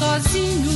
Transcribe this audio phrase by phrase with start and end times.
[0.00, 0.70] sozinho.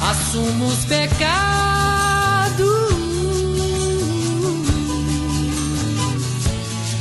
[0.00, 2.64] Assumo os pecados.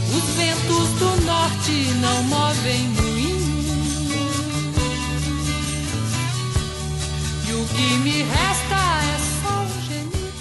[0.10, 3.44] Os ventos do norte não movem moinho.
[7.48, 10.34] E o que me resta é só um gemido.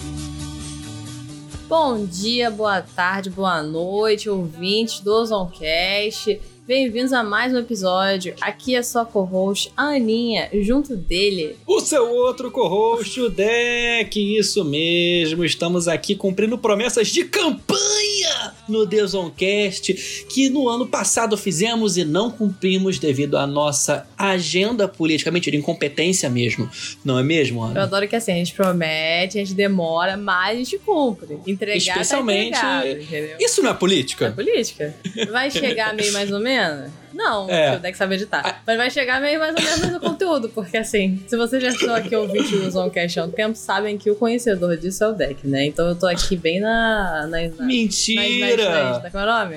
[1.69, 6.41] Bom dia, boa tarde, boa noite, ouvintes do Ozoncast.
[6.74, 8.34] Bem-vindos a mais um episódio.
[8.40, 11.54] Aqui é sua co-host, a Aninha, junto dele.
[11.66, 15.44] O seu outro co-host, o Deck, isso mesmo.
[15.44, 22.30] Estamos aqui cumprindo promessas de campanha no Desoncast que no ano passado fizemos e não
[22.30, 25.30] cumprimos devido à nossa agenda política.
[25.30, 26.69] Mentira, incompetência mesmo.
[27.05, 27.82] Não é mesmo, Eu Ana?
[27.84, 31.38] adoro que assim, a gente promete, a gente demora, mas a gente cumpre.
[31.47, 33.41] Entregar Especialmente- tá entregado?
[33.41, 34.30] Isso não é É política?
[34.32, 34.94] política.
[35.30, 36.91] Vai chegar meio mais ou menos?
[37.14, 37.77] Não, É.
[37.77, 38.62] o Deck sabe editar.
[38.66, 41.94] Mas vai chegar meio mais ou menos no conteúdo, porque assim, se vocês já estão
[41.94, 45.46] aqui ouvinte do Zoncast há um tempo, sabem que o conhecedor disso é o Deck,
[45.46, 45.66] né?
[45.66, 47.27] Então eu tô aqui bem na.
[47.27, 49.00] na, na nas, nas, Mentira!
[49.00, 49.56] nas, como é o nome?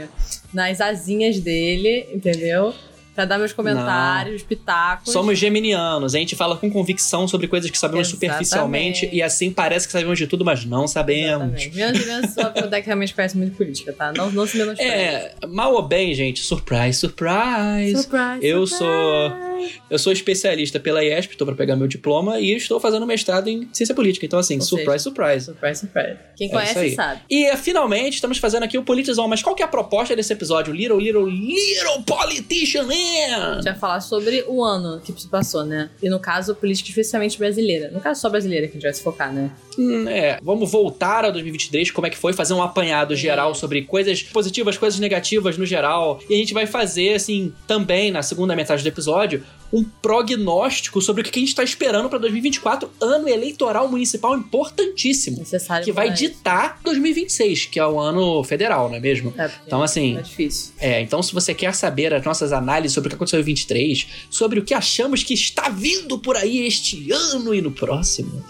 [0.53, 2.73] Nas asinhas dele, entendeu?
[3.15, 5.11] Pra dar meus comentários, pitacos.
[5.13, 8.33] Somos geminianos, a gente fala com convicção sobre coisas que sabemos Exatamente.
[8.33, 11.63] superficialmente e assim parece que sabemos de tudo, mas não sabemos.
[11.63, 11.75] Exatamente.
[11.75, 14.11] Menos e porque o Deck realmente conhece muito política, tá?
[14.11, 14.91] Não, não se menospreze.
[14.91, 18.01] É, mal ou bem, gente, surprise, surprise.
[18.01, 18.77] Surprise, Eu surprise.
[18.77, 19.54] sou
[19.89, 23.67] eu sou especialista pela IESP, estou para pegar meu diploma e estou fazendo mestrado em
[23.73, 24.25] ciência política.
[24.25, 25.45] Então assim, Ou surprise, seja, surprise.
[25.45, 26.17] Surprise, surprise.
[26.35, 27.21] Quem É conhece sabe.
[27.29, 30.73] E finalmente estamos fazendo aqui o Politizon, mas qual que é a proposta desse episódio?
[30.73, 33.53] Little, little, little politician A man!
[33.55, 35.89] gente vai falar sobre o ano que se passou, né?
[36.01, 37.89] E no caso, política especialmente brasileira.
[37.91, 39.51] No caso, só brasileira que a gente vai se focar, né?
[39.77, 43.83] Hum, é, vamos voltar a 2023, como é que foi, fazer um apanhado geral sobre
[43.83, 46.19] coisas positivas, coisas negativas no geral.
[46.29, 49.43] E a gente vai fazer, assim, também, na segunda metade do episódio,
[49.73, 55.39] um prognóstico sobre o que a gente está esperando para 2024, ano eleitoral municipal importantíssimo.
[55.39, 55.83] Necessário.
[55.83, 59.33] Que vai ditar 2026, que é o ano federal, não é mesmo?
[59.37, 60.73] É, Então, assim, é difícil.
[60.79, 64.07] é, então se você quer saber as nossas análises sobre o que aconteceu em 23,
[64.29, 68.43] sobre o que achamos que está vindo por aí este ano e no próximo,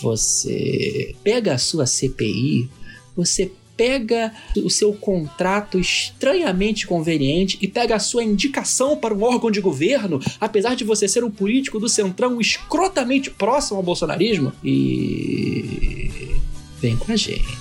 [0.00, 2.68] você pega a sua CPI,
[3.16, 3.50] você
[3.80, 4.30] pega
[4.62, 10.20] o seu contrato estranhamente conveniente e pega a sua indicação para um órgão de governo,
[10.38, 16.36] apesar de você ser um político do centrão escrotamente próximo ao bolsonarismo, e
[16.78, 17.58] vem com a gente.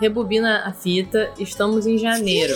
[0.01, 1.31] Rebobina a fita.
[1.39, 2.55] Estamos em janeiro.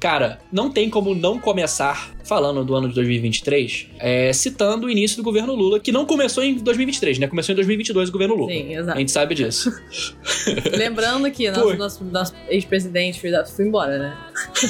[0.00, 5.16] Cara, não tem como não começar falando do ano de 2023, é, citando o início
[5.16, 7.26] do governo Lula, que não começou em 2023, né?
[7.26, 8.52] Começou em 2022 o governo Lula.
[8.52, 8.98] Sim, A exato.
[8.98, 9.72] gente sabe disso.
[10.76, 11.76] Lembrando que Foi.
[11.76, 14.16] nosso, nosso, nosso ex-presidente da- foi embora, né?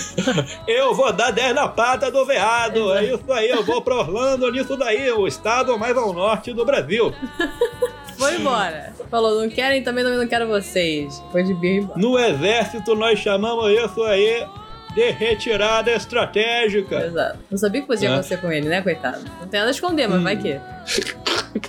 [0.68, 2.78] Eu vou dar 10 na pata do veado.
[2.92, 2.98] Exato.
[2.98, 6.64] É isso aí, eu vou pra Orlando nisso daí, o estado mais ao norte do
[6.64, 7.12] Brasil.
[8.18, 8.92] Foi embora.
[9.10, 11.22] Falou, não querem, também, também não quero vocês.
[11.32, 11.92] Foi de birra.
[11.96, 14.46] No exército nós chamamos isso aí
[14.94, 17.06] de retirada estratégica.
[17.06, 17.38] Exato.
[17.50, 18.12] Não sabia que podia É.
[18.12, 19.20] acontecer com ele, né, coitado?
[19.40, 20.24] Não tem nada a esconder, mas Hum.
[20.24, 20.58] vai que.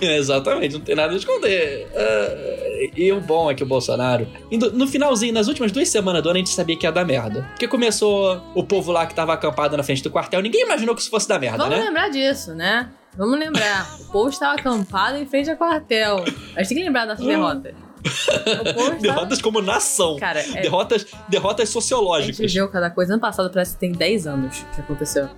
[0.00, 1.88] Exatamente, não tem nada a esconder.
[1.94, 4.26] Ah, e o bom é que o Bolsonaro.
[4.72, 7.42] No finalzinho, nas últimas duas semanas do ano, a gente sabia que ia dar merda.
[7.50, 11.00] Porque começou o povo lá que tava acampado na frente do quartel, ninguém imaginou que
[11.00, 11.84] isso fosse dar merda, Vamos né?
[11.84, 12.88] lembrar disso, né?
[13.16, 13.86] Vamos lembrar.
[14.00, 16.16] O povo estava acampado em frente ao quartel.
[16.56, 17.74] A gente tem que lembrar dessas derrotas.
[18.04, 18.90] Estava...
[19.00, 20.16] Derrotas como nação.
[20.18, 22.38] Cara, é, Derrotas, derrotas a gente sociológicas.
[22.38, 23.12] viveu cada coisa.
[23.14, 25.28] Ano passado parece que tem 10 anos que aconteceu.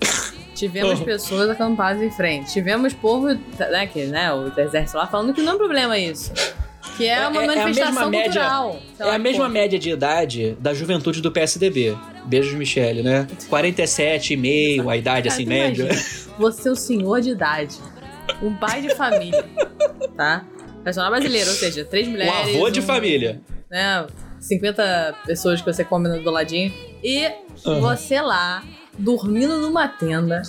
[0.54, 1.04] Tivemos Uhum.
[1.04, 2.52] pessoas acampadas em frente.
[2.52, 6.30] Tivemos povo, né, que, né, o exército lá falando que não é um problema isso.
[6.96, 8.80] Que é uma É- é a manifestação mesma média- cultural.
[8.98, 9.48] É a mesma porra.
[9.50, 11.96] média de idade da juventude do PSDB.
[12.26, 13.26] Beijos, Michele, né?
[13.48, 15.84] 47 e meio, a idade Cara, assim, média.
[15.84, 17.76] imagina, Você é o senhor de idade,
[18.42, 19.44] um pai de família,
[20.16, 20.44] tá?
[20.84, 22.54] Personal brasileiro, ou seja, três Um mulheres.
[22.56, 23.40] avô de um- família.
[23.70, 24.06] Né,
[24.40, 26.72] 50 pessoas que você come do ladinho.
[27.02, 27.26] E
[27.66, 27.80] Aham.
[27.80, 28.62] você lá,
[28.98, 30.42] dormindo numa tenda,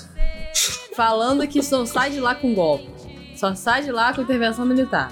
[0.95, 2.87] falando que só sai de lá com golpe.
[3.35, 5.11] Só sai de lá com intervenção militar,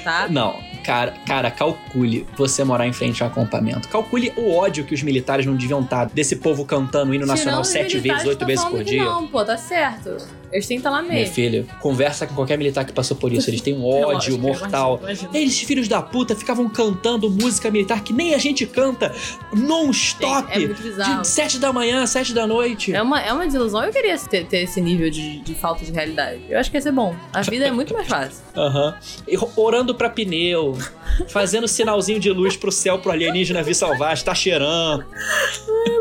[0.00, 0.26] tá?
[0.28, 3.88] Não, cara, cara, calcule você morar em frente a um acampamento.
[3.88, 7.62] Calcule o ódio que os militares não deviam estar desse povo cantando o hino nacional
[7.62, 9.04] Tirando sete vezes, oito que vezes por dia.
[9.04, 10.16] Não, pô, tá certo.
[10.52, 11.34] Eles têm que estar lá Minha mesmo.
[11.34, 13.48] filha, conversa com qualquer militar que passou por isso.
[13.48, 14.98] Eles têm um É ódio lógico, mortal.
[15.02, 15.38] imagina, imagina.
[15.38, 19.14] Eles, filhos da puta, ficavam cantando música militar que nem a gente canta
[19.52, 20.48] non-stop.
[20.52, 21.22] É muito bizarro.
[21.22, 22.92] de sete da manhã, sete da noite.
[22.94, 23.84] É uma, é uma desilusão.
[23.84, 26.40] Eu queria ter, ter esse nível de, de falta de realidade.
[26.48, 27.14] Eu acho que ia ser bom.
[27.32, 28.42] A vida é muito mais fácil.
[28.56, 28.94] Aham.
[29.36, 30.76] Ro- Orando pra pneu,
[31.28, 35.04] fazendo sinalzinho de luz pro céu pro alienígena vir salvar, tá cheirando.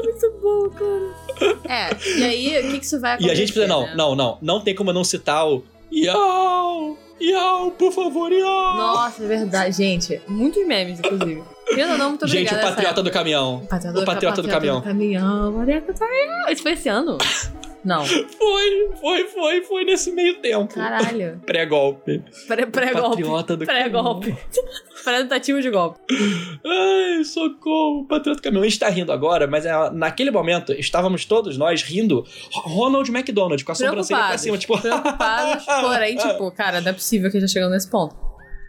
[0.03, 1.28] Muito bom, cara.
[1.67, 3.31] É, e aí, o que, que isso vai E acontecer?
[3.31, 3.93] a gente precisa, não, né?
[3.95, 6.97] não, não, não tem como não citar o Iau!
[7.21, 8.77] Iau, por favor, Iau!
[8.77, 10.21] Nossa, é verdade, gente.
[10.27, 11.43] Muitos memes, inclusive.
[11.71, 12.55] Ou não, muito Gente, obrigada.
[12.55, 13.65] o essa patriota do caminhão.
[13.69, 14.79] Patriota o patriota do caminhão.
[14.79, 15.53] do caminhão.
[15.53, 16.49] Patriota do caminhão.
[16.49, 17.17] Isso foi esse ano?
[17.83, 18.05] Não.
[18.05, 20.73] Foi, foi, foi, foi nesse meio tempo.
[20.73, 21.39] Caralho.
[21.47, 22.23] Pré-golpe.
[22.47, 23.09] Pré- Pré-golpe.
[23.23, 24.35] Patriota do Pré-golpe.
[25.03, 25.99] Pré-tentativa de golpe.
[26.65, 28.63] Ai, socorro, patriota do caminhão.
[28.63, 32.25] A gente tá rindo agora, mas é, naquele momento estávamos todos nós rindo.
[32.53, 34.77] Ronald McDonald com a sobrancelha pra cima, tipo.
[34.79, 38.15] Preocupados, porém, tipo, cara, não é possível que já chegou nesse ponto.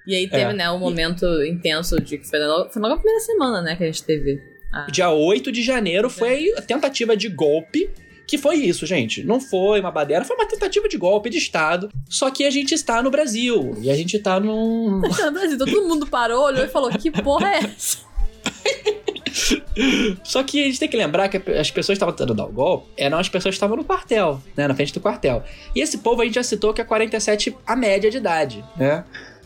[0.07, 0.53] E aí teve, É.
[0.53, 3.83] né, um momento intenso de que foi logo, foi logo a primeira semana, né, que
[3.85, 4.41] a gente teve.
[4.73, 7.91] Ah, Dia 8 de janeiro foi a tentativa de golpe.
[8.31, 9.25] Que foi isso, gente.
[9.25, 11.91] Não foi uma baderna, foi uma tentativa de golpe de Estado.
[12.09, 13.77] Só que a gente está no Brasil.
[13.81, 15.00] E a gente tá num.
[15.00, 17.99] no Brasil, todo mundo parou, olhou e falou: que porra é essa?
[20.23, 22.53] Só que a gente tem que lembrar que as pessoas que estavam tentando dar o
[22.53, 24.69] golpe eram as pessoas que estavam no quartel, né?
[24.69, 25.43] Na frente do quartel.
[25.75, 29.05] E esse povo a gente já citou que é 47 a média de idade, né?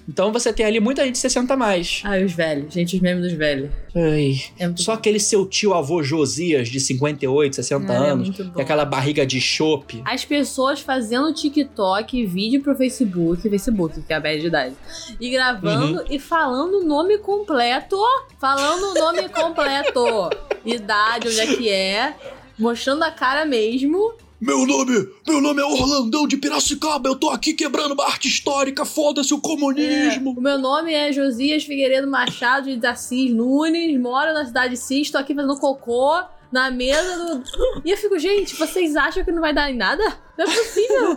[0.09, 2.03] Então você tem ali muita gente de 60 a mais.
[2.05, 3.71] Ai, os velhos, gente, os memes dos velhos.
[3.97, 4.35] Ai.
[4.59, 8.29] É Só aquele seu tio avô Josias de 58, 60 Ah, é anos.
[8.29, 8.61] muito bom.
[8.61, 10.03] aquela barriga de chope.
[10.05, 14.75] As pessoas fazendo TikTok, vídeo pro Facebook, Facebook, que é a média de idade.
[15.21, 16.05] E gravando Uhum.
[16.11, 17.97] e falando o nome completo.
[18.39, 20.05] Falando o nome completo.
[20.65, 22.15] Idade, onde é que é.
[22.59, 24.12] Mostrando a cara mesmo.
[24.46, 27.08] Meu nome, meu nome é Orlandão de Piracicaba.
[27.08, 28.85] Eu tô aqui quebrando uma arte histórica.
[28.85, 30.35] Foda-se o comunismo.
[30.37, 33.99] O meu nome é Josias Figueiredo Machado de Assis Nunes.
[33.99, 37.43] Moro na cidade de Cis, tô aqui fazendo cocô na mesa do.
[37.87, 40.02] E eu fico, gente, vocês acham que não vai dar em nada?
[40.37, 41.12] Não é possível.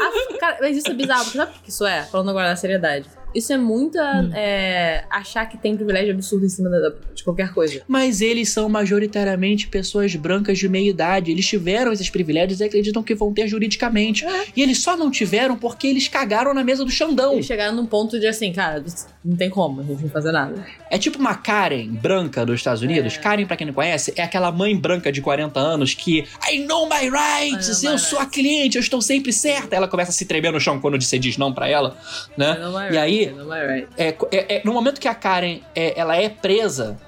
[0.00, 2.04] A- cara, mas isso é bizarro, porque sabe o que isso é?
[2.04, 3.08] Falando agora na seriedade.
[3.34, 4.28] Isso é muita.
[4.34, 7.82] é, achar que tem privilégio absurdo em cima da- de qualquer coisa.
[7.86, 11.30] Mas eles são majoritariamente pessoas brancas de meia idade.
[11.30, 14.24] Eles tiveram esses privilégios e acreditam que vão ter juridicamente.
[14.56, 17.34] E eles só não tiveram porque eles cagaram na mesa do Xandão.
[17.34, 18.82] Eles chegaram num ponto de assim, cara,
[19.24, 20.64] não tem como, a gente não fazer nada.
[20.90, 23.16] É tipo uma Karen branca dos Estados Unidos.
[23.16, 26.88] Karen, pra quem não conhece, é aquela mãe branca de 40 anos que I know
[26.88, 29.74] my rights, know eu my sou a rights." cliente, eu estou sempre certa.
[29.76, 31.96] Ela começa a se tremer no chão quando você diz não pra ela,
[32.36, 32.56] né?
[32.90, 33.88] E right, aí- right.
[33.96, 36.98] É, é- é- no momento que a Karen é, ela é presa,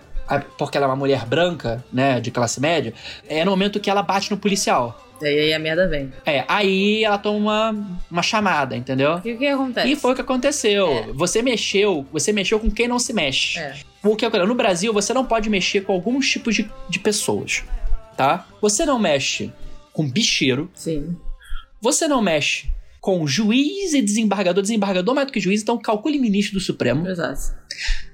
[0.56, 2.94] porque ela é uma mulher branca, né, de classe média,
[3.28, 5.06] é no momento que ela bate no policial.
[5.20, 6.10] E aí a merda vem.
[6.24, 9.16] É, aí ela toma uma, uma chamada, entendeu?
[9.16, 9.88] O que, acontece?
[9.92, 10.88] E foi o que aconteceu.
[10.88, 11.02] É.
[11.12, 13.58] Você mexeu, você mexeu com quem não se mexe.
[13.58, 13.74] É.
[14.02, 14.48] O que acontece?
[14.48, 17.62] No Brasil, você não pode mexer com alguns tipos de, de pessoas,
[18.16, 18.46] tá?
[18.62, 19.52] Você não mexe
[19.92, 21.14] com bicheiro, Sim.
[21.82, 22.70] você não mexe
[23.00, 27.08] com juiz e desembargador, desembargador mais do que juiz, então calcule ministro do Supremo.
[27.08, 27.54] Exato.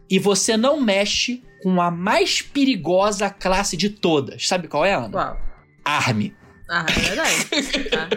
[0.08, 4.46] E você não mexe com a mais perigosa classe de todas.
[4.46, 5.10] Sabe qual é, Ana?
[5.10, 5.40] Qual?
[5.84, 6.34] Army.
[6.68, 7.90] Ah, é verdade.
[7.90, 8.08] Tá?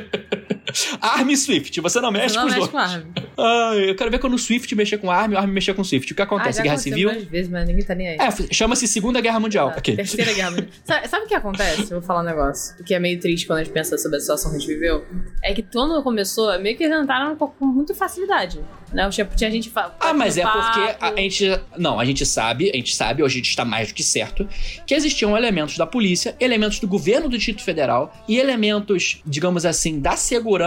[1.01, 1.79] Army e Swift.
[1.81, 3.25] Você não mexe Você não com os mexe dois.
[3.35, 3.41] com.
[3.41, 5.85] Ai, eu quero ver quando o Swift mexer com Army, o Army mexer com o
[5.85, 6.11] Swift.
[6.11, 6.59] O que acontece?
[6.59, 7.09] Ah, Guerra Civil?
[7.29, 8.17] vezes, mas ninguém tá nem aí.
[8.19, 9.71] É, chama-se Segunda Guerra Mundial.
[9.71, 9.95] Tá, Ok.
[9.95, 10.69] Terceira guerra mundial.
[10.83, 11.85] Sabe, sabe o que acontece?
[11.91, 12.75] Vou falar um negócio.
[12.79, 14.69] O que é meio triste quando a gente pensa sobre a situação que a gente
[14.69, 15.05] viveu.
[15.43, 18.59] É que quando começou, meio que eles entraram com muita facilidade.
[18.93, 19.07] Né?
[19.09, 21.59] Tinha, tinha gente Ah, mas é porque a gente.
[21.77, 24.47] Não, a gente sabe, a gente sabe, hoje a gente está mais do que certo,
[24.85, 29.99] que existiam elementos da polícia, elementos do governo do Distrito Federal e elementos, digamos assim,
[29.99, 30.58] da segurança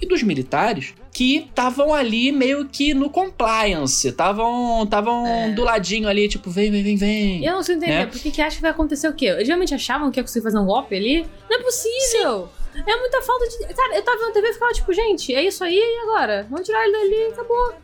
[0.00, 5.50] e dos militares que estavam ali meio que no compliance, estavam estavam É.
[5.52, 7.44] do ladinho ali, tipo, vem, vem, vem, vem.
[7.44, 8.06] Eu não sei entender, Né?
[8.06, 9.26] por que acha que vai acontecer o quê?
[9.26, 11.26] Eles realmente achavam que ia conseguir fazer um golpe ali?
[11.50, 12.48] Não é possível!
[12.74, 13.74] É muita falta de.
[13.74, 16.46] Cara, eu tava vendo TV e ficava tipo, gente, é isso aí e agora?
[16.48, 17.74] Vamos tirar ele dali e acabou.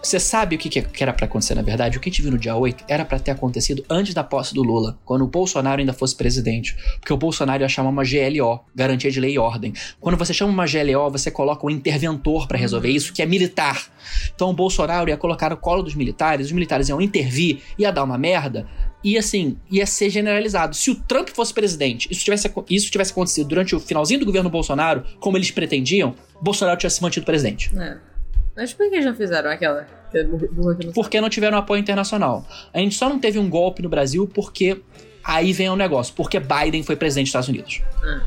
[0.00, 1.98] Você sabe o que, que era pra acontecer, na verdade?
[1.98, 4.54] O que a gente viu no dia 8 era pra ter acontecido antes da posse
[4.54, 6.76] do Lula, quando o Bolsonaro ainda fosse presidente.
[7.00, 9.72] Porque o Bolsonaro ia chamar uma GLO, Garantia de Lei e Ordem.
[10.00, 13.90] Quando você chama uma GLO, você coloca um interventor pra resolver isso, que é militar.
[14.34, 18.04] Então o Bolsonaro ia colocar no colo dos militares, os militares iam intervir, ia dar
[18.04, 18.68] uma merda,
[19.02, 20.74] e assim, ia ser generalizado.
[20.74, 24.50] Se o Trump fosse presidente, isso tivesse, isso tivesse acontecido durante o finalzinho do governo
[24.50, 27.70] Bolsonaro, como eles pretendiam, Bolsonaro tivesse mantido presidente.
[27.76, 28.07] É.
[28.58, 29.86] Mas por que eles não fizeram aquela?
[30.12, 30.24] é
[30.92, 32.44] Porque não tiveram apoio internacional.
[32.74, 34.80] A gente só não teve um golpe no Brasil porque
[35.22, 36.12] aí vem o negócio.
[36.14, 37.80] Porque Biden foi presidente dos Estados Unidos.
[38.02, 38.22] Ah.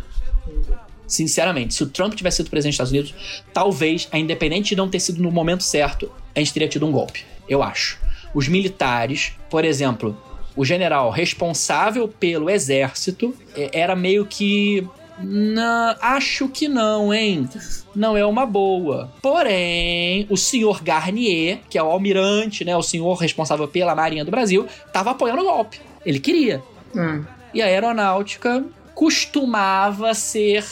[1.05, 4.89] Sinceramente, se o Trump tivesse sido presidente dos Estados Unidos, talvez, a independente de não
[4.89, 7.25] ter sido no momento certo, a gente teria tido um golpe.
[7.49, 7.99] Eu acho.
[8.33, 10.17] Os militares, por exemplo,
[10.55, 14.87] o general responsável pelo exército eh, era meio que.
[15.23, 17.47] Não, acho que não, hein?
[17.95, 19.11] Não é uma boa.
[19.21, 22.75] Porém, o senhor Garnier, que é o almirante, né?
[22.75, 25.79] O senhor responsável pela Marinha do Brasil, tava apoiando o golpe.
[26.05, 26.61] Ele queria.
[26.95, 27.23] Hum.
[27.53, 28.63] E a aeronáutica
[28.93, 30.63] costumava ser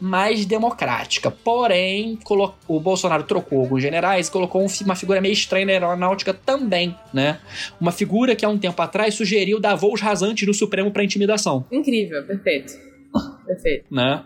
[0.00, 1.30] mais democrática.
[1.30, 2.18] Porém,
[2.68, 6.94] o Bolsonaro trocou alguns generais e colocou um uma figura meio estranha na aeronáutica também,
[7.12, 7.38] né?
[7.80, 11.64] Uma figura que há um tempo atrás sugeriu dar voos rasantes no Supremo para intimidação,
[11.70, 12.91] Incrível, perfeito.
[13.54, 13.86] Perfeito.
[13.90, 14.24] né?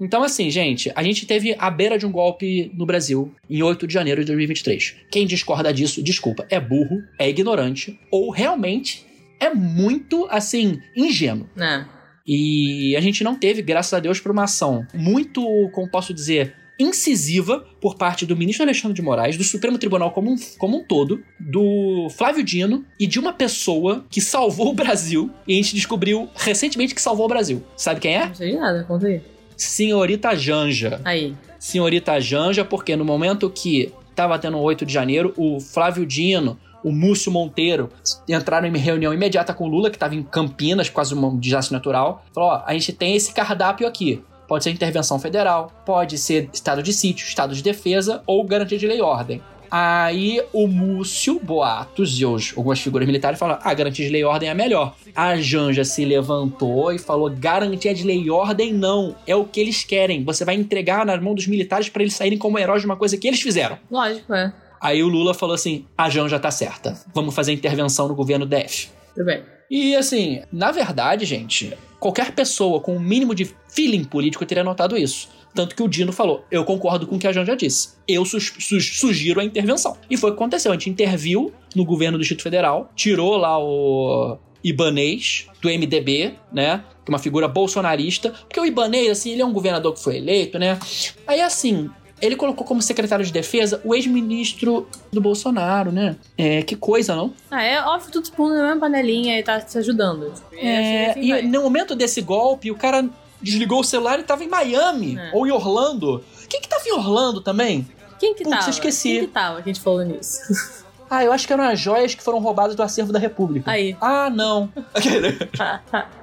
[0.00, 3.86] Então, assim, gente, a gente teve a beira de um golpe no Brasil em 8
[3.86, 4.96] de janeiro de 2023.
[5.10, 9.06] Quem discorda disso, desculpa, é burro, é ignorante ou realmente
[9.38, 11.48] é muito, assim, ingênuo.
[11.56, 11.84] É.
[12.26, 15.42] E a gente não teve, graças a Deus, por uma ação muito,
[15.72, 20.30] como posso dizer, incisiva por parte do ministro Alexandre de Moraes, do Supremo Tribunal como
[20.30, 25.30] um, como um todo, do Flávio Dino e de uma pessoa que salvou o Brasil.
[25.46, 27.62] E a gente descobriu recentemente que salvou o Brasil.
[27.76, 28.26] Sabe quem é?
[28.26, 29.20] Não sei de nada, conta aí.
[29.56, 31.00] Senhorita Janja.
[31.04, 31.34] Aí.
[31.58, 36.58] Senhorita Janja, porque no momento que tava tendo o 8 de janeiro, o Flávio Dino,
[36.84, 37.88] o Múcio Monteiro
[38.28, 42.24] entraram em reunião imediata com o Lula, que estava em Campinas, de um desastre natural.
[42.34, 44.22] Falou: ó, a gente tem esse cardápio aqui.
[44.52, 48.86] Pode ser intervenção federal, pode ser estado de sítio, estado de defesa ou garantia de
[48.86, 49.40] lei e ordem.
[49.70, 54.24] Aí o Múcio, Boatos e os- algumas figuras militares falaram: ah, garantia de lei e
[54.26, 54.94] ordem é melhor.
[55.16, 59.16] A Janja se levantou e falou: garantia de lei e ordem não.
[59.26, 60.22] É o que eles querem.
[60.22, 63.16] Você vai entregar nas mãos dos militares para eles saírem como heróis de uma coisa
[63.16, 63.78] que eles fizeram.
[63.90, 64.52] Lógico, é.
[64.78, 66.94] Aí o Lula falou assim: a Janja tá certa.
[67.14, 68.90] Vamos fazer intervenção no governo DF.
[69.14, 69.42] Tudo bem.
[69.70, 74.96] E assim, na verdade, gente, qualquer pessoa com o mínimo de feeling político teria notado
[74.98, 75.28] isso.
[75.54, 77.90] Tanto que o Dino falou: eu concordo com o que a Janja disse.
[78.08, 79.96] Eu sus- sus- sugiro a intervenção.
[80.10, 80.72] E foi o que aconteceu.
[80.72, 86.82] A gente interviu no governo do Distrito Federal, tirou lá o Ibanês do MDB, né?
[87.04, 88.30] Que é uma figura bolsonarista.
[88.30, 90.78] Porque o Ibanês, assim, ele é um governador que foi eleito, né?
[91.26, 91.90] Aí, assim,
[92.22, 96.16] ele colocou como secretário de defesa o ex-ministro do Bolsonaro, né?
[96.38, 97.34] É, que coisa, não?
[97.50, 100.32] Ah, é óbvio, tudo pondo na mesma panelinha e tá se ajudando.
[100.32, 101.42] Tipo, É, assim, assim e vai.
[101.42, 103.06] no momento desse golpe, o cara
[103.40, 105.30] desligou o celular e tava em Miami É.
[105.34, 106.24] ou em Orlando.
[106.48, 107.86] Quem que tava em Orlando também?
[108.20, 108.70] Quem que Putz, tava?
[108.70, 109.08] esqueci.
[109.10, 110.40] Quem que tava que a gente falou nisso?
[111.14, 113.70] Ah, eu acho que eram as joias que foram roubadas do acervo da República.
[113.70, 113.94] Aí.
[114.00, 114.72] Ah, não.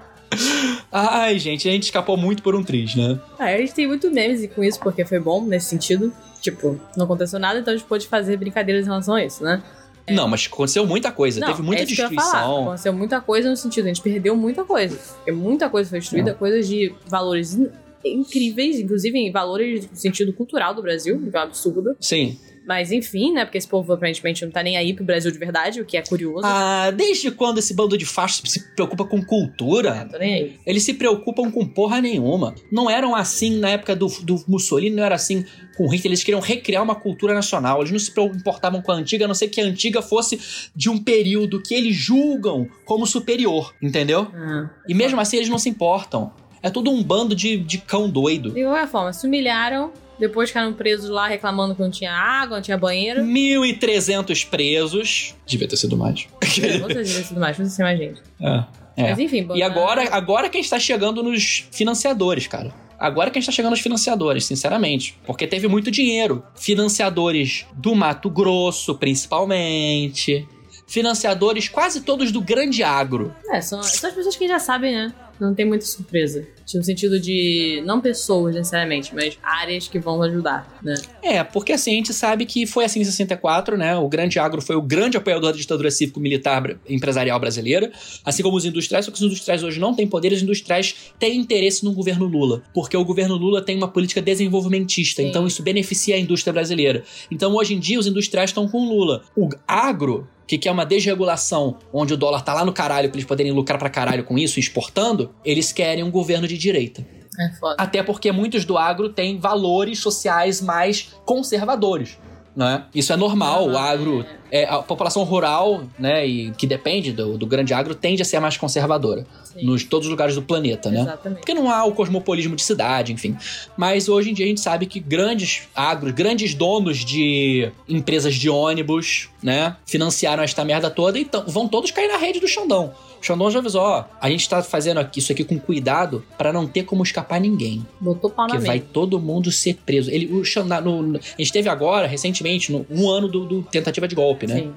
[0.91, 3.19] Ai, gente, a gente escapou muito por um triz, né?
[3.37, 6.11] Ah, a gente tem muito memes com isso, porque foi bom nesse sentido.
[6.41, 9.61] Tipo, não aconteceu nada, então a gente pôde fazer brincadeiras em relação a isso, né?
[10.09, 11.39] Não, mas aconteceu muita coisa.
[11.39, 12.61] Não, Teve muita é destruição.
[12.63, 14.97] Aconteceu muita coisa no sentido, a gente perdeu muita coisa.
[15.17, 17.69] Porque muita coisa foi destruída, coisas de valores in-
[18.03, 21.95] incríveis, inclusive em valores no sentido cultural do Brasil, que é um absurdo.
[21.99, 22.39] Sim.
[22.69, 23.45] Mas enfim, né?
[23.45, 26.03] Porque esse povo aparentemente não tá nem aí pro Brasil de verdade, o que é
[26.03, 26.45] curioso.
[26.45, 30.03] Ah, desde quando esse bando de fachos se preocupa com cultura?
[30.03, 30.59] Não tô nem aí.
[30.67, 32.53] Eles se preocupam com porra nenhuma.
[32.71, 35.43] Não eram assim na época do, do Mussolini, não era assim
[35.75, 36.11] com o Hitler.
[36.11, 37.79] Eles queriam recriar uma cultura nacional.
[37.79, 40.39] Eles não se importavam com a antiga, a não ser que a antiga fosse
[40.75, 44.27] de um período que eles julgam como superior, entendeu?
[44.31, 44.69] Ah.
[44.87, 46.31] E mesmo assim eles não se importam.
[46.61, 48.51] É tudo um bando de, de cão doido.
[48.51, 52.61] De qualquer forma, se humilharam, depois ficaram presos lá reclamando que não tinha água, não
[52.61, 53.21] tinha banheiro.
[53.23, 55.35] 1.300 presos.
[55.45, 56.27] Devia ter sido mais.
[56.41, 58.21] Vocês viram tudo mais, não sei mais gente.
[58.41, 58.63] É.
[58.97, 59.09] É.
[59.11, 62.73] Mas enfim, E agora, agora que a gente tá chegando nos financiadores, cara.
[62.99, 65.17] Agora que a gente tá chegando nos financiadores, sinceramente.
[65.25, 66.43] Porque teve muito dinheiro.
[66.53, 70.45] Financiadores do Mato Grosso, principalmente.
[70.85, 73.33] Financiadores quase todos do grande agro.
[73.49, 75.13] É, são, são as pessoas que já sabem, né?
[75.39, 76.45] Não tem muita surpresa.
[76.77, 80.93] No sentido de, não pessoas necessariamente, mas áreas que vão ajudar, né?
[81.21, 83.95] É, porque assim, a gente sabe que foi assim em 64, né?
[83.95, 87.91] O grande agro foi o grande apoiador da ditadura cívico-militar empresarial brasileira,
[88.23, 91.37] assim como os industriais, só que os industriais hoje não têm poder, os industriais têm
[91.37, 95.29] interesse no governo Lula, porque o governo Lula tem uma política desenvolvimentista, Sim.
[95.29, 97.03] então isso beneficia a indústria brasileira.
[97.31, 99.23] Então hoje em dia os industriais estão com Lula.
[99.35, 103.27] O agro que quer uma desregulação, onde o dólar tá lá no caralho pra eles
[103.27, 107.05] poderem lucrar pra caralho com isso, exportando, eles querem um governo de direita.
[107.39, 107.75] É foda.
[107.77, 112.17] Até porque muitos do agro têm valores sociais mais conservadores.
[112.59, 112.83] Né?
[112.93, 117.47] Isso é normal, o agro, é, a população rural, né, e que depende do, do
[117.47, 119.65] grande agro, tende a ser mais conservadora Sim.
[119.65, 120.99] nos todos os lugares do planeta, né?
[120.99, 121.39] Exatamente.
[121.39, 123.37] Porque não há o cosmopolismo de cidade, enfim.
[123.77, 128.49] Mas hoje em dia a gente sabe que grandes agros, grandes donos de empresas de
[128.49, 132.93] ônibus, né, financiaram esta merda toda e vão todos cair na rede do Xandão.
[133.21, 136.65] O Xandão já avisou, ó, a gente tá fazendo isso aqui com cuidado pra não
[136.67, 137.85] ter como escapar ninguém.
[137.99, 140.09] Botou pau na Porque vai todo mundo ser preso.
[140.09, 143.63] Ele, o Xandão, no- no- a gente teve agora, recentemente, no, um ano do, do
[143.63, 144.55] tentativa de golpe, né?
[144.55, 144.73] Sim.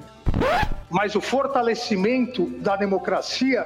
[0.89, 3.65] Mas o fortalecimento da democracia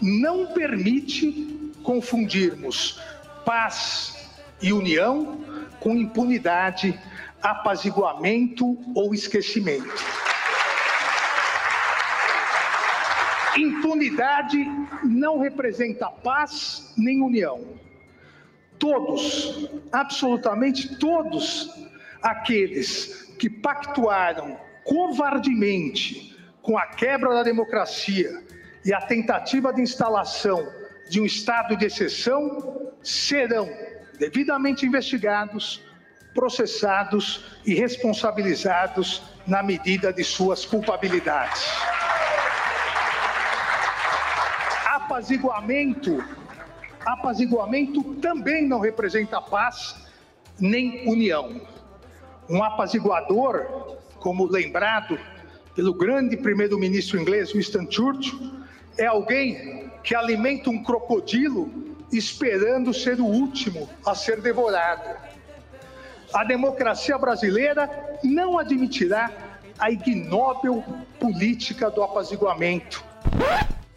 [0.00, 1.48] não permite
[1.82, 2.98] confundirmos
[3.44, 4.16] paz
[4.62, 5.38] e união
[5.80, 6.98] com impunidade,
[7.42, 9.88] apaziguamento ou esquecimento.
[13.56, 14.64] Impunidade
[15.04, 17.78] não representa paz nem união.
[18.78, 21.70] Todos, absolutamente todos
[22.22, 28.42] aqueles que pactuaram covardemente com a quebra da democracia
[28.84, 30.66] e a tentativa de instalação
[31.08, 33.68] de um estado de exceção serão
[34.18, 35.82] devidamente investigados,
[36.34, 41.91] processados e responsabilizados na medida de suas culpabilidades.
[45.12, 46.24] Apaziguamento,
[47.04, 49.94] apaziguamento também não representa paz
[50.58, 51.60] nem união.
[52.48, 55.18] Um apaziguador, como lembrado
[55.74, 58.54] pelo grande primeiro-ministro inglês Winston Churchill,
[58.96, 61.70] é alguém que alimenta um crocodilo
[62.10, 65.14] esperando ser o último a ser devorado.
[66.32, 69.30] A democracia brasileira não admitirá
[69.78, 70.82] a ignóbil
[71.20, 73.04] política do apaziguamento.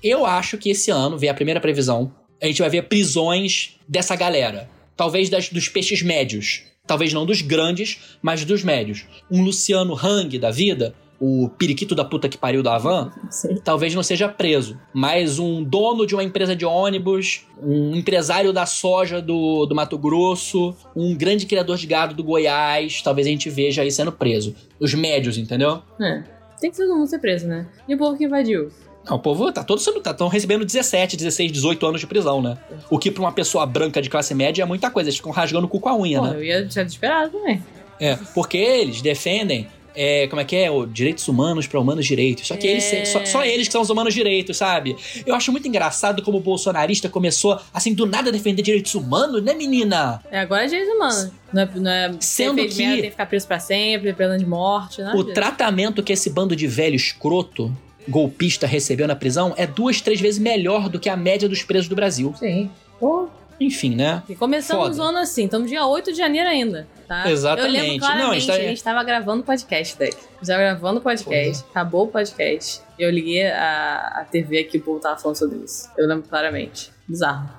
[0.05, 4.15] Eu acho que esse ano, vem a primeira previsão, a gente vai ver prisões dessa
[4.15, 4.69] galera.
[4.95, 6.61] Talvez das, dos peixes médios.
[6.85, 9.07] Talvez não dos grandes, mas dos médios.
[9.31, 13.55] Um Luciano Hang da vida, o periquito da puta que pariu da Havan, Sim.
[13.63, 14.79] talvez não seja preso.
[14.93, 19.97] Mas um dono de uma empresa de ônibus, um empresário da soja do, do Mato
[19.97, 24.55] Grosso, um grande criador de gado do Goiás, talvez a gente veja aí sendo preso.
[24.79, 25.81] Os médios, entendeu?
[25.99, 26.35] É.
[26.61, 27.67] Tem que todo mundo ser preso, né?
[27.87, 28.69] E o povo que invadiu?
[29.09, 29.97] Não, o povo tá todo sendo.
[29.99, 32.57] Estão recebendo 17, 16, 18 anos de prisão, né?
[32.89, 35.09] O que pra uma pessoa branca de classe média é muita coisa.
[35.09, 36.35] Eles ficam rasgando o cu com a unha, Pô, né?
[36.37, 37.63] eu ia ter esperado também.
[37.99, 39.67] É, porque eles defendem.
[39.97, 40.69] é, como é que é?
[40.69, 42.45] O direitos humanos para humanos direitos.
[42.45, 42.71] Só que É.
[42.71, 44.93] eles, só, só eles que são os humanos direitos, sabe?
[45.25, 49.41] Eu acho muito engraçado como o bolsonarista começou, assim, do nada a defender direitos humanos,
[49.41, 50.21] né, menina?
[50.29, 51.31] É, agora é direito humano.
[51.53, 54.45] Não é, não é Sendo que- merda, tem que ficar preso pra sempre, pena de
[54.45, 57.71] morte, nada O tratamento que esse bando de velho escroto,
[58.07, 61.87] golpista, recebeu na prisão é duas, três vezes melhor do que a média dos presos
[61.87, 62.33] do Brasil.
[62.37, 62.69] Sim.
[62.99, 63.27] Pô.
[63.59, 64.21] Enfim, né?
[64.27, 67.29] E começamos o ano assim, estamos dia 8 de janeiro ainda, tá?
[67.31, 67.77] Exatamente.
[67.77, 70.13] Eu lembro Não, claramente, a gente tá- a gente tava gravando podcast daí.
[70.41, 72.81] Já gravando podcast, acabou o podcast.
[72.99, 75.89] Eu liguei a, a TV aqui, o povo tava falando sobre isso.
[75.97, 76.91] Eu lembro claramente.
[77.07, 77.49] Bizarro.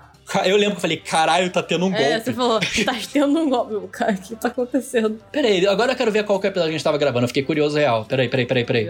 [0.44, 2.24] Eu lembro que eu falei, caralho, tá tendo um É, golpe.
[2.24, 3.88] você falou, tá tendo um golpe.
[3.92, 5.20] Cara, o que tá acontecendo?
[5.30, 7.24] Peraí, agora eu quero ver qual que é o episódio que a gente tava gravando.
[7.24, 8.04] Eu fiquei curioso real.
[8.04, 8.88] Peraí, peraí, peraí, peraí.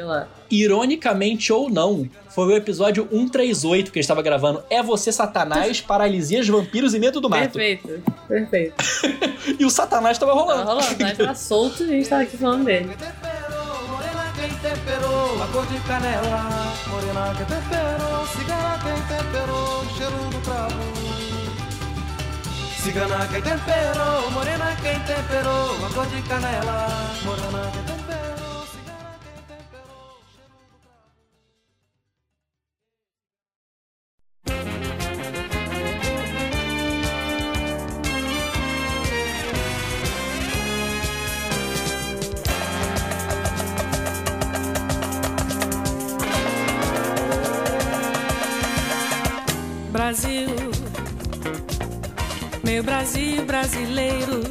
[0.50, 4.62] Ironicamente ou não, foi o episódio 138 que a gente tava gravando.
[4.70, 7.52] É você, Satanás, paralisias, vampiros e medo do mato.
[7.58, 8.74] Perfeito, perfeito.
[9.58, 10.64] E o Satanás tava Tava rolando.
[10.70, 12.88] rolando, nós tava solto e a gente tava aqui falando dele.
[12.88, 16.72] temperou, morena quem temperou, a cor de canela.
[16.88, 20.85] Morena quem temperou, cigana quem temperou, cheiro do cravo.
[22.86, 26.86] Cigana quem temperou, morena quem temperou, a cor de canela.
[27.24, 28.06] Morena quem temperou.
[49.90, 50.65] Brasil,
[52.66, 54.42] meu Brasil brasileiro.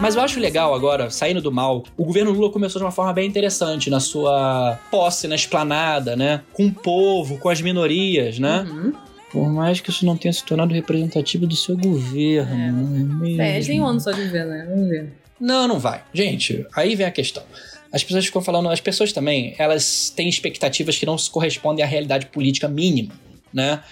[0.00, 3.12] Mas eu acho legal agora, saindo do mal, o governo Lula começou de uma forma
[3.14, 6.42] bem interessante na sua posse, na esplanada, né?
[6.52, 8.66] Com o povo, com as minorias, né?
[8.68, 8.92] Uhum.
[9.32, 12.54] Por mais que isso não tenha se tornado representativo do seu governo.
[12.54, 12.70] É.
[12.70, 13.70] não é É, mesmo?
[13.72, 14.66] tem um ano só de ver, né?
[14.68, 15.12] Vamos ver.
[15.40, 16.02] Não, não vai.
[16.12, 17.42] Gente, aí vem a questão.
[17.90, 21.88] As pessoas ficam falando, as pessoas também, elas têm expectativas que não se correspondem à
[21.88, 23.12] realidade política mínima,
[23.56, 23.82] né?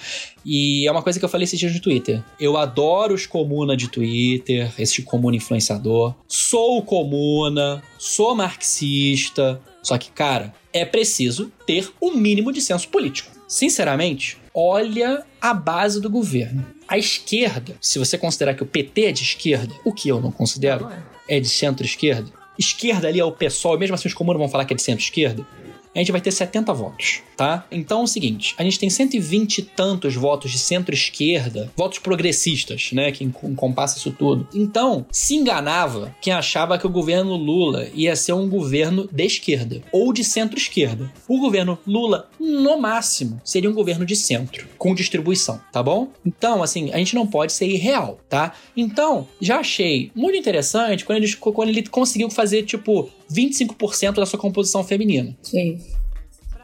[0.44, 2.22] E é uma coisa que eu falei esses dias no Twitter.
[2.38, 6.14] Eu adoro os comuna de Twitter, esse comuna influenciador.
[6.28, 9.58] Sou comuna, sou marxista.
[9.82, 13.30] Só que, cara, é preciso ter o um mínimo de senso político.
[13.48, 16.66] Sinceramente, olha a base do governo.
[16.86, 20.30] A esquerda, se você considerar que o PT é de esquerda, o que eu não
[20.30, 20.90] considero,
[21.26, 21.38] é.
[21.38, 22.30] é de centro-esquerda.
[22.58, 25.46] Esquerda ali é o PSOL, mesmo assim os comuns vão falar que é de centro-esquerda.
[25.94, 27.66] A gente vai ter 70 votos, tá?
[27.70, 32.90] Então é o seguinte, a gente tem 120 e tantos votos de centro-esquerda, votos progressistas,
[32.92, 34.48] né, que encompassa isso tudo.
[34.54, 39.82] Então, se enganava quem achava que o governo Lula ia ser um governo de esquerda
[39.92, 41.12] ou de centro-esquerda.
[41.28, 46.08] O governo Lula, no máximo, seria um governo de centro, com distribuição, tá bom?
[46.24, 48.54] Então, assim, a gente não pode ser irreal, tá?
[48.76, 54.38] Então, já achei muito interessante quando ele, quando ele conseguiu fazer, tipo, 25% da sua
[54.38, 55.36] composição feminina.
[55.42, 55.80] Sim.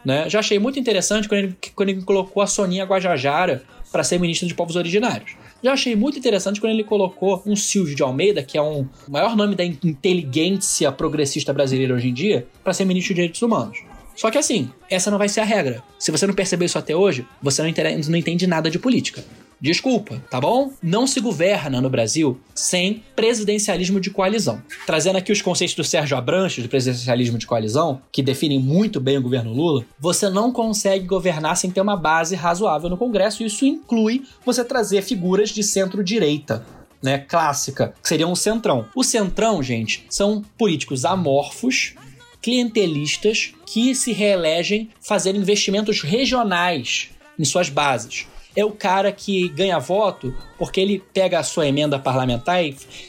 [0.05, 0.29] Né?
[0.29, 4.47] Já achei muito interessante quando ele, quando ele colocou a Soninha Guajajara para ser ministra
[4.47, 5.33] de povos originários.
[5.63, 9.11] Já achei muito interessante quando ele colocou um Silvio de Almeida, que é um o
[9.11, 13.79] maior nome da inteligência progressista brasileira hoje em dia, para ser ministro de Direitos Humanos.
[14.17, 15.83] Só que assim, essa não vai ser a regra.
[15.99, 17.71] Se você não percebeu isso até hoje, você não
[18.09, 19.25] não entende nada de política.
[19.61, 20.73] Desculpa, tá bom?
[20.83, 24.63] Não se governa no Brasil sem presidencialismo de coalizão.
[24.87, 29.19] Trazendo aqui os conceitos do Sérgio Abranches, do presidencialismo de coalizão, que definem muito bem
[29.19, 33.47] o governo Lula, você não consegue governar sem ter uma base razoável no Congresso, e
[33.47, 36.65] isso inclui você trazer figuras de centro-direita.
[37.03, 38.87] Né, clássica, que seriam o centrão.
[38.95, 41.95] O centrão, gente, são políticos amorfos,
[42.43, 49.79] clientelistas que se reelegem fazendo investimentos regionais em suas bases é o cara que ganha
[49.79, 52.63] voto porque ele pega a sua emenda parlamentar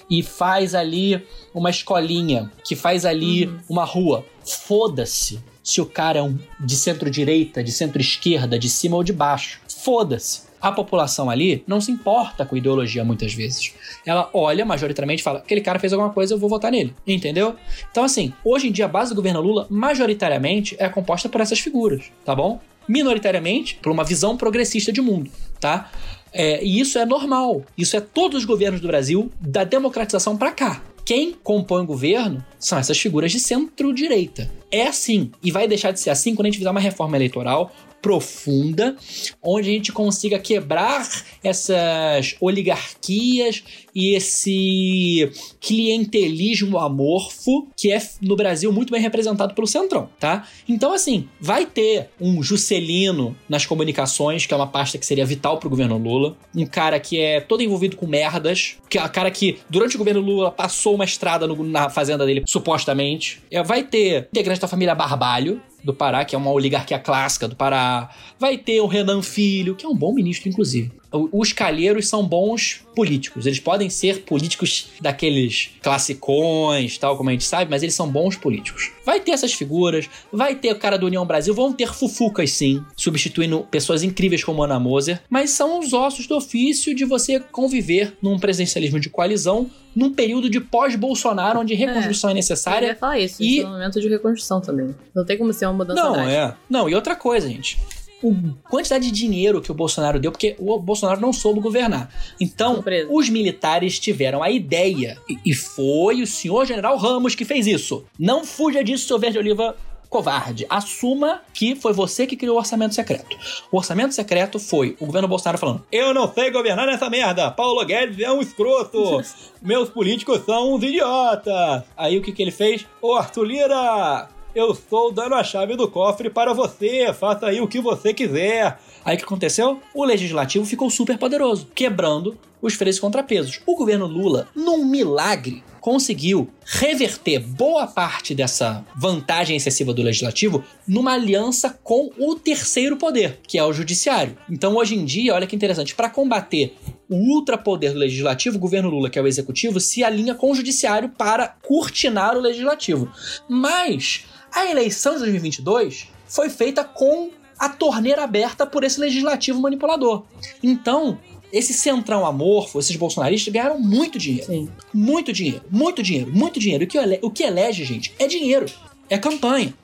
[0.09, 3.59] e, faz ali uma escolinha, que faz ali uhum.
[3.69, 4.25] uma rua.
[4.45, 9.61] Foda-se se o cara é um de centro-direita, de centro-esquerda, de cima ou de baixo.
[9.67, 10.49] Foda-se.
[10.61, 13.73] A população ali não se importa com ideologia muitas vezes.
[14.05, 16.95] Ela olha majoritariamente e fala: aquele cara fez alguma coisa, eu vou votar nele.
[17.05, 17.55] Entendeu?
[17.89, 21.59] Então, assim, hoje em dia a base do governo Lula, majoritariamente, é composta por essas
[21.59, 22.59] figuras, tá bom?
[22.91, 25.89] Minoritariamente por uma visão progressista de mundo, tá?
[26.33, 27.63] É, e isso é normal.
[27.77, 30.83] Isso é todos os governos do Brasil da democratização para cá.
[31.05, 34.51] Quem compõe o governo são essas figuras de centro-direita.
[34.69, 37.73] É assim e vai deixar de ser assim quando a gente fizer uma reforma eleitoral
[38.01, 38.95] profunda,
[39.41, 41.07] onde a gente consiga quebrar
[41.43, 50.09] essas oligarquias e esse clientelismo amorfo que é no Brasil muito bem representado pelo Centrão,
[50.19, 50.47] tá?
[50.67, 55.57] Então, assim, vai ter um Juscelino nas comunicações, que é uma pasta que seria vital
[55.57, 59.29] pro governo Lula, um cara que é todo envolvido com merdas, que é o cara
[59.29, 63.41] que durante o governo Lula passou uma estrada no, na fazenda dele, supostamente.
[63.51, 67.55] É, vai ter integrante da família Barbalho, do Pará, que é uma oligarquia clássica do
[67.55, 68.09] Pará.
[68.39, 70.91] Vai ter o Renan Filho, que é um bom ministro, inclusive.
[71.11, 73.45] Os calheiros são bons políticos.
[73.45, 78.35] Eles podem ser políticos daqueles classicões, tal, como a gente sabe, mas eles são bons
[78.37, 78.91] políticos.
[79.05, 82.83] Vai ter essas figuras, vai ter o cara do União Brasil, vão ter fufucas sim,
[82.95, 88.13] substituindo pessoas incríveis como Ana Moser, mas são os ossos do ofício de você conviver
[88.21, 92.85] num presidencialismo de coalizão num período de pós-Bolsonaro, onde reconstrução é, é necessária.
[92.85, 94.95] Eu ia falar isso, e esse é um momento de reconstrução também.
[95.13, 96.37] Não tem como ser uma mudança Não, drástica.
[96.37, 96.53] é.
[96.69, 97.77] Não, e outra coisa, gente.
[98.21, 98.35] O
[98.69, 102.09] quantidade de dinheiro que o Bolsonaro deu, porque o Bolsonaro não soube governar.
[102.39, 103.07] Então, Surpresa.
[103.11, 108.05] os militares tiveram a ideia, e, e foi o senhor general Ramos que fez isso.
[108.17, 109.75] Não fuja disso, seu verde oliva
[110.11, 110.65] covarde.
[110.69, 113.37] Assuma que foi você que criou o orçamento secreto.
[113.71, 117.49] O orçamento secreto foi o governo Bolsonaro falando: Eu não sei governar nessa merda.
[117.49, 119.21] Paulo Guedes é um escroto.
[119.63, 121.83] Meus políticos são uns idiotas.
[121.95, 122.85] Aí o que, que ele fez?
[123.01, 127.13] Ô, Arthur Lira, eu estou dando a chave do cofre para você.
[127.13, 128.77] Faça aí o que você quiser.
[129.03, 129.79] Aí o que aconteceu?
[129.93, 133.59] O legislativo ficou super poderoso, quebrando os freios contrapesos.
[133.65, 141.13] O governo Lula, num milagre, conseguiu reverter boa parte dessa vantagem excessiva do legislativo numa
[141.13, 144.37] aliança com o terceiro poder, que é o judiciário.
[144.47, 146.77] Então, hoje em dia, olha que interessante, para combater
[147.09, 150.55] o ultrapoder do legislativo, o governo Lula, que é o executivo, se alinha com o
[150.55, 153.11] judiciário para cortinar o legislativo.
[153.49, 157.31] Mas a eleição de 2022 foi feita com
[157.61, 160.23] a torneira aberta por esse legislativo manipulador.
[160.63, 161.19] Então,
[161.53, 164.47] esse centrão amorfo, esses bolsonaristas ganharam muito dinheiro.
[164.47, 164.69] Sim.
[164.91, 166.85] Muito dinheiro, muito dinheiro, muito dinheiro.
[166.85, 168.65] O que, ele, o que elege, gente, é dinheiro,
[169.07, 169.75] é campanha.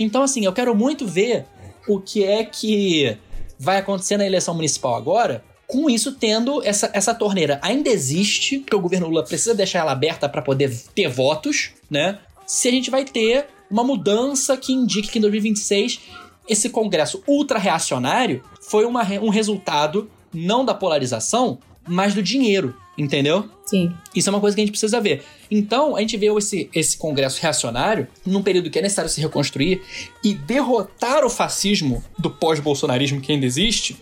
[0.00, 1.46] Então, assim, eu quero muito ver
[1.86, 3.16] o que é que
[3.56, 8.74] vai acontecer na eleição municipal agora, com isso tendo essa, essa torneira ainda existe, porque
[8.74, 12.18] o governo Lula precisa deixar ela aberta para poder ter votos, né?
[12.44, 16.00] Se a gente vai ter uma mudança que indique que em 2026
[16.50, 23.48] esse congresso ultra reacionário foi uma, um resultado não da polarização, mas do dinheiro, entendeu?
[23.64, 23.92] Sim.
[24.14, 25.22] Isso é uma coisa que a gente precisa ver.
[25.50, 29.80] Então, a gente vê esse, esse congresso reacionário num período que é necessário se reconstruir
[30.24, 33.96] e derrotar o fascismo do pós-bolsonarismo que ainda existe.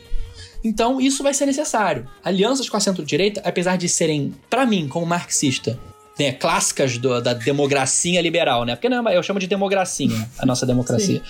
[0.65, 2.09] Então, isso vai ser necessário.
[2.25, 5.79] Alianças com a centro-direita, apesar de serem, para mim, como marxista,
[6.19, 8.75] né, clássicas do, da democracia liberal, né?
[8.75, 11.23] Porque não, eu chamo de democracia, a nossa democracia.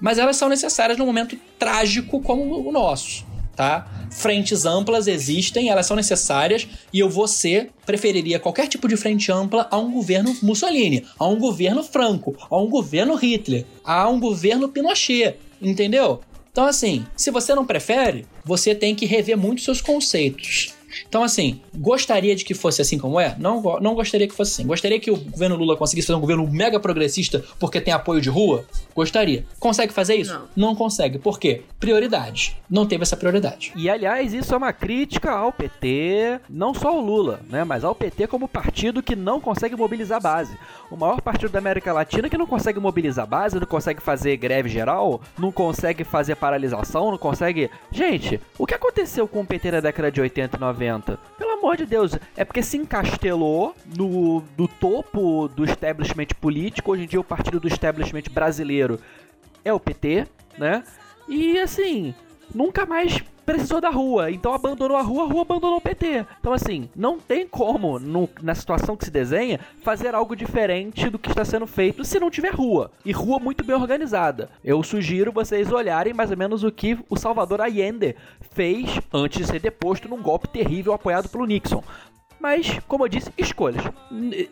[0.00, 3.28] Mas elas são necessárias num momento trágico como o nosso
[3.60, 3.86] tá?
[4.10, 9.68] Frentes amplas existem, elas são necessárias e eu você preferiria qualquer tipo de frente ampla
[9.70, 14.70] a um governo Mussolini, a um governo Franco, a um governo Hitler, a um governo
[14.70, 16.22] Pinochet, entendeu?
[16.50, 20.74] Então assim, se você não prefere, você tem que rever muito seus conceitos.
[21.08, 23.36] Então, assim, gostaria de que fosse assim como é?
[23.38, 24.66] Não, não gostaria que fosse assim.
[24.66, 28.28] Gostaria que o governo Lula conseguisse fazer um governo mega progressista porque tem apoio de
[28.28, 28.64] rua?
[28.94, 29.44] Gostaria.
[29.58, 30.32] Consegue fazer isso?
[30.32, 30.70] Não.
[30.70, 31.18] Não consegue.
[31.18, 31.62] Por quê?
[31.78, 32.56] Prioridade.
[32.68, 33.72] Não teve essa prioridade.
[33.76, 37.64] E aliás, isso é uma crítica ao PT, não só ao Lula, né?
[37.64, 40.56] Mas ao PT como partido que não consegue mobilizar a base.
[40.90, 44.36] O maior partido da América Latina que não consegue mobilizar a base, não consegue fazer
[44.36, 47.70] greve geral, não consegue fazer paralisação, não consegue.
[47.92, 51.18] Gente, o que aconteceu com o PT na década de 80 e 90?
[51.38, 56.92] Pelo amor de Deus, é porque se encastelou no, no topo do establishment político.
[56.92, 58.89] Hoje em dia, o partido do establishment brasileiro
[59.64, 60.26] é o PT,
[60.58, 60.82] né?
[61.28, 62.14] E assim,
[62.54, 64.30] nunca mais precisou da rua.
[64.30, 66.24] Então abandonou a rua, a rua abandonou o PT.
[66.38, 71.18] Então, assim, não tem como, no- na situação que se desenha, fazer algo diferente do
[71.18, 72.92] que está sendo feito se não tiver rua.
[73.04, 74.48] E rua muito bem organizada.
[74.64, 78.14] Eu sugiro vocês olharem mais ou menos o que o Salvador Allende
[78.52, 81.82] fez antes de ser deposto num golpe terrível apoiado pelo Nixon.
[82.38, 83.82] Mas, como eu disse, escolhas.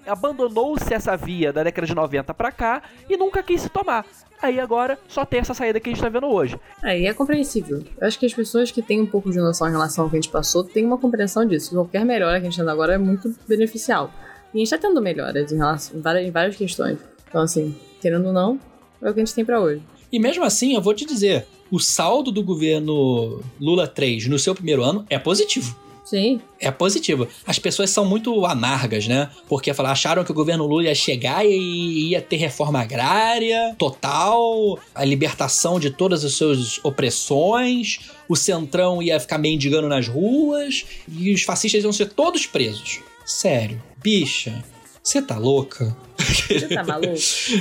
[0.06, 4.04] Abandonou-se essa via da década de 90 pra cá e nunca quis se tomar.
[4.40, 6.58] Aí agora só tem essa saída que a gente tá vendo hoje.
[6.82, 7.82] É, e é compreensível.
[8.00, 10.16] Eu acho que as pessoas que têm um pouco de noção em relação ao que
[10.16, 11.74] a gente passou têm uma compreensão disso.
[11.74, 14.12] Qualquer melhora que a gente tendo agora é muito beneficial.
[14.54, 16.98] E a gente tá tendo melhoras em, relação, em, várias, em várias questões.
[17.28, 18.58] Então, assim, querendo ou não,
[19.02, 19.82] é o que a gente tem pra hoje.
[20.10, 24.54] E mesmo assim, eu vou te dizer, o saldo do governo Lula 3 no seu
[24.54, 25.76] primeiro ano é positivo.
[26.08, 27.28] Sim, É positivo.
[27.46, 29.28] As pessoas são muito amargas, né?
[29.46, 34.78] Porque falaram, acharam que o governo Lula ia chegar e ia ter reforma agrária total,
[34.94, 41.30] a libertação de todas as suas opressões, o centrão ia ficar mendigando nas ruas e
[41.30, 43.00] os fascistas iam ser todos presos.
[43.26, 44.64] Sério, bicha,
[45.02, 45.94] você tá louca?
[46.18, 47.12] você tá maluco?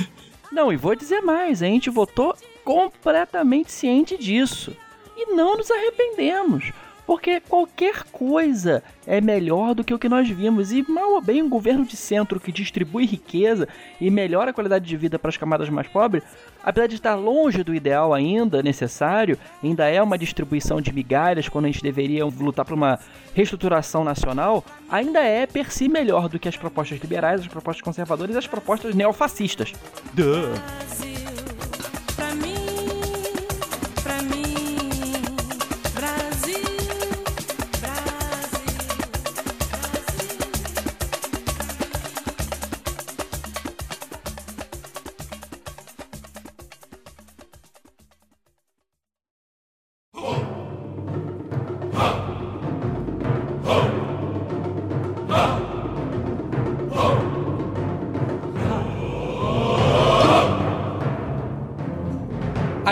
[0.50, 2.34] Não, e vou dizer mais, a gente votou
[2.64, 4.74] completamente ciente disso.
[5.14, 6.72] E não nos arrependemos.
[7.08, 10.72] Porque qualquer coisa é melhor do que o que nós vimos.
[10.72, 13.66] E mal ou bem um governo de centro que distribui riqueza
[13.98, 16.22] e melhora a qualidade de vida para as camadas mais pobres,
[16.62, 21.64] apesar de estar longe do ideal ainda necessário, ainda é uma distribuição de migalhas quando
[21.64, 22.98] a gente deveria lutar por uma
[23.34, 28.34] reestruturação nacional, ainda é per si melhor do que as propostas liberais, as propostas conservadoras
[28.34, 29.72] e as propostas neofascistas.
[30.12, 30.52] Duh.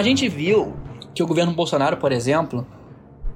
[0.09, 0.75] Gente viu
[1.15, 2.67] que o governo Bolsonaro, por exemplo,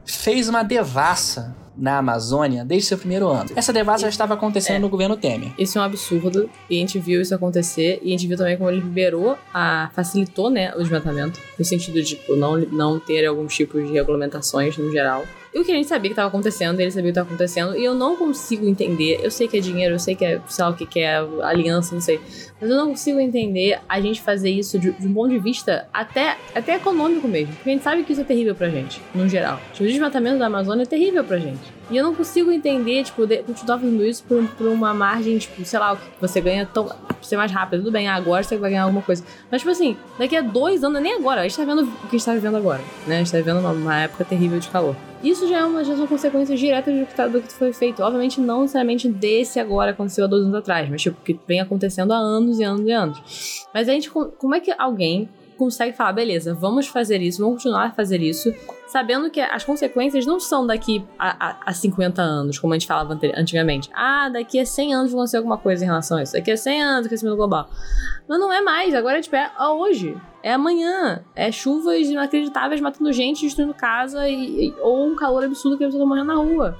[0.04, 3.50] fez uma devassa na Amazônia desde seu primeiro ano.
[3.56, 4.78] Essa devassa já estava acontecendo É.
[4.80, 5.52] no governo Temer.
[5.58, 6.50] Isso é um absurdo.
[6.68, 8.00] E a gente viu isso acontecer.
[8.02, 11.40] E a gente viu também como ele liberou, a, facilitou né, o desmatamento.
[11.58, 15.24] No sentido de tipo, não, não ter alguns tipos de regulamentações no geral.
[15.54, 17.76] O que a gente sabia que estava acontecendo, ele sabia o que estava acontecendo.
[17.76, 19.20] E eu não consigo entender.
[19.22, 21.16] Eu sei que é dinheiro, eu sei que é, sei lá o que, que é
[21.42, 22.20] aliança, não sei.
[22.60, 25.88] Mas eu não consigo entender a gente fazer isso de, de um ponto de vista
[25.92, 27.52] até, até econômico mesmo.
[27.54, 29.60] Porque a gente sabe que isso é terrível pra gente, no geral.
[29.72, 31.79] Tipo, o desmatamento da Amazônia é terrível pra gente.
[31.90, 35.64] E eu não consigo entender, tipo, de, continuar fazendo isso por, por uma margem, tipo,
[35.64, 36.88] sei lá, o que você ganha tão.
[37.20, 37.80] ser mais rápido.
[37.80, 39.24] Tudo bem, agora você vai ganhar alguma coisa.
[39.50, 42.06] Mas, tipo assim, daqui a dois anos, nem agora, a gente tá vendo o que
[42.08, 42.80] a gente tá vivendo agora.
[43.06, 43.16] Né?
[43.16, 44.94] A gente tá vivendo uma, uma época terrível de calor.
[45.22, 48.02] Isso já é uma já são consequências diretas do que, tá- do que foi feito.
[48.02, 52.12] Obviamente, não necessariamente desse agora aconteceu há dois anos atrás, mas tipo, que vem acontecendo
[52.12, 53.66] há anos e anos e anos.
[53.74, 57.88] Mas a gente, como é que alguém consegue falar, beleza, vamos fazer isso, vamos continuar
[57.88, 58.50] a fazer isso,
[58.90, 62.86] sabendo que as consequências não são daqui a, a, a 50 anos, como a gente
[62.86, 63.88] falava antigamente.
[63.94, 66.32] Ah, daqui a 100 anos vai acontecer alguma coisa em relação a isso.
[66.32, 67.68] Daqui a 100 anos, crescimento global.
[68.28, 70.16] Mas não é mais, agora tipo, é hoje.
[70.42, 71.22] É amanhã.
[71.36, 75.86] É chuvas inacreditáveis matando gente, destruindo casa e, e- ou um calor absurdo que a
[75.86, 76.78] pessoa tá morrendo na rua.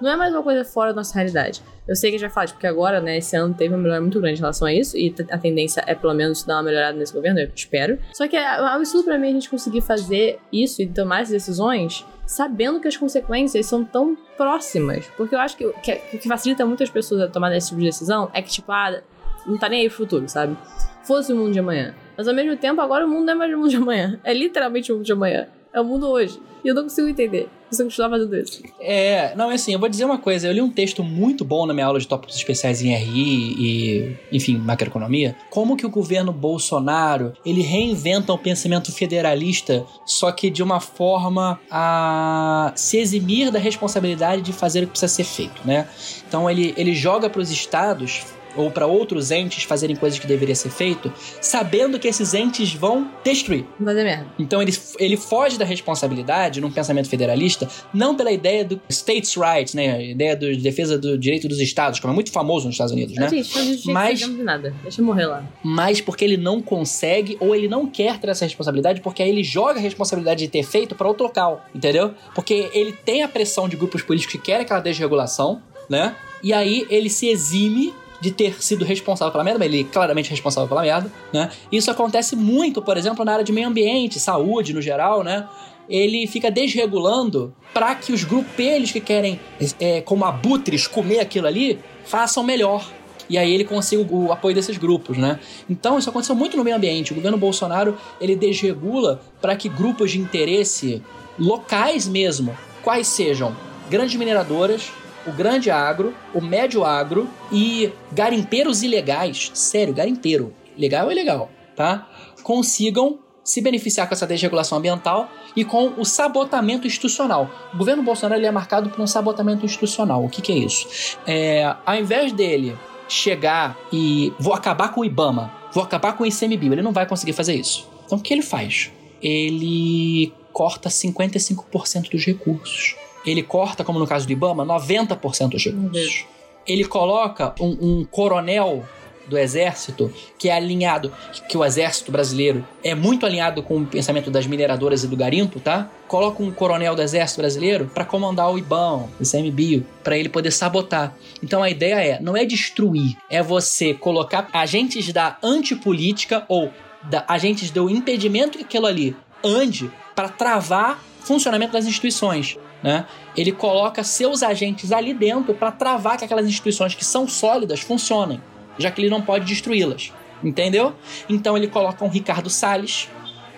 [0.00, 1.62] Não é mais uma coisa fora da nossa realidade.
[1.86, 3.98] Eu sei que a gente vai falar, porque agora, né, esse ano teve uma melhora
[4.02, 6.98] muito grande em relação a isso, e a tendência é, pelo menos, dar uma melhorada
[6.98, 7.98] nesse governo, eu espero.
[8.12, 11.47] Só que é um absurdo pra mim a gente conseguir fazer isso e tomar essas
[11.48, 15.06] decisões sabendo que as consequências são tão próximas.
[15.16, 17.86] Porque eu acho que o que, que facilita muitas pessoas a tomar esse tipo de
[17.86, 19.00] decisão é que, tipo, ah,
[19.46, 20.56] não tá nem aí pro futuro, sabe?
[21.04, 21.94] Fosse o mundo de amanhã.
[22.16, 24.20] Mas ao mesmo tempo, agora o mundo não é mais o mundo de amanhã.
[24.22, 25.48] É literalmente o mundo de amanhã.
[25.72, 26.40] É o mundo hoje.
[26.62, 27.48] E eu não consigo entender.
[27.70, 28.62] Você fazendo isso.
[28.80, 30.46] É, não, é assim, eu vou dizer uma coisa.
[30.46, 34.16] Eu li um texto muito bom na minha aula de tópicos especiais em RI e,
[34.32, 35.36] enfim, macroeconomia.
[35.50, 41.60] Como que o governo Bolsonaro, ele reinventa o pensamento federalista, só que de uma forma
[41.70, 45.86] a se eximir da responsabilidade de fazer o que precisa ser feito, né?
[46.26, 48.24] Então ele, ele joga para os estados
[48.56, 53.10] ou para outros entes fazerem coisas que deveria ser feito, sabendo que esses entes vão
[53.24, 53.64] destruir.
[53.82, 54.26] Fazer merda.
[54.38, 59.74] Então ele, ele foge da responsabilidade num pensamento federalista, não pela ideia do states' rights,
[59.74, 59.92] né?
[59.92, 63.14] A ideia de defesa do direito dos estados, como é muito famoso nos Estados Unidos,
[63.14, 63.28] né?
[63.28, 64.74] Gente, não Mas- de nada.
[64.82, 65.44] Deixa eu morrer lá.
[65.62, 69.42] Mas porque ele não consegue ou ele não quer ter essa responsabilidade, porque aí ele
[69.42, 72.14] joga a responsabilidade de ter feito para outro local, entendeu?
[72.34, 76.14] Porque ele tem a pressão de grupos políticos que querem aquela desregulação, né?
[76.42, 80.30] E aí ele se exime de ter sido responsável pela merda, mas ele é claramente
[80.30, 81.50] responsável pela merda, né?
[81.70, 85.46] Isso acontece muito, por exemplo, na área de meio ambiente, saúde no geral, né?
[85.88, 89.40] Ele fica desregulando para que os grupelhos que querem,
[89.80, 92.84] é, como abutres, comer aquilo ali, façam melhor.
[93.30, 95.38] E aí ele consiga o apoio desses grupos, né?
[95.68, 97.12] Então isso aconteceu muito no meio ambiente.
[97.12, 101.02] O governo Bolsonaro ele desregula para que grupos de interesse
[101.38, 103.54] locais mesmo, quais sejam
[103.88, 104.90] grandes mineradoras,
[105.26, 112.08] o grande agro, o médio agro e garimpeiros ilegais, sério, garimpeiro, legal ou ilegal, tá?
[112.42, 117.50] Consigam se beneficiar com essa desregulação ambiental e com o sabotamento institucional.
[117.72, 120.22] O governo Bolsonaro ele é marcado por um sabotamento institucional.
[120.22, 121.16] O que, que é isso?
[121.26, 122.76] É, ao invés dele
[123.08, 127.06] chegar e vou acabar com o IBAMA, vou acabar com o ICMBio, ele não vai
[127.06, 127.88] conseguir fazer isso.
[128.04, 128.92] Então o que ele faz?
[129.22, 132.96] Ele corta 55% dos recursos.
[133.26, 136.24] Ele corta, como no caso do IBAMA, 90% dos recursos.
[136.66, 138.84] Ele coloca um, um coronel
[139.28, 141.12] do exército que é alinhado,
[141.48, 145.60] que o exército brasileiro é muito alinhado com o pensamento das mineradoras e do garimpo,
[145.60, 145.90] tá?
[146.08, 150.50] Coloca um coronel do exército brasileiro para comandar o IBAM, o ICMBio, para ele poder
[150.50, 151.14] sabotar.
[151.42, 157.24] Então a ideia é, não é destruir, é você colocar agentes da antipolítica ou da,
[157.28, 162.56] agentes do impedimento que aquilo ali ande para travar funcionamento das instituições.
[162.82, 163.06] Né?
[163.36, 168.40] Ele coloca seus agentes ali dentro para travar que aquelas instituições que são sólidas funcionem,
[168.78, 170.12] já que ele não pode destruí-las.
[170.42, 170.94] Entendeu?
[171.28, 173.08] Então ele coloca um Ricardo Salles,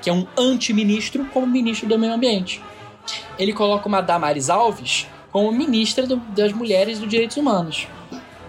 [0.00, 2.62] que é um antiministro, como ministro do meio ambiente.
[3.38, 7.86] Ele coloca uma Damares Alves como ministra do- das mulheres e dos direitos humanos.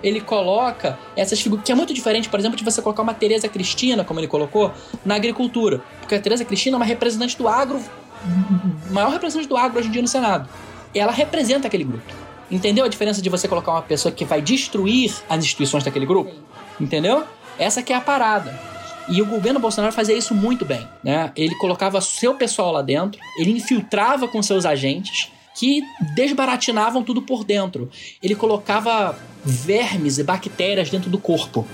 [0.01, 3.47] Ele coloca essas figuras, que é muito diferente, por exemplo, de você colocar uma Tereza
[3.47, 4.71] Cristina, como ele colocou,
[5.05, 5.81] na agricultura.
[5.99, 7.79] Porque a Tereza Cristina é uma representante do agro,
[8.89, 10.49] maior representante do agro hoje em dia no Senado.
[10.93, 12.13] Ela representa aquele grupo.
[12.49, 16.34] Entendeu a diferença de você colocar uma pessoa que vai destruir as instituições daquele grupo?
[16.79, 17.23] Entendeu?
[17.57, 18.60] Essa que é a parada.
[19.07, 21.31] E o governo Bolsonaro fazia isso muito bem, né?
[21.36, 25.81] Ele colocava seu pessoal lá dentro, ele infiltrava com seus agentes que
[26.15, 27.89] desbaratinavam tudo por dentro.
[28.21, 31.67] Ele colocava vermes e bactérias dentro do corpo,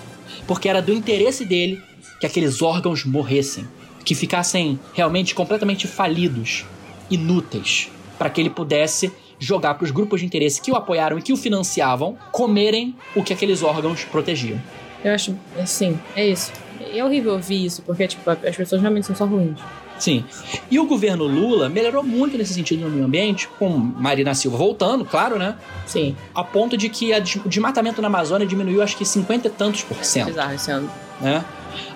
[0.47, 1.81] porque era do interesse dele
[2.19, 3.67] que aqueles órgãos morressem,
[4.07, 6.65] que ficassem realmente completamente falidos,
[7.11, 11.21] inúteis, para que ele pudesse jogar para os grupos de interesse que o apoiaram e
[11.21, 14.61] que o financiavam comerem o que aqueles órgãos protegiam.
[15.03, 16.53] Eu acho, assim, é isso.
[16.93, 19.59] É horrível ouvir isso, porque, tipo, as pessoas realmente são só ruins.
[19.99, 20.23] Sim.
[20.69, 25.03] E o governo Lula melhorou muito nesse sentido no meio ambiente, com Marina Silva voltando,
[25.05, 25.55] claro, né?
[25.85, 27.11] Sim, A ponto de que
[27.45, 30.27] o desmatamento na Amazônia diminuiu acho que 50 e tantos por cento.
[30.27, 30.89] bizarro esse ano.
[31.21, 31.43] né?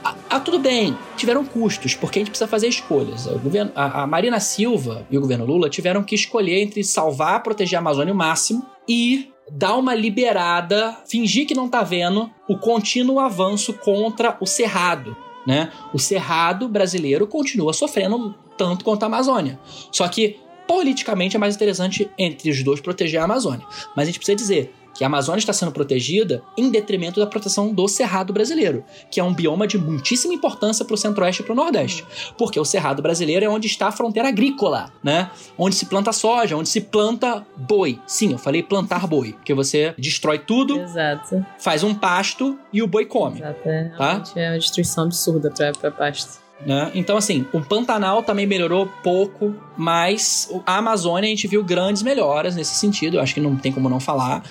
[0.04, 3.26] Ah, ah, tudo bem, tiveram custos, porque a gente precisa fazer escolhas.
[3.26, 7.42] O governo, a, a Marina Silva e o governo Lula tiveram que escolher entre salvar,
[7.42, 12.58] proteger a Amazônia o máximo e dar uma liberada, fingir que não tá vendo o
[12.58, 15.16] contínuo avanço contra o Cerrado.
[15.46, 15.72] Né?
[15.94, 19.60] O Cerrado brasileiro continua sofrendo tanto quanto a Amazônia.
[19.92, 23.66] Só que politicamente é mais interessante entre os dois proteger a Amazônia.
[23.96, 27.74] Mas a gente precisa dizer que a Amazônia está sendo protegida em detrimento da proteção
[27.74, 31.54] do Cerrado brasileiro, que é um bioma de muitíssima importância para o Centro-Oeste e para
[31.54, 32.06] o Nordeste.
[32.38, 35.32] Porque o Cerrado brasileiro é onde está a fronteira agrícola, né?
[35.58, 38.00] Onde se planta soja, onde se planta boi.
[38.06, 41.44] Sim, eu falei plantar boi, porque você destrói tudo, Exato.
[41.58, 43.40] faz um pasto e o boi come.
[43.40, 43.68] Exato.
[43.68, 44.24] É, Tá?
[44.36, 46.40] é uma destruição absurda pra pasto.
[46.64, 46.92] né?
[46.94, 52.56] Então, assim, o Pantanal também melhorou pouco, mas a Amazônia a gente viu grandes melhoras
[52.56, 54.44] nesse sentido, eu acho que não tem como não falar.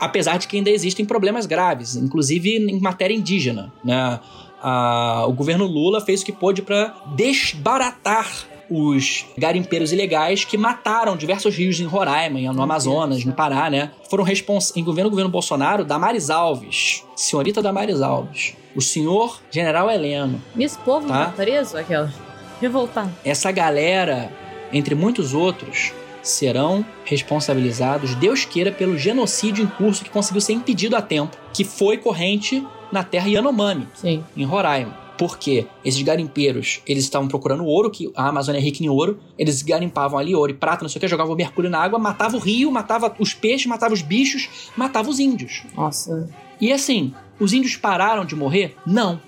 [0.00, 3.72] Apesar de que ainda existem problemas graves, inclusive em matéria indígena.
[3.84, 4.20] Né?
[4.62, 8.26] A- o governo Lula fez o que pôde para desbaratar
[8.70, 13.90] os garimpeiros ilegais que mataram diversos rios em Roraima, no Amazonas, no Pará, né?
[14.08, 20.42] Foram responsáveis, em governo governo Bolsonaro, Damares Alves, senhorita Damares Alves, o senhor General Heleno,
[20.58, 21.26] esse povo Tá.
[21.26, 22.12] tá preso, aquela.
[22.60, 23.12] Revoltado.
[23.22, 24.32] essa galera,
[24.72, 25.92] entre muitos outros,
[26.24, 31.62] serão responsabilizados, Deus queira, pelo genocídio em curso que conseguiu ser impedido a tempo, que
[31.62, 34.24] foi corrente na terra Yanomami, Sim.
[34.36, 35.04] em Roraima.
[35.16, 39.62] Porque esses garimpeiros, eles estavam procurando ouro, que a Amazônia é rica em ouro, eles
[39.62, 42.40] garimpavam ali ouro e prata, não sei o que, jogavam mercúrio na água, matava o
[42.40, 45.62] rio, matava os peixes, matava os bichos, matava os índios.
[45.76, 46.28] Nossa.
[46.60, 48.74] E assim, os índios pararam de morrer?
[48.84, 49.20] Não.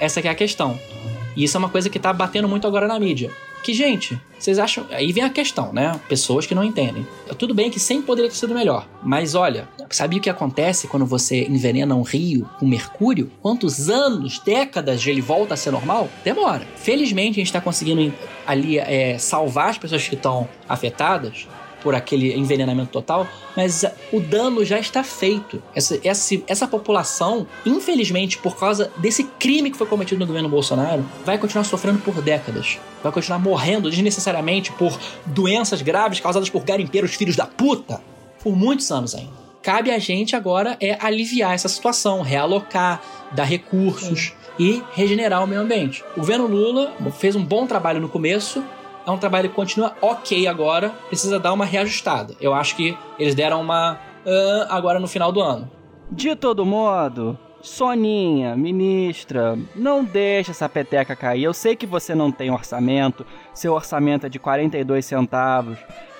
[0.00, 0.78] Essa que é a questão.
[1.36, 3.30] E isso é uma coisa que tá batendo muito agora na mídia.
[3.62, 4.86] Que, gente, vocês acham.
[4.90, 5.98] Aí vem a questão, né?
[6.08, 7.06] Pessoas que não entendem.
[7.38, 8.88] Tudo bem que sempre poderia ter sido melhor.
[9.02, 13.30] Mas olha, sabe o que acontece quando você envenena um rio com mercúrio?
[13.40, 16.08] Quantos anos, décadas ele volta a ser normal?
[16.24, 16.66] Demora.
[16.76, 18.12] Felizmente a gente tá conseguindo
[18.44, 21.46] ali é, salvar as pessoas que estão afetadas
[21.82, 23.26] por aquele envenenamento total,
[23.56, 25.62] mas o dano já está feito.
[25.74, 31.04] Essa, essa, essa população, infelizmente, por causa desse crime que foi cometido no governo Bolsonaro,
[31.24, 32.78] vai continuar sofrendo por décadas.
[33.02, 38.00] Vai continuar morrendo desnecessariamente por doenças graves causadas por garimpeiros filhos da puta
[38.42, 39.42] por muitos anos ainda.
[39.62, 45.60] Cabe a gente agora é aliviar essa situação, realocar, dar recursos e regenerar o meio
[45.60, 46.02] ambiente.
[46.16, 48.62] O governo Lula fez um bom trabalho no começo,
[49.06, 52.34] é um trabalho que continua ok agora, precisa dar uma reajustada.
[52.40, 55.70] Eu acho que eles deram uma ah, agora no final do ano.
[56.10, 61.44] De todo modo, Soninha, ministra, não deixa essa peteca cair.
[61.44, 63.24] Eu sei que você não tem orçamento,
[63.54, 65.78] seu orçamento é de 42 centavos,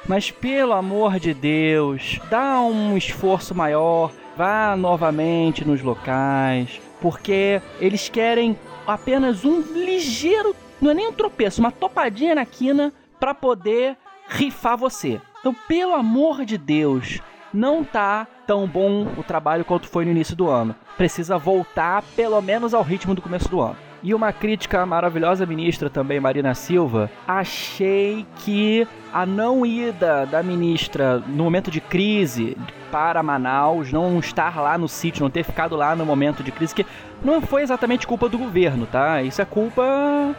[0.09, 8.09] mas pelo amor de Deus, dá um esforço maior, vá novamente nos locais, porque eles
[8.09, 13.97] querem apenas um ligeiro, não é nem um tropeço, uma topadinha na quina para poder
[14.29, 15.21] rifar você.
[15.41, 17.21] Então, pelo amor de Deus,
[17.55, 20.75] não tá tão bom o trabalho quanto foi no início do ano.
[20.97, 23.77] Precisa voltar pelo menos ao ritmo do começo do ano.
[24.03, 27.09] E uma crítica à maravilhosa ministra também, Marina Silva.
[27.27, 32.57] Achei que a não ida da ministra no momento de crise
[32.93, 36.75] para Manaus, não estar lá no sítio, não ter ficado lá no momento de crise,
[36.75, 36.87] que
[37.25, 39.23] não foi exatamente culpa do governo, tá?
[39.23, 39.83] Isso é culpa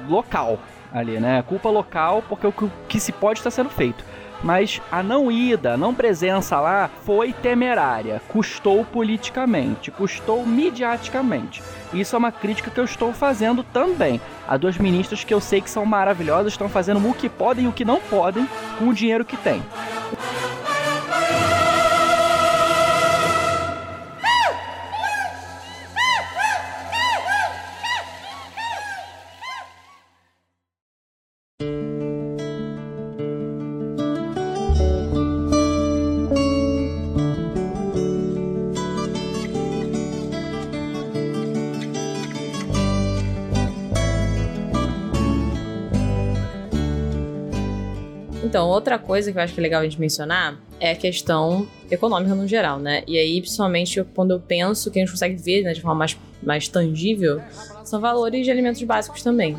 [0.07, 0.59] local
[0.93, 1.43] ali, né?
[1.47, 2.53] Culpa local porque o
[2.87, 4.05] que- se pode está sendo feito
[4.43, 11.63] mas a não ida, a não presença lá foi temerária, custou politicamente, custou midiaticamente.
[11.93, 15.61] Isso é uma crítica que eu estou fazendo também a duas ministras que eu sei
[15.61, 18.45] que são maravilhosas, estão fazendo o que podem e o que não podem
[18.77, 19.63] com o dinheiro que têm.
[48.73, 52.35] Outra coisa que eu acho que é legal a gente mencionar é a questão econômica
[52.35, 53.03] no geral, né?
[53.07, 56.17] E aí, principalmente, quando eu penso que a gente consegue ver né, de forma mais,
[56.41, 57.41] mais tangível,
[57.83, 59.57] são valores de alimentos básicos também.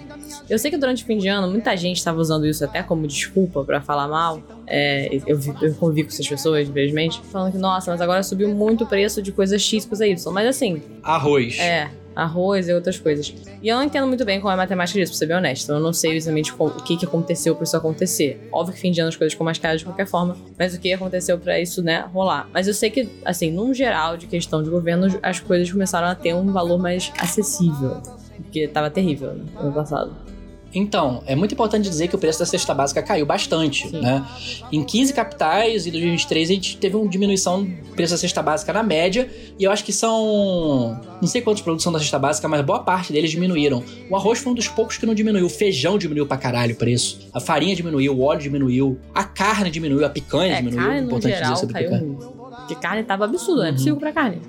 [0.48, 3.06] Eu sei que durante o fim de ano, muita gente estava usando isso até como
[3.06, 4.42] desculpa pra falar mal.
[4.66, 8.84] É, eu, eu convivi com essas pessoas, infelizmente, falando que, nossa, mas agora subiu muito
[8.84, 10.32] o preço de coisas X, coisa Y.
[10.32, 11.58] Mas assim, Arroz.
[11.58, 13.34] é, arroz e outras coisas.
[13.62, 15.70] E eu não entendo muito bem qual é a matemática disso, pra ser bem honesto.
[15.70, 18.48] Eu não sei exatamente o que, que aconteceu pra isso acontecer.
[18.52, 20.80] Óbvio que fim de ano as coisas ficam mais caras de qualquer forma, mas o
[20.80, 22.48] que aconteceu pra isso, né, rolar.
[22.52, 26.14] Mas eu sei que, assim, num geral, de questão de governo, as coisas começaram a
[26.14, 28.00] ter um valor mais acessível.
[28.36, 30.34] Porque tava terrível, né, ano passado.
[30.74, 34.00] Então, é muito importante dizer que o preço da cesta básica caiu bastante, Sim.
[34.00, 34.26] né?
[34.72, 38.72] Em 15 capitais, em 2023, a gente teve uma diminuição do preço da cesta básica
[38.72, 41.00] na média, e eu acho que são...
[41.20, 43.84] não sei quantos produtos são da cesta básica, mas boa parte deles diminuíram.
[44.10, 46.76] O arroz foi um dos poucos que não diminuiu, o feijão diminuiu pra caralho o
[46.76, 51.00] preço, a farinha diminuiu, o óleo diminuiu, a carne diminuiu, a picanha É, diminuiu, cara,
[51.00, 52.06] no importante geral, dizer sobre caiu picanha.
[52.06, 52.26] muito.
[52.26, 54.40] Porque carne tava absurdo, não é possível comprar carne.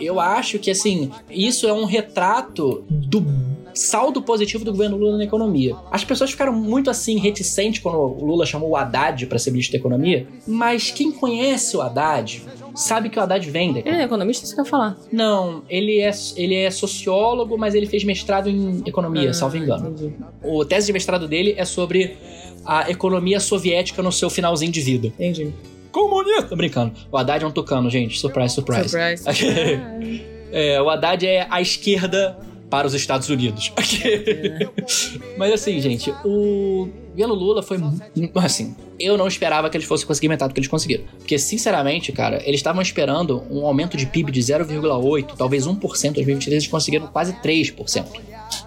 [0.00, 3.20] Eu acho que, assim, isso é um retrato do
[3.74, 5.76] saldo positivo do governo Lula na economia.
[5.90, 9.72] As pessoas ficaram muito, assim, reticentes quando o Lula chamou o Haddad para ser ministro
[9.72, 12.42] da economia, mas quem conhece o Haddad
[12.74, 14.96] sabe que o Haddad vem da Ele é economista, isso que eu ia falar.
[15.12, 19.90] Não, ele é, ele é sociólogo, mas ele fez mestrado em economia, salvo engano.
[19.90, 20.14] Entendi.
[20.42, 22.16] O tese de mestrado dele é sobre
[22.64, 25.08] a economia soviética no seu finalzinho de vida.
[25.08, 25.52] Entendi.
[25.92, 26.48] Comunista!
[26.48, 26.92] Tô brincando.
[27.12, 28.18] O Haddad é um tucano, gente.
[28.18, 28.88] Surprise, surprise.
[28.88, 30.34] Surprise.
[30.56, 32.38] É, o Haddad é a esquerda
[32.70, 33.72] para os Estados Unidos.
[35.38, 37.78] Mas assim, gente, o governo Lula foi
[38.36, 38.74] assim.
[38.98, 41.04] Eu não esperava que eles fossem conseguir metade do que eles conseguiram.
[41.18, 46.12] Porque, sinceramente, cara, eles estavam esperando um aumento de PIB de 0,8%, talvez 1% em
[46.12, 48.06] 2023, eles conseguiram quase 3%.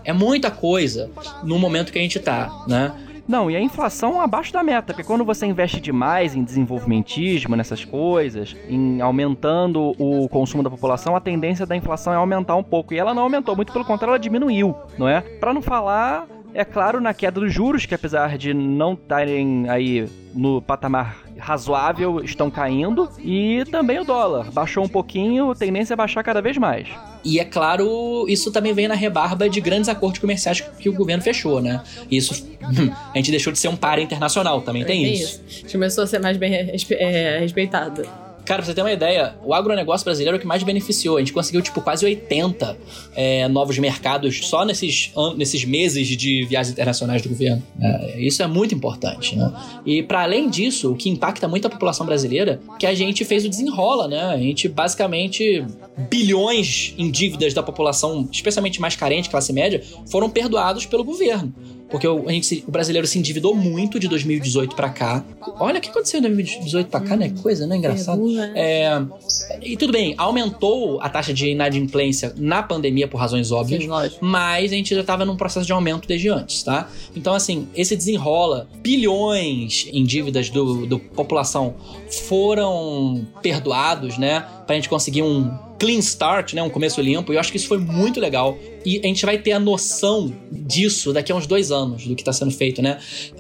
[0.04, 1.10] É muita coisa
[1.44, 2.94] no momento que a gente tá, né?
[3.28, 7.84] Não, e a inflação abaixo da meta, porque quando você investe demais em desenvolvimentismo, nessas
[7.84, 12.94] coisas, em aumentando o consumo da população, a tendência da inflação é aumentar um pouco.
[12.94, 15.20] E ela não aumentou, muito pelo contrário, ela diminuiu, não é?
[15.20, 16.26] Pra não falar,
[16.58, 22.20] é claro, na queda dos juros, que apesar de não estarem aí no patamar razoável,
[22.24, 23.08] estão caindo.
[23.20, 24.52] E também o dólar.
[24.52, 26.88] Baixou um pouquinho, tendência é baixar cada vez mais.
[27.24, 31.22] E é claro, isso também vem na rebarba de grandes acordos comerciais que o governo
[31.22, 31.82] fechou, né?
[32.10, 32.48] Isso
[33.14, 35.42] a gente deixou de ser um par internacional, também tem, isso.
[35.46, 38.02] A gente Começou a ser mais bem respe- é, respeitado.
[38.48, 41.18] Cara, pra você ter uma ideia, o agronegócio brasileiro é o que mais beneficiou.
[41.18, 42.78] A gente conseguiu, tipo, quase 80
[43.14, 47.62] é, novos mercados só nesses, nesses meses de viagens internacionais do governo.
[47.78, 49.52] É, isso é muito importante, né?
[49.86, 53.44] E para além disso, o que impacta muito a população brasileira, que a gente fez
[53.44, 54.22] o desenrola, né?
[54.22, 55.66] A gente basicamente
[56.10, 61.54] bilhões em dívidas da população, especialmente mais carente, classe média, foram perdoados pelo governo.
[61.90, 65.24] Porque o, a gente o brasileiro se endividou muito de 2018 pra cá.
[65.60, 67.34] Olha o que aconteceu em 2018 pra cá, né?
[67.42, 67.78] Coisa, né?
[67.78, 68.18] Engraçado.
[68.18, 68.54] Pergunta, né?
[68.56, 69.02] É,
[69.62, 74.72] e tudo bem, aumentou a taxa de inadimplência na pandemia por razões óbvias, Sim, mas
[74.72, 76.90] a gente já estava num processo de aumento desde antes, tá?
[77.16, 81.76] Então, assim, esse desenrola, bilhões em dívidas do, do população
[82.28, 84.46] foram perdoados, né?
[84.66, 86.62] Pra gente conseguir um clean start, né?
[86.64, 87.32] Um começo limpo.
[87.32, 88.58] E eu acho que isso foi muito legal.
[88.86, 92.22] E a gente vai ter a noção disso daqui a uns dois anos, do que
[92.22, 93.00] está sendo feito, né?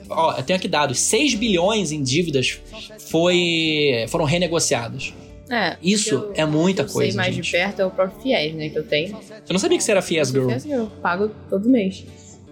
[0.10, 2.60] Ó, eu tenho aqui dados: 6 bilhões em dívidas
[3.00, 5.14] foi, foram renegociados.
[5.50, 7.46] É, Isso eu- é muita eu coisa, sei mais gente.
[7.46, 9.12] de perto é o próprio FIES, né, que eu tenho.
[9.48, 10.50] Eu não sabia que você era Fies Girl.
[10.50, 12.06] FIES eu pago todo mês.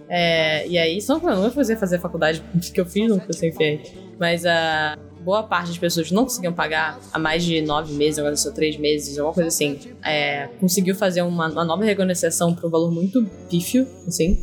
[0.08, 3.20] É, e aí, só que eu não vou fazer, fazer faculdade que eu fiz, não
[3.20, 3.92] foi sem FIES.
[4.18, 8.36] Mas a boa parte das pessoas não conseguiam pagar há mais de nove meses, agora
[8.36, 9.76] só três meses, alguma coisa assim.
[10.04, 14.38] É, conseguiu fazer uma, uma nova renegociação por um valor muito pífio, assim.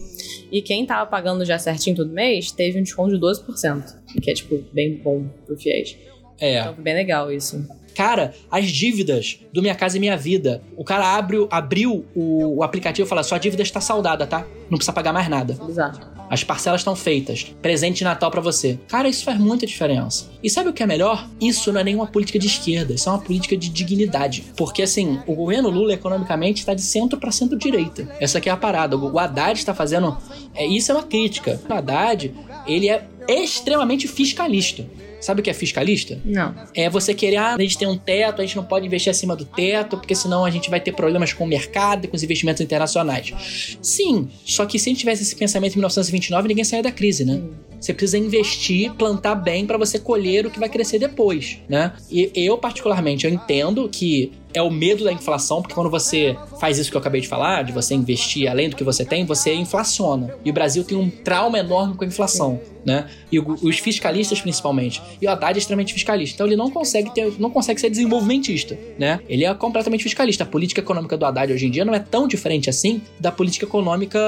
[0.51, 4.34] E quem tava pagando já certinho todo mês teve um desconto de 12%, que é,
[4.34, 5.95] tipo, bem bom pro FIES.
[6.38, 6.59] É.
[6.59, 7.65] Então, bem legal isso.
[7.96, 10.62] Cara, as dívidas do Minha Casa e Minha Vida.
[10.76, 14.46] O cara abre, abriu o, o aplicativo e fala: sua dívida está saldada, tá?
[14.70, 15.58] Não precisa pagar mais nada.
[15.66, 16.14] Bizarro.
[16.30, 17.54] As parcelas estão feitas.
[17.62, 18.80] Presente de Natal pra você.
[18.88, 20.32] Cara, isso faz muita diferença.
[20.41, 21.30] E sabe o que é melhor?
[21.39, 24.46] Isso não é nenhuma política de esquerda, isso é uma política de dignidade.
[24.58, 28.08] Porque assim, o governo Lula economicamente está de centro pra centro-direita.
[28.20, 28.98] Essa aqui é a parada.
[28.98, 30.18] O Haddad está fazendo.
[30.56, 31.62] É, isso é uma crítica.
[31.70, 32.34] O Haddad,
[32.66, 34.86] ele é extremamente fiscalista.
[35.24, 36.19] Sabe o que é fiscalista?
[36.26, 36.53] Não.
[36.76, 39.38] É você querer, ah, a gente tem um teto, a gente não pode investir acima
[39.38, 42.24] do teto, porque senão a gente vai ter problemas com o mercado e com os
[42.24, 43.78] investimentos internacionais.
[43.82, 47.24] Sim, só que se a gente tivesse esse pensamento em 1929, ninguém saía da crise,
[47.24, 47.41] né?
[47.80, 51.93] Você precisa investir, plantar bem para você colher o que vai crescer depois, né?
[52.11, 56.78] E eu, particularmente, eu entendo que é o medo da inflação, porque quando você faz
[56.78, 59.54] isso que eu acabei de falar, de você investir além do que você tem, você
[59.54, 60.36] inflaciona.
[60.43, 63.10] E o Brasil tem um trauma enorme com a inflação, né?
[63.32, 65.01] E os fiscalistas principalmente.
[65.22, 66.36] E o Haddad é extremamente fiscalista.
[66.36, 69.20] Então ele não consegue ter, não consegue ser desenvolvimentista, né?
[69.28, 70.43] Ele é completamente fiscalista.
[70.43, 73.66] A política econômica do Haddad hoje em dia não é tão diferente assim da política
[73.66, 74.20] econômica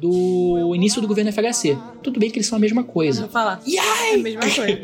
[0.00, 1.76] do início do governo FHC.
[2.02, 3.60] Tudo bem que eles são a mesma coisa Vou falar.
[3.66, 4.80] E É a mesma coisa.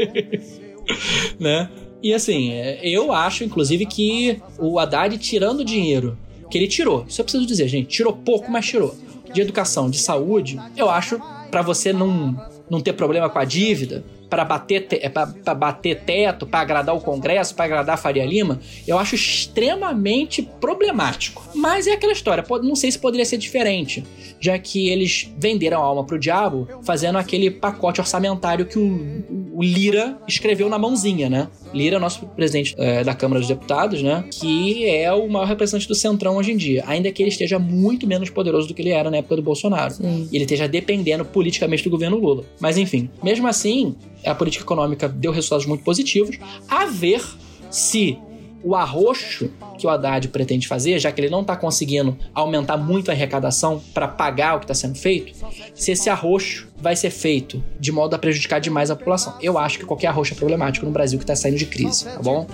[1.39, 1.69] né?
[2.03, 6.17] E assim, é, eu acho, inclusive, que o Haddad tirando dinheiro
[6.51, 8.95] que ele tirou, isso eu preciso dizer, gente, tirou pouco, mas tirou.
[9.33, 11.21] De educação, de saúde, eu acho,
[11.51, 12.37] pra você não,
[12.69, 16.95] não ter problema com a dívida, pra bater, te, pra, pra bater teto, pra agradar
[16.95, 21.45] o Congresso, pra agradar a Faria Lima, eu acho extremamente problemático.
[21.55, 24.05] Mas é aquela história, não sei se poderia ser diferente,
[24.39, 29.63] já que eles venderam a alma pro diabo fazendo aquele pacote orçamentário que o, o
[29.63, 31.47] Lira escreveu na mãozinha, né?
[31.75, 34.25] Lira é nosso presidente é, da Câmara dos Deputados, né?
[34.33, 36.83] Que é o maior representante do Centrão hoje em dia.
[36.87, 39.93] Ainda que ele esteja muito menos poderoso do que ele era na época do Bolsonaro.
[39.93, 40.27] Sim.
[40.33, 42.43] E ele esteja dependendo politicamente do governo Lula.
[42.59, 43.95] Mas enfim, mesmo assim,
[44.25, 46.39] a política econômica deu resultados muito positivos.
[46.67, 47.23] A ver
[47.69, 48.17] se
[48.63, 53.11] o arroxo que o Haddad pretende fazer, já que ele não está conseguindo aumentar muito
[53.11, 55.33] a arrecadação para pagar o que está sendo feito,
[55.75, 59.35] se esse arroxo vai ser feito de modo a prejudicar demais a população.
[59.41, 62.21] Eu acho que qualquer arroxo é problemático no Brasil que está saindo de crise, tá
[62.21, 62.47] bom?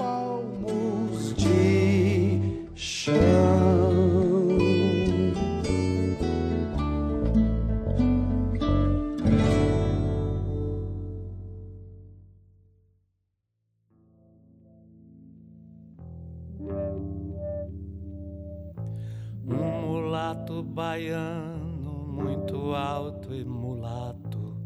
[20.96, 24.56] Baiano, muito alto e mulato.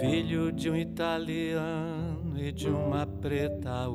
[0.00, 3.86] Filho de um italiano e de uma preta.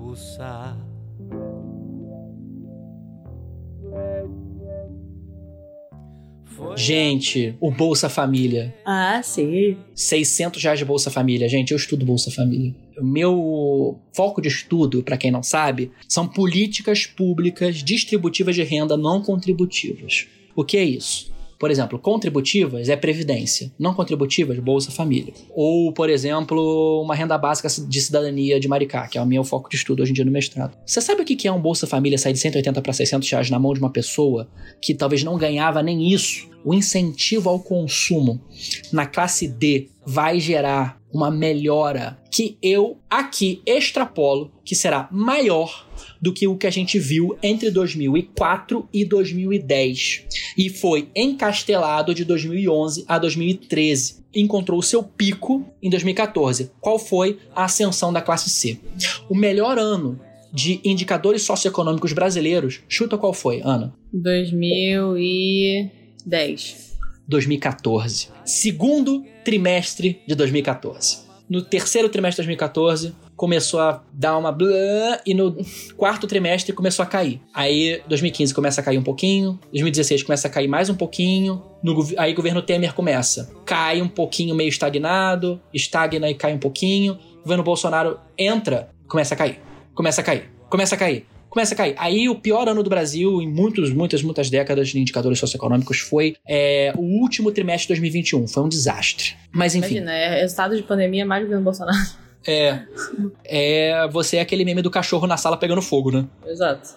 [6.45, 8.73] Foi Gente, o Bolsa Família.
[8.85, 9.77] Ah, sim.
[9.93, 11.49] 600 reais de Bolsa Família.
[11.49, 12.82] Gente, eu estudo Bolsa Família.
[12.97, 18.95] O meu foco de estudo, para quem não sabe, são políticas públicas distributivas de renda
[18.95, 20.27] não contributivas.
[20.55, 21.33] O que é isso?
[21.63, 25.33] Por exemplo, contributivas é previdência, não contributivas, Bolsa Família.
[25.49, 29.69] Ou, por exemplo, uma renda básica de cidadania de Maricá, que é o meu foco
[29.69, 30.77] de estudo hoje em dia no mestrado.
[30.85, 33.57] Você sabe o que é um Bolsa Família sair de 180 para 600 reais na
[33.57, 34.49] mão de uma pessoa
[34.81, 36.49] que talvez não ganhava nem isso?
[36.65, 38.41] O incentivo ao consumo
[38.91, 45.87] na classe D vai gerar uma melhora que eu aqui extrapolo que será maior
[46.19, 50.25] do que o que a gente viu entre 2004 e 2010
[50.57, 54.23] e foi encastelado de 2011 a 2013.
[54.33, 56.71] Encontrou seu pico em 2014.
[56.81, 58.79] Qual foi a ascensão da classe C?
[59.29, 60.19] O melhor ano
[60.51, 63.93] de indicadores socioeconômicos brasileiros, chuta qual foi, Ana?
[64.13, 66.92] 2010.
[67.27, 68.29] 2014.
[68.45, 71.23] Segundo trimestre de 2014.
[71.49, 75.55] No terceiro trimestre de 2014, começou a dar uma blá, e no
[75.97, 77.41] quarto trimestre começou a cair.
[77.53, 81.95] Aí 2015 começa a cair um pouquinho, 2016 começa a cair mais um pouquinho, no,
[82.17, 87.19] aí o governo Temer começa, cai um pouquinho meio estagnado, estagna e cai um pouquinho,
[87.39, 89.59] o governo Bolsonaro entra, começa a cair,
[89.93, 91.25] começa a cair, começa a cair.
[91.53, 91.93] Começa a cair.
[91.99, 96.35] Aí o pior ano do Brasil em muitos, muitas, muitas décadas de indicadores socioeconômicos foi
[96.47, 98.47] é, o último trimestre de 2021.
[98.47, 99.35] Foi um desastre.
[99.51, 99.97] Mas enfim.
[99.97, 101.95] Imagina, é resultado de pandemia mais do governo Bolsonaro.
[102.47, 102.79] É.
[103.45, 104.07] É.
[104.11, 106.27] Você é aquele meme do cachorro na sala pegando fogo, né?
[106.43, 106.89] Exato.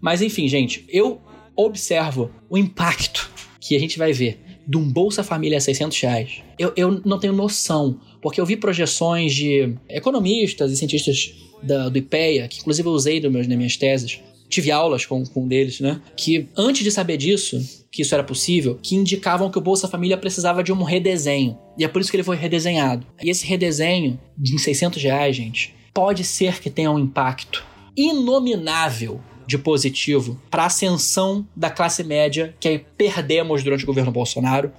[0.00, 1.20] Mas enfim, gente, eu
[1.54, 3.30] observo o impacto
[3.60, 6.42] que a gente vai ver de um Bolsa Família a 600 reais.
[6.58, 11.98] Eu, eu não tenho noção, porque eu vi projeções de economistas e cientistas da, do
[11.98, 15.80] IPEA, que inclusive eu usei meus, nas minhas teses, tive aulas com, com um deles,
[15.80, 16.00] né?
[16.16, 20.16] Que antes de saber disso, que isso era possível, que indicavam que o Bolsa Família
[20.16, 21.58] precisava de um redesenho.
[21.76, 23.06] E é por isso que ele foi redesenhado.
[23.22, 27.64] E esse redesenho, de 600 reais, gente, pode ser que tenha um impacto
[27.96, 34.70] inominável de positivo para a ascensão da classe média que perdemos durante o governo Bolsonaro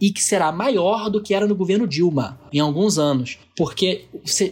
[0.00, 3.38] e que será maior do que era no governo Dilma em alguns anos.
[3.56, 4.04] Porque,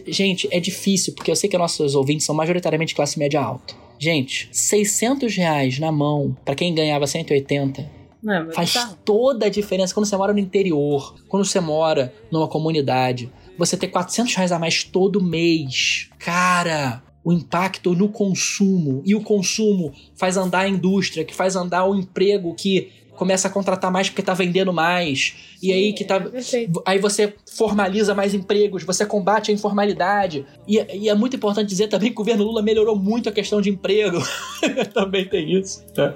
[0.07, 3.73] gente, é difícil, porque eu sei que nossos ouvintes são majoritariamente classe média alta.
[3.99, 7.89] Gente, 600 reais na mão para quem ganhava 180
[8.21, 8.95] Não, é, faz tá.
[9.03, 13.31] toda a diferença quando você mora no interior, quando você mora numa comunidade.
[13.57, 16.09] Você ter 400 reais a mais todo mês.
[16.19, 19.01] Cara, o impacto no consumo.
[19.03, 23.51] E o consumo faz andar a indústria, que faz andar o emprego que começa a
[23.51, 25.35] contratar mais porque tá vendendo mais.
[25.61, 26.19] E aí que tá.
[26.19, 26.81] Perfeito.
[26.85, 30.45] Aí você formaliza mais empregos, você combate a informalidade.
[30.67, 33.59] E, e é muito importante dizer também que o governo Lula melhorou muito a questão
[33.59, 34.19] de emprego.
[34.93, 35.83] também tem isso.
[35.97, 36.13] né?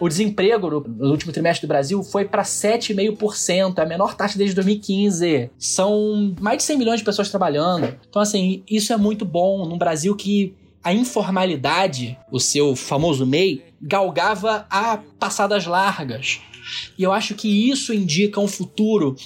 [0.00, 4.54] O desemprego no, no último trimestre do Brasil foi para 7,5%, a menor taxa desde
[4.54, 5.50] 2015.
[5.58, 7.92] São mais de 100 milhões de pessoas trabalhando.
[8.08, 10.54] Então, assim, isso é muito bom num Brasil que
[10.86, 16.40] a informalidade, o seu famoso MEI, galgava a passadas largas.
[16.98, 19.16] E eu acho que isso indica um futuro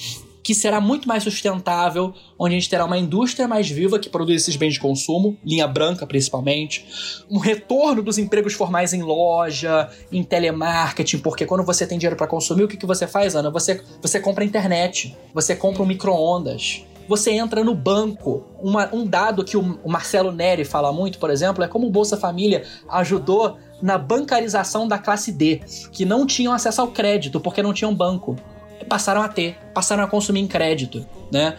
[0.43, 4.43] que será muito mais sustentável, onde a gente terá uma indústria mais viva que produz
[4.43, 6.85] esses bens de consumo, linha branca principalmente,
[7.31, 12.27] um retorno dos empregos formais em loja, em telemarketing, porque quando você tem dinheiro para
[12.27, 13.51] consumir, o que, que você faz, Ana?
[13.51, 18.45] Você, você compra internet, você compra um micro-ondas, você entra no banco.
[18.63, 22.17] Uma- um dado que o, Marcelo Neri fala muito, por exemplo, é como o Bolsa
[22.17, 25.61] Família ajudou na bancarização da classe D,
[25.93, 28.37] que não tinham acesso ao crédito porque não tinham banco.
[28.89, 31.57] Passaram a ter, passaram a consumir em crédito, né?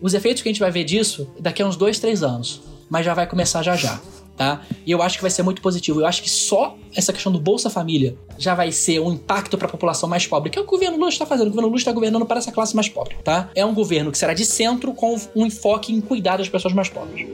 [0.00, 3.06] Os efeitos que a gente vai ver disso daqui a uns dois, três anos, mas
[3.06, 3.98] já vai começar já já.
[4.36, 4.62] Tá?
[4.84, 6.00] E eu acho que vai ser muito positivo.
[6.00, 9.66] Eu acho que só essa questão do Bolsa Família já vai ser um impacto para
[9.66, 11.46] a população mais pobre, que é o que o governo Lula está fazendo.
[11.46, 13.48] O governo Lula está governando para essa classe mais pobre, tá?
[13.54, 16.88] É um governo que será de centro com um enfoque em cuidar das pessoas mais
[16.88, 17.26] pobres.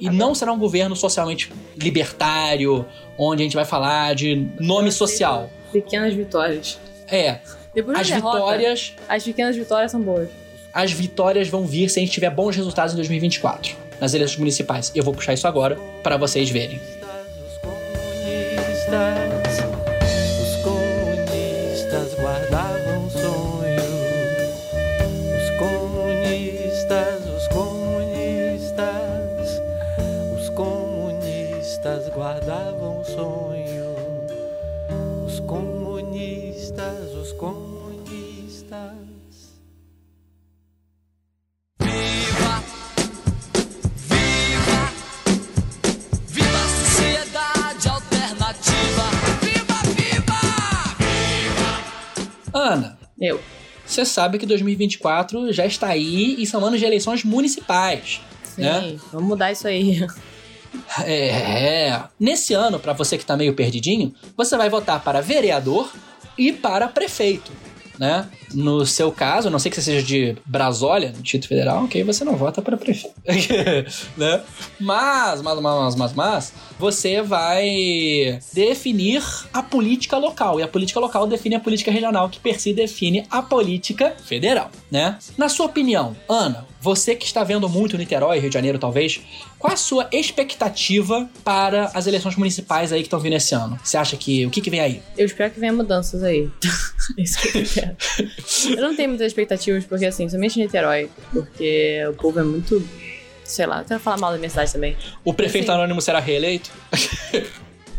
[0.00, 2.84] E não será um governo socialmente libertário,
[3.18, 5.50] onde a gente vai falar de nome social.
[5.72, 6.78] Pequenas vitórias.
[7.08, 7.40] É,
[7.74, 10.28] Depois as derrota, vitórias, as pequenas vitórias são boas.
[10.72, 14.92] as vitórias vão vir se a gente tiver bons resultados em 2024 nas eleições municipais.
[14.94, 16.80] Eu vou puxar isso agora para vocês verem.
[17.62, 19.23] Comunistas,
[53.24, 53.40] Eu.
[53.86, 58.20] você sabe que 2024 já está aí e são anos de eleições municipais.
[58.42, 58.96] Sim, Né?
[59.12, 60.06] vamos mudar isso aí.
[61.06, 62.00] É.
[62.18, 65.88] Nesse ano, para você que tá meio perdidinho, você vai votar para vereador
[66.36, 67.52] e para prefeito,
[67.96, 68.28] né?
[68.52, 72.02] No seu caso, a não sei que você seja de Brasólia, no Distrito Federal, ok,
[72.02, 73.14] você não vota para prefeito,
[74.16, 74.42] né?
[74.80, 76.52] Mas, mas, mas, mas, mas,
[76.84, 79.22] você vai definir
[79.54, 83.24] a política local e a política local define a política regional, que per si define
[83.30, 85.18] a política federal, né?
[85.38, 89.18] Na sua opinião, Ana, você que está vendo muito Niterói, Rio de Janeiro, talvez,
[89.58, 93.80] qual a sua expectativa para as eleições municipais aí que estão vindo esse ano?
[93.82, 95.02] Você acha que o que, que vem aí?
[95.16, 96.50] Eu espero que venha mudanças aí.
[97.16, 97.96] Isso que eu quero.
[98.76, 102.86] Eu não tenho muitas expectativas, porque assim, somente Niterói, porque o povo é muito.
[103.44, 104.96] Sei lá, eu quero falar mal da minha cidade também.
[105.22, 106.70] O prefeito anônimo será reeleito?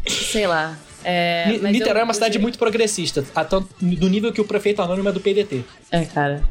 [0.08, 0.78] Sei lá.
[1.04, 3.24] É, Niterói eu- é uma cidade muito progressista,
[3.80, 5.64] do nível que o prefeito anônimo é do PDT.
[5.92, 6.44] É, cara.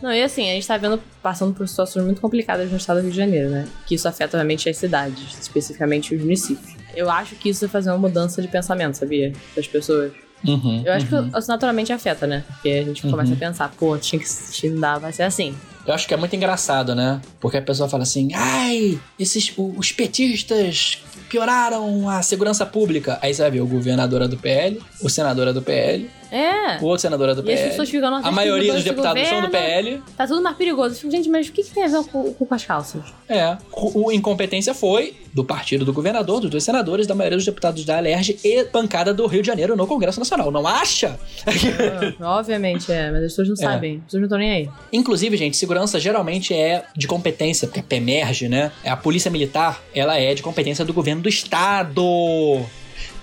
[0.00, 3.02] Não, e assim, a gente tá vendo, passando por situações muito complicadas no estado do
[3.02, 3.66] Rio de Janeiro, né?
[3.86, 6.74] Que isso afeta, obviamente, as cidades, especificamente os municípios.
[6.94, 9.32] Eu acho que isso vai fazer uma mudança de pensamento, sabia?
[9.54, 10.12] Das pessoas.
[10.46, 11.30] Uhum, Eu acho uhum.
[11.30, 12.44] que isso naturalmente afeta, né?
[12.46, 15.54] Porque a gente começa a pensar, pô, tinha que se dar, vai ser assim.
[15.88, 17.18] Eu acho que é muito engraçado, né?
[17.40, 20.98] Porque a pessoa fala assim: ai, esses, os petistas
[21.30, 23.18] pioraram a segurança pública.
[23.22, 26.76] Aí você vai ver o governador do PL, o senador do PL, É.
[26.82, 27.70] o outro senador é do E as PL.
[27.70, 30.02] pessoas ficam, nossa, A maioria dos deputados são do governo, PL.
[30.16, 30.94] Tá tudo mais perigoso.
[30.94, 33.02] Eu fico, gente, mas o que, que tem a ver com, com as calças?
[33.28, 33.56] É.
[33.72, 37.84] O, o incompetência foi do partido do governador, dos dois senadores, da maioria dos deputados
[37.84, 40.50] da Alerj e bancada do Rio de Janeiro no Congresso Nacional.
[40.50, 41.18] Não acha?
[42.20, 43.72] Ah, Obviamente, é, mas as pessoas não É.
[43.72, 43.96] sabem.
[43.98, 44.68] As pessoas não estão nem aí.
[44.92, 48.72] Inclusive, gente, segurança geralmente é de competência, porque é PEMERGE, né?
[48.84, 52.02] A polícia militar, ela é de competência do governo do estado.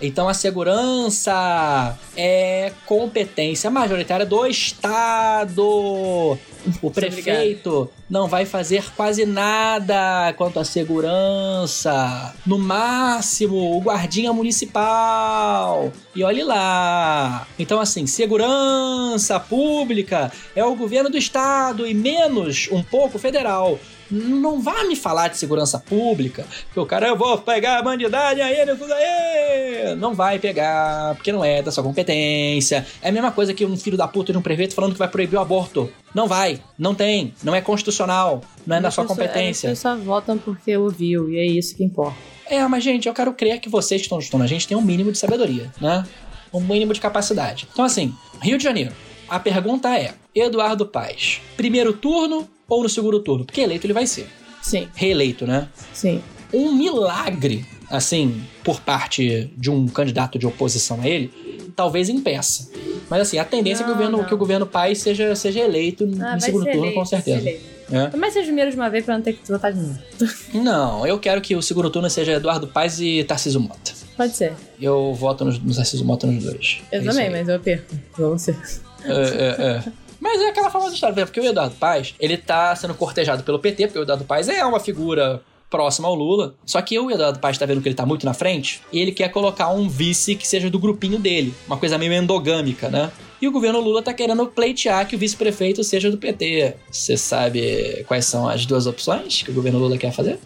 [0.01, 6.37] Então a segurança é competência majoritária do estado.
[6.81, 12.33] O prefeito não vai fazer quase nada quanto à segurança.
[12.45, 15.91] No máximo, o guardinha municipal.
[16.15, 17.47] E olhe lá.
[17.57, 23.79] Então, assim, segurança pública é o governo do estado e menos um pouco federal.
[24.11, 28.43] Não vá me falar de segurança pública, que o cara, eu vou pegar a bandidagem
[28.43, 29.95] aí, isso daí.
[29.97, 32.85] Não vai pegar, porque não é da sua competência.
[33.01, 35.07] É a mesma coisa que um filho da puta de um prefeito falando que vai
[35.07, 35.91] proibir o aborto.
[36.13, 39.71] Não vai, não tem, não é constitucional, não é da sua pessoas- competência.
[39.71, 42.15] As pessoas só votam porque ouviu, e é isso que importa.
[42.47, 44.81] É, mas gente, eu quero crer que vocês que estão escutando a gente têm um
[44.81, 46.05] mínimo de sabedoria, né?
[46.53, 47.67] Um mínimo de capacidade.
[47.73, 48.91] Então, assim, Rio de Janeiro.
[49.29, 53.45] A pergunta é: Eduardo Paes, primeiro turno ou no segundo turno?
[53.45, 54.27] Porque eleito ele vai ser.
[54.61, 55.67] Sim, Reeleito, né?
[55.93, 56.21] sim.
[56.53, 62.69] Um milagre, assim, por parte de um candidato de oposição a ele, talvez impeça.
[63.09, 64.25] Mas assim, a tendência é que o Não, governo, não.
[64.25, 67.47] que o governo Paes seja, seja eleito Ah, no segundo turno, eleito, com certeza.
[67.47, 68.09] É.
[68.09, 69.99] Que seja primeiro de uma vez pra não ter que votar de novo.
[70.55, 73.91] Não, eu quero que o segundo turno seja Eduardo Paes e Tarcísio Mota.
[74.17, 74.53] Pode ser.
[74.81, 76.81] Eu voto nos, nos Tarcísio Mota nos dois.
[76.91, 77.93] Eu É também, mas eu perco.
[78.17, 78.57] Vamos ser.
[79.05, 79.83] É, é, é.
[80.19, 83.87] Mas é aquela famosa história, porque o Eduardo Paes, ele tá sendo cortejado pelo PT,
[83.87, 86.55] porque o Eduardo Paes é uma figura próxima ao Lula.
[86.65, 89.11] Só que o Eduardo Paes tá vendo que ele tá muito na frente, e ele
[89.11, 91.53] quer colocar um vice que seja do grupinho dele.
[91.67, 93.11] Uma coisa meio endogâmica, né?
[93.41, 96.75] E o governo Lula tá querendo pleitear que o vice-prefeito seja do PT.
[96.89, 100.39] Você sabe quais são as duas opções que o governo Lula quer fazer?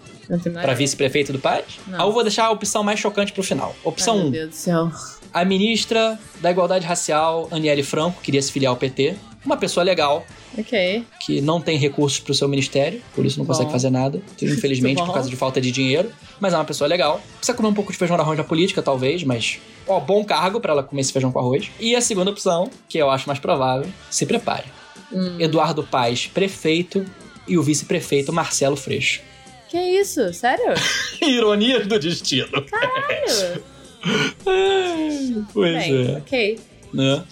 [0.62, 1.66] Pra vice-prefeito do Paes?
[1.88, 2.00] Não.
[2.00, 3.76] Ah, eu vou deixar a opção mais chocante pro final.
[3.84, 4.24] Opção Ai, 1.
[4.24, 4.92] meu Deus do céu.
[5.34, 9.16] A ministra da Igualdade Racial, Aniele Franco, queria se filiar ao PT.
[9.46, 10.26] Uma pessoa legal,
[10.58, 11.04] Ok.
[11.22, 13.54] que não tem recursos pro seu ministério, por isso não Bom.
[13.54, 16.12] consegue fazer nada, infelizmente, por causa de falta de dinheiro,
[16.42, 17.22] mas é uma pessoa legal.
[17.38, 20.60] Precisa comer um pouco de feijão na arroz na política, talvez, mas, ó, bom cargo
[20.60, 21.72] pra ela comer esse feijão com arroz.
[21.80, 24.66] E a segunda opção, que eu acho mais provável, se prepare.
[25.12, 25.38] Hum.
[25.40, 27.06] Eduardo Paes, prefeito,
[27.48, 29.22] e o vice-prefeito Marcelo Freixo.
[29.70, 30.34] Que isso?
[30.34, 30.74] Sério?
[31.22, 32.50] Ironias do destino.
[33.28, 33.64] Sério?
[35.54, 36.18] pois Bem, é.
[36.18, 36.60] ok.
[36.94, 37.24] Né?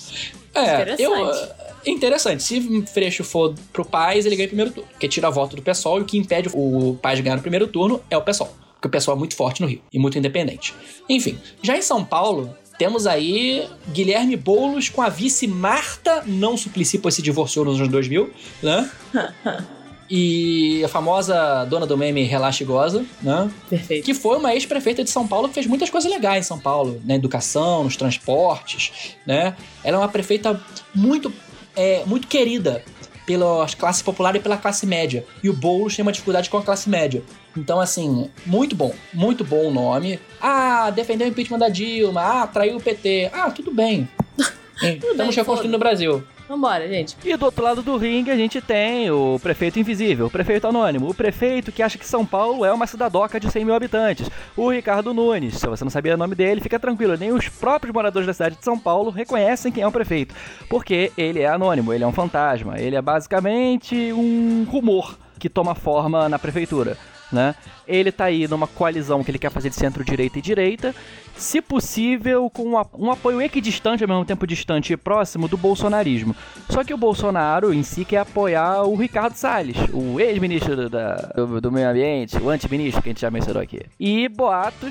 [0.53, 1.01] É, Interessante.
[1.01, 1.67] eu.
[1.85, 4.89] Interessante, se Freixo for pro Paz, ele ganha o primeiro turno.
[4.91, 7.67] Porque tira voto do PSOL e o que impede o Paz de ganhar no primeiro
[7.67, 8.53] turno é o PSOL.
[8.73, 10.73] Porque o PSOL é muito forte no Rio e muito independente.
[11.07, 16.99] Enfim, já em São Paulo, temos aí Guilherme Boulos com a vice Marta, não Suplicy,
[16.99, 18.29] pois se divorciou nos anos 2000,
[18.61, 18.91] né?
[20.09, 23.49] E a famosa dona do meme Relaxa e Goza, né?
[23.69, 24.05] Perfeito.
[24.05, 27.01] que foi uma ex-prefeita de São Paulo que fez muitas coisas legais em São Paulo,
[27.03, 29.55] na educação, nos transportes, né?
[29.83, 30.61] Ela é uma prefeita
[30.95, 31.31] muito,
[31.75, 32.83] é, muito querida
[33.27, 35.25] pelas classes populares e pela classe média.
[35.43, 37.21] E o Boulos tem uma dificuldade com a classe média.
[37.57, 38.95] Então, assim, muito bom.
[39.13, 40.17] Muito bom o nome.
[40.39, 42.21] Ah, defendeu o impeachment da Dilma.
[42.21, 43.29] Ah, traiu o PT.
[43.33, 44.07] Ah, tudo bem.
[44.81, 46.23] Estamos reconstruindo o Brasil.
[46.47, 47.17] Vambora, gente.
[47.25, 51.09] E do outro lado do ringue a gente tem o prefeito invisível, o prefeito anônimo,
[51.09, 54.69] o prefeito que acha que São Paulo é uma cidadoca de 100 mil habitantes, o
[54.69, 55.57] Ricardo Nunes.
[55.57, 58.55] Se você não sabia o nome dele, fica tranquilo, nem os próprios moradores da cidade
[58.55, 60.33] de São Paulo reconhecem quem é o prefeito,
[60.69, 65.75] porque ele é anônimo, ele é um fantasma, ele é basicamente um rumor que toma
[65.75, 66.97] forma na prefeitura.
[67.29, 67.55] Né?
[67.85, 70.95] Ele tá aí numa coalizão que ele quer fazer de centro-direita e direita,
[71.37, 76.35] se possível, com um apoio equidistante, ao mesmo tempo distante e próximo, do bolsonarismo.
[76.69, 81.61] Só que o Bolsonaro em si quer apoiar o Ricardo Salles, o ex-ministro do, do,
[81.61, 83.81] do meio ambiente, o anti-ministro que a gente já mencionou aqui.
[83.99, 84.89] E boatos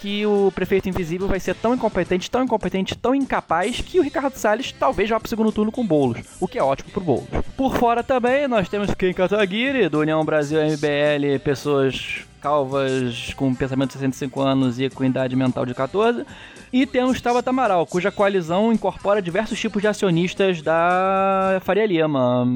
[0.00, 4.34] que o prefeito invisível vai ser tão incompetente, tão incompetente, tão incapaz, que o Ricardo
[4.34, 7.28] Salles talvez vá pro segundo turno com Boulos, o que é ótimo pro Boulos.
[7.56, 13.88] Por fora também, nós temos Ken Kataguiri, do União Brasil MBL, pessoas calvas com pensamento
[13.88, 16.24] de 65 anos e com idade mental de 14.
[16.72, 22.46] E temos Tabata Amaral, cuja coalizão incorpora diversos tipos de acionistas da Faria Lima.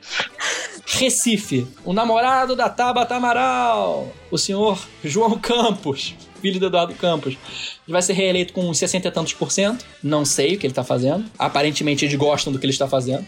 [0.87, 7.33] Recife, o namorado da Tabata Amaral, o senhor João Campos, filho do Eduardo Campos.
[7.33, 9.85] Ele vai ser reeleito com uns 60 e tantos por cento.
[10.01, 11.25] Não sei o que ele tá fazendo.
[11.37, 13.25] Aparentemente eles gostam do que ele está fazendo.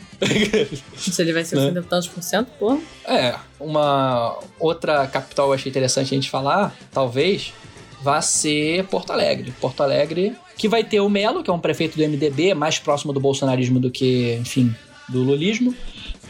[0.95, 1.61] Se ele vai ser Né?
[1.63, 2.79] 60 e tantos por cento, pô.
[3.05, 7.53] É, uma outra capital eu achei interessante a gente falar, talvez,
[8.01, 9.53] vai ser Porto Alegre.
[9.59, 13.13] Porto Alegre, que vai ter o Melo, que é um prefeito do MDB, mais próximo
[13.13, 14.73] do bolsonarismo do que, enfim,
[15.09, 15.75] do lulismo,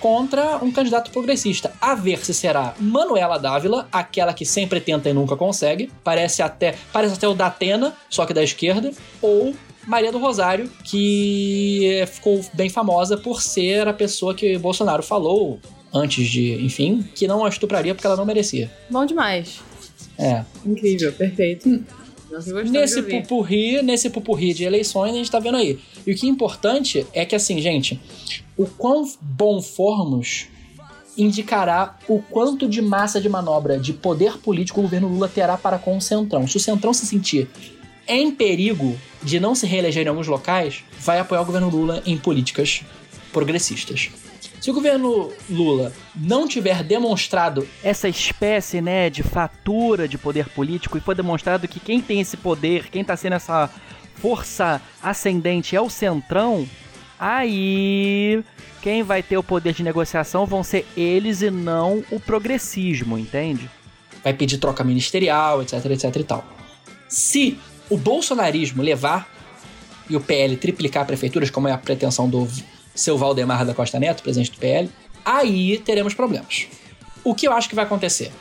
[0.01, 1.71] contra um candidato progressista.
[1.79, 6.75] A ver se será Manuela Dávila, aquela que sempre tenta e nunca consegue, parece até,
[6.91, 8.91] parece até o da Atena, só que da esquerda,
[9.21, 9.53] ou
[9.87, 15.59] Maria do Rosário, que ficou bem famosa por ser a pessoa que Bolsonaro falou
[15.93, 18.71] antes de, enfim, que não a estupraria porque ela não merecia.
[18.89, 19.59] Bom demais.
[20.17, 20.43] É.
[20.65, 21.83] Incrível, perfeito.
[22.29, 25.77] Gostei Nesse pupurri, nesse pupurri de eleições, a gente tá vendo aí.
[26.07, 27.99] E o que é importante é que, assim, gente,
[28.61, 30.47] o quão bom formos
[31.17, 35.77] indicará o quanto de massa de manobra, de poder político o governo Lula terá para
[35.77, 36.47] com o Centrão.
[36.47, 37.49] Se o Centrão se sentir
[38.07, 42.17] em perigo de não se reeleger em alguns locais, vai apoiar o governo Lula em
[42.17, 42.83] políticas
[43.33, 44.09] progressistas.
[44.59, 50.97] Se o governo Lula não tiver demonstrado essa espécie, né, de fatura de poder político
[50.97, 53.71] e foi demonstrado que quem tem esse poder, quem tá sendo essa
[54.15, 56.67] força ascendente é o Centrão,
[57.21, 58.43] aí
[58.81, 63.69] quem vai ter o poder de negociação vão ser eles e não o progressismo, entende?
[64.23, 66.45] vai pedir troca ministerial, etc, etc e tal.
[67.07, 67.59] Se
[67.89, 69.29] o bolsonarismo levar
[70.09, 72.47] e o PL triplicar prefeituras, como é a pretensão do
[72.93, 74.89] seu Valdemar da Costa Neto, presidente do PL,
[75.23, 76.67] aí teremos problemas.
[77.23, 78.31] O que eu acho que vai acontecer?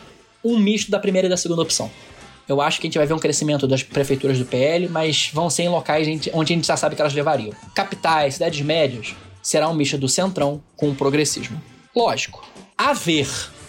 [0.45, 1.91] Um misto da primeira e da segunda opção.
[2.51, 5.49] Eu acho que a gente vai ver um crescimento das prefeituras do PL, mas vão
[5.49, 7.55] ser em locais onde a gente já sabe que elas levariam.
[7.77, 11.63] Capitais, cidades médias, será um misto do centrão com o progressismo.
[11.95, 12.45] Lógico,
[12.77, 13.29] a ver,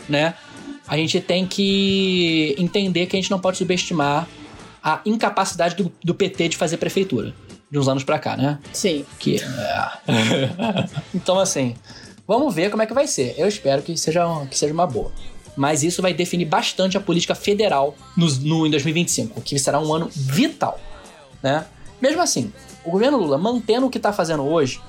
[0.09, 0.33] né?
[0.87, 4.27] A gente tem que entender que a gente não pode subestimar
[4.83, 7.35] a incapacidade do, do PT de fazer prefeitura.
[7.69, 8.57] De uns anos pra cá, né?
[8.73, 9.05] Sim.
[9.19, 10.89] Que, é.
[11.13, 11.75] então, assim,
[12.27, 13.35] vamos ver como é que vai ser.
[13.37, 15.11] Eu espero que seja, que seja uma boa.
[15.55, 19.93] Mas isso vai definir bastante a política federal no, no, em 2025, que será um
[19.93, 20.79] ano vital,
[21.43, 21.65] né?
[22.01, 22.51] Mesmo assim,
[22.85, 24.79] o governo Lula mantendo o que tá fazendo hoje,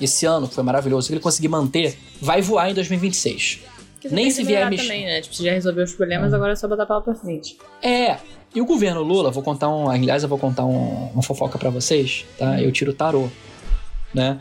[0.00, 3.60] esse ano, que foi maravilhoso, se ele conseguir manter, vai voar em 2026.
[3.94, 5.20] Porque Nem se que vier melhorar mex- também, né?
[5.22, 7.56] Tipo, você já resolveu os problemas, agora é só botar a pala pra frente.
[7.82, 8.18] É,
[8.54, 9.88] e o governo Lula, vou contar um.
[9.88, 12.60] Aliás, eu vou contar um, uma fofoca pra vocês, tá?
[12.60, 13.28] Eu tiro o tarô.
[14.14, 14.38] Né?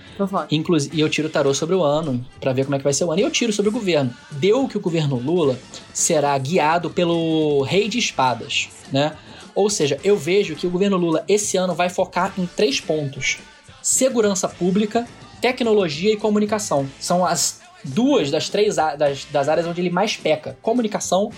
[0.51, 2.93] Inclusive, e eu tiro o tarô sobre o ano, pra ver como é que vai
[2.93, 3.19] ser o ano.
[3.19, 4.13] E eu tiro sobre o governo.
[4.31, 5.57] Deu que o governo Lula
[5.91, 9.13] será guiado pelo rei de espadas, né?
[9.55, 13.39] Ou seja, eu vejo que o governo Lula esse ano vai focar em três pontos:
[13.81, 15.07] segurança pública,
[15.41, 16.87] tecnologia e comunicação.
[16.99, 21.31] São as duas das três das, das áreas onde ele mais peca: comunicação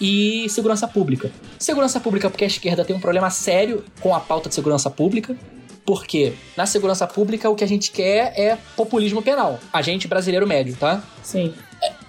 [0.00, 1.30] e segurança pública.
[1.58, 5.36] Segurança pública, porque a esquerda tem um problema sério com a pauta de segurança pública.
[5.90, 9.58] Porque na segurança pública o que a gente quer é populismo penal.
[9.72, 11.02] A gente brasileiro médio, tá?
[11.20, 11.52] Sim.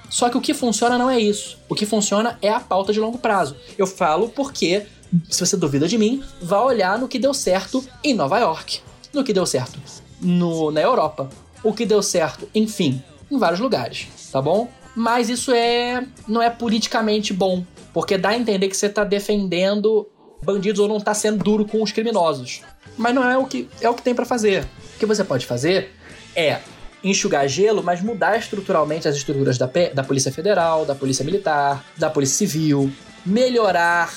[0.07, 1.57] Só que o que funciona não é isso.
[1.67, 3.55] O que funciona é a pauta de longo prazo.
[3.79, 4.85] Eu falo porque,
[5.27, 8.81] se você duvida de mim, vá olhar no que deu certo em Nova York.
[9.11, 9.79] No que deu certo
[10.21, 11.27] no, na Europa.
[11.63, 13.01] O que deu certo, enfim,
[13.31, 14.69] em vários lugares, tá bom?
[14.95, 17.65] Mas isso é não é politicamente bom.
[17.91, 20.07] Porque dá a entender que você tá defendendo
[20.43, 22.61] bandidos ou não tá sendo duro com os criminosos.
[23.01, 24.63] Mas não é o que é o que tem pra fazer.
[24.95, 25.91] O que você pode fazer
[26.35, 26.59] é
[27.03, 32.09] enxugar gelo, mas mudar estruturalmente as estruturas da, da Polícia Federal, da Polícia Militar, da
[32.09, 32.91] Polícia Civil,
[33.25, 34.13] melhorar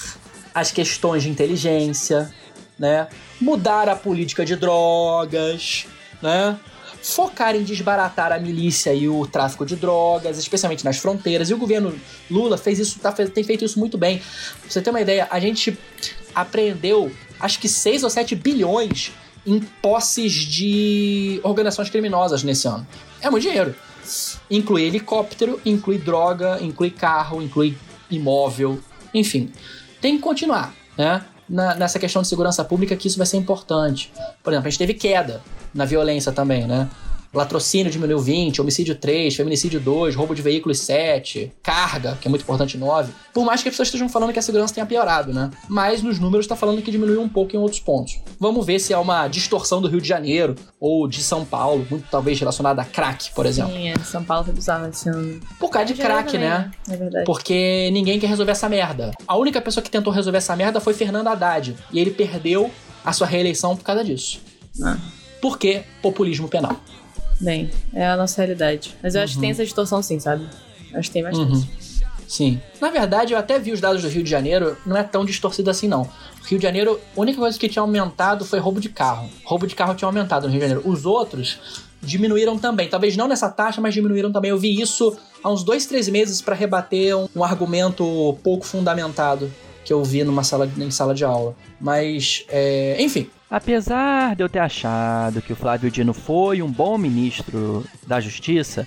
[0.55, 2.31] as questões de inteligência,
[2.79, 3.09] né?
[3.41, 5.87] Mudar a política de drogas,
[6.23, 6.59] né?
[7.03, 11.51] Focar em desbaratar a milícia e o tráfico de drogas, especialmente nas fronteiras.
[11.51, 11.95] E o governo
[12.31, 14.19] Lula fez isso, tá, tem feito isso muito bem.
[14.19, 15.77] Pra você ter uma ideia, a gente
[16.35, 17.11] apreendeu
[17.45, 19.13] acho que 6 ou 7 bilhões
[19.47, 22.87] em posses de organizações criminosas nesse ano.
[23.21, 23.75] É muito dinheiro.
[24.51, 27.77] Inclui helicóptero, inclui droga, inclui carro, inclui
[28.11, 28.81] imóvel,
[29.13, 29.51] enfim.
[30.01, 31.25] Tem que continuar, né?
[31.49, 34.11] Na- nessa questão de segurança pública que isso vai ser importante.
[34.43, 35.43] Por exemplo, a gente teve queda
[35.75, 36.89] na violência também, né?
[37.39, 42.43] Latrocínio diminuiu 20, homicídio 3, feminicídio 2, roubo de veículos 7, carga, que é muito
[42.43, 43.13] importante 9.
[43.33, 45.51] Por mais que as pessoas estejam falando que a segurança tenha piorado, né?
[45.69, 48.21] Mas nos números está falando que diminuiu um pouco em outros pontos.
[48.39, 52.07] Vamos ver se é uma distorção do Rio de Janeiro ou de São Paulo, muito
[52.11, 53.73] talvez relacionada a crack, por exemplo.
[53.73, 53.99] Sim, é.
[53.99, 55.41] São Paulo foi bizarro esse ano.
[55.59, 56.71] Por causa de crack, também, né?
[56.89, 57.25] É verdade.
[57.25, 59.11] Porque ninguém quer resolver essa merda.
[59.27, 61.77] A única pessoa que tentou resolver essa merda foi Fernando Haddad.
[61.93, 62.71] E ele perdeu
[63.05, 64.41] a sua reeleição por causa disso.
[64.83, 64.97] Ah.
[65.41, 65.83] Por quê?
[66.01, 66.81] Populismo penal.
[67.41, 68.95] Bem, é a nossa realidade.
[69.03, 70.47] Mas eu acho que tem essa distorção sim, sabe?
[70.95, 71.53] Acho que tem bastante.
[71.53, 71.67] Uhum.
[72.27, 72.61] Sim.
[72.81, 75.71] Na verdade, eu até vi os dados do Rio de Janeiro, não é tão distorcido
[75.71, 76.03] assim, não.
[76.03, 79.29] O Rio de Janeiro, a única coisa que tinha aumentado foi roubo de carro.
[79.45, 80.89] Roubo de carro tinha aumentado no Rio de Janeiro.
[80.89, 81.59] Os outros
[82.03, 82.89] diminuíram também.
[82.89, 84.51] Talvez não nessa taxa, mas diminuíram também.
[84.51, 89.51] Eu vi isso há uns dois, três meses para rebater um, um argumento pouco fundamentado
[89.85, 91.55] que eu vi numa sala, em sala de aula.
[91.81, 93.29] Mas, é, enfim.
[93.55, 98.85] Apesar de eu ter achado que o Flávio Dino foi um bom ministro da Justiça,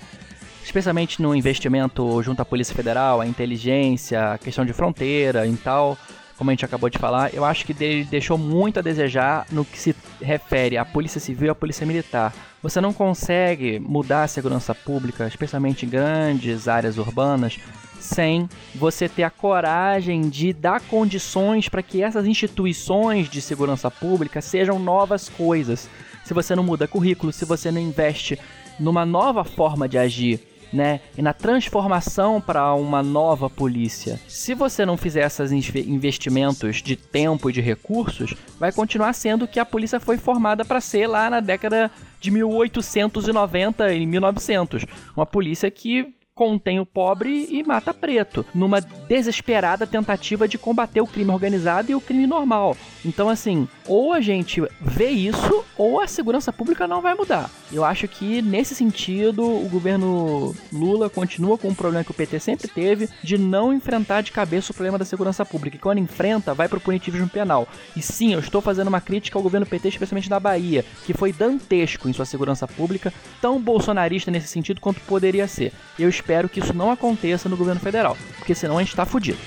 [0.62, 5.98] especialmente no investimento junto à Polícia Federal, a inteligência, a questão de fronteira e tal,
[6.38, 9.64] como a gente acabou de falar, eu acho que ele deixou muito a desejar no
[9.64, 12.34] que se refere à Polícia Civil e à Polícia Militar.
[12.62, 17.58] Você não consegue mudar a segurança pública, especialmente em grandes áreas urbanas,
[18.00, 24.42] sem você ter a coragem de dar condições para que essas instituições de segurança pública
[24.42, 25.90] sejam novas coisas.
[26.24, 28.40] Se você não muda currículo, se você não investe
[28.80, 30.42] numa nova forma de agir,
[30.72, 34.20] né, e na transformação para uma nova polícia.
[34.28, 39.48] Se você não fizer esses investimentos de tempo e de recursos, vai continuar sendo o
[39.48, 41.90] que a polícia foi formada para ser lá na década
[42.20, 44.86] de 1890 e 1900,
[45.16, 51.08] uma polícia que contém o pobre e mata preto, numa desesperada tentativa de combater o
[51.08, 52.78] crime organizado e o crime normal.
[53.04, 57.50] Então, assim, ou a gente vê isso, ou a segurança pública não vai mudar.
[57.72, 62.40] Eu acho que, nesse sentido, o governo Lula continua com um problema que o PT
[62.40, 65.78] sempre teve, de não enfrentar de cabeça o problema da segurança pública.
[65.78, 67.68] E quando enfrenta, vai pro punitivismo penal.
[67.96, 71.34] E sim, eu estou fazendo uma crítica ao governo PT, especialmente na Bahia, que foi
[71.34, 73.12] dantesco em sua segurança pública,
[73.42, 75.74] tão bolsonarista nesse sentido quanto poderia ser.
[75.98, 79.40] Eu espero que isso não aconteça no governo federal, porque senão a gente tá fudido.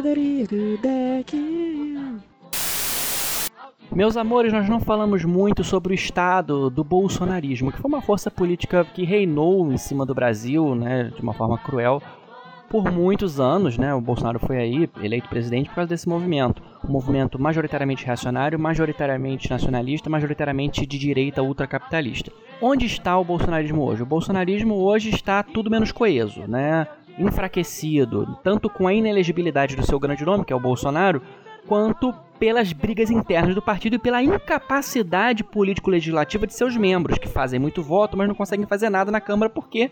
[0.00, 1.36] Do deck.
[3.90, 8.30] Meus amores, nós não falamos muito sobre o estado do bolsonarismo, que foi uma força
[8.30, 12.00] política que reinou em cima do Brasil, né, de uma forma cruel,
[12.70, 13.92] por muitos anos, né?
[13.92, 16.62] O Bolsonaro foi aí eleito presidente por causa desse movimento.
[16.88, 22.30] Um movimento majoritariamente reacionário, majoritariamente nacionalista, majoritariamente de direita ultracapitalista.
[22.62, 24.04] Onde está o bolsonarismo hoje?
[24.04, 26.86] O bolsonarismo hoje está tudo menos coeso, né?
[27.18, 31.20] Enfraquecido, tanto com a inelegibilidade do seu grande nome, que é o Bolsonaro,
[31.66, 37.58] quanto pelas brigas internas do partido e pela incapacidade político-legislativa de seus membros, que fazem
[37.58, 39.90] muito voto, mas não conseguem fazer nada na Câmara porque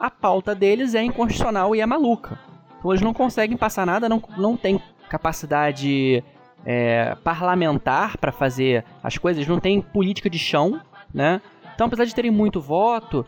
[0.00, 2.38] a pauta deles é inconstitucional e é maluca.
[2.78, 6.24] Então eles não conseguem passar nada, não, não tem capacidade
[6.64, 10.80] é, parlamentar para fazer as coisas, não têm política de chão,
[11.12, 11.40] né?
[11.74, 13.26] Então, apesar de terem muito voto,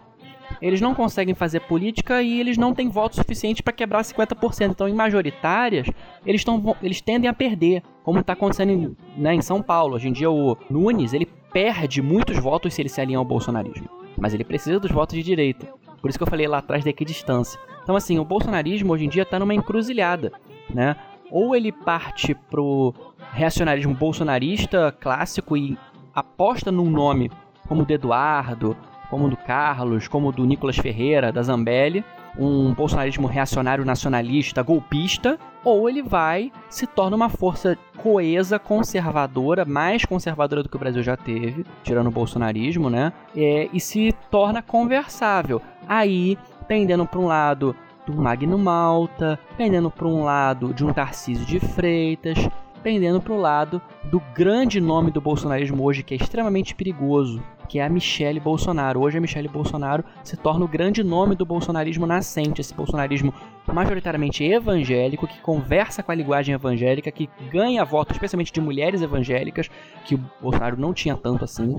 [0.61, 4.71] eles não conseguem fazer política e eles não têm voto suficiente para quebrar 50%.
[4.71, 5.89] Então, em majoritárias,
[6.25, 9.97] eles, tão, eles tendem a perder, como está acontecendo em, né, em São Paulo.
[9.97, 13.89] Hoje em dia, o Nunes ele perde muitos votos se ele se alinha ao bolsonarismo.
[14.19, 15.67] Mas ele precisa dos votos de direita.
[16.01, 17.61] Por isso que eu falei lá atrás da equidistância.
[17.83, 20.33] Então, assim, o bolsonarismo hoje em dia está numa encruzilhada,
[20.73, 20.97] né?
[21.31, 22.95] Ou ele parte pro
[23.33, 25.77] reacionarismo bolsonarista clássico e
[26.15, 27.31] aposta num nome
[27.67, 28.77] como o do Eduardo,
[29.11, 32.05] como do Carlos, como do Nicolas Ferreira, da Zambelli,
[32.39, 40.05] um bolsonarismo reacionário nacionalista, golpista, ou ele vai se torna uma força coesa, conservadora, mais
[40.05, 43.13] conservadora do que o Brasil já teve, tirando o bolsonarismo, né?
[43.35, 45.61] É, e se torna conversável.
[45.89, 46.39] Aí,
[46.69, 47.75] pendendo para um lado
[48.07, 52.39] do Magno Malta, pendendo para um lado de um Tarcísio de Freitas,
[52.87, 57.80] pendendo para o lado do grande nome do bolsonarismo hoje, que é extremamente perigoso, que
[57.80, 59.01] é a Michelle Bolsonaro.
[59.01, 63.34] Hoje a Michelle Bolsonaro se torna o grande nome do bolsonarismo nascente, esse bolsonarismo
[63.66, 69.68] majoritariamente evangélico, que conversa com a linguagem evangélica, que ganha voto especialmente de mulheres evangélicas,
[70.05, 71.76] que o Bolsonaro não tinha tanto assim,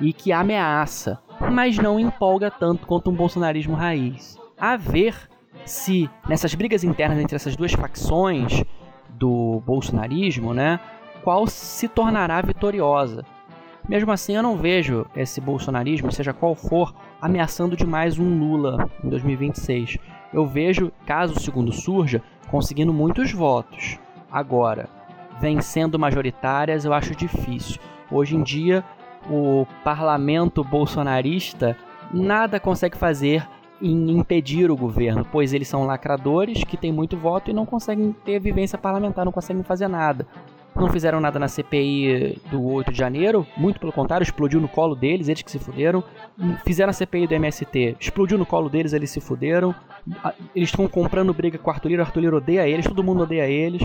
[0.00, 1.20] e que ameaça,
[1.52, 4.36] mas não empolga tanto quanto um bolsonarismo raiz.
[4.58, 5.14] A ver
[5.64, 8.64] se nessas brigas internas entre essas duas facções
[9.14, 10.80] do bolsonarismo, né,
[11.22, 13.24] qual se tornará vitoriosa.
[13.88, 19.08] Mesmo assim, eu não vejo esse bolsonarismo, seja qual for, ameaçando demais um Lula em
[19.08, 19.98] 2026.
[20.32, 23.98] Eu vejo, caso o segundo surja, conseguindo muitos votos.
[24.30, 24.88] Agora,
[25.40, 27.80] vencendo majoritárias, eu acho difícil.
[28.10, 28.84] Hoje em dia,
[29.28, 31.76] o parlamento bolsonarista
[32.12, 33.46] nada consegue fazer
[33.80, 38.14] em impedir o governo, pois eles são lacradores que têm muito voto e não conseguem
[38.24, 40.26] ter vivência parlamentar, não conseguem fazer nada.
[40.74, 44.94] Não fizeram nada na CPI do 8 de janeiro, muito pelo contrário, explodiu no colo
[44.94, 46.02] deles, eles que se fuderam.
[46.64, 49.74] Fizeram a CPI do MST, explodiu no colo deles, eles se fuderam.
[50.54, 53.24] Eles estão comprando briga com o Arthur Lira, o Arthur Lira odeia eles, todo mundo
[53.24, 53.82] odeia eles.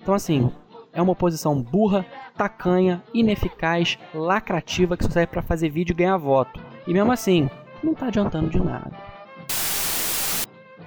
[0.00, 0.50] Então, assim,
[0.92, 2.04] é uma oposição burra,
[2.36, 6.60] tacanha, ineficaz, lacrativa que só serve pra fazer vídeo e ganhar voto.
[6.86, 7.48] E mesmo assim,
[7.82, 9.15] não tá adiantando de nada.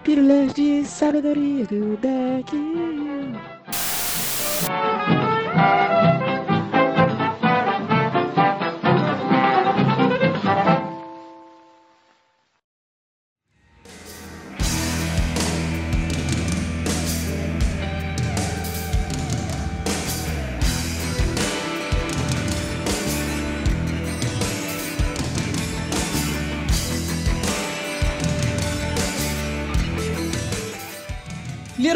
[0.04, 2.56] Pílulas de sabedoria do deck.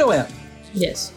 [0.04, 0.26] Little Ann,
[0.76, 1.14] Yes.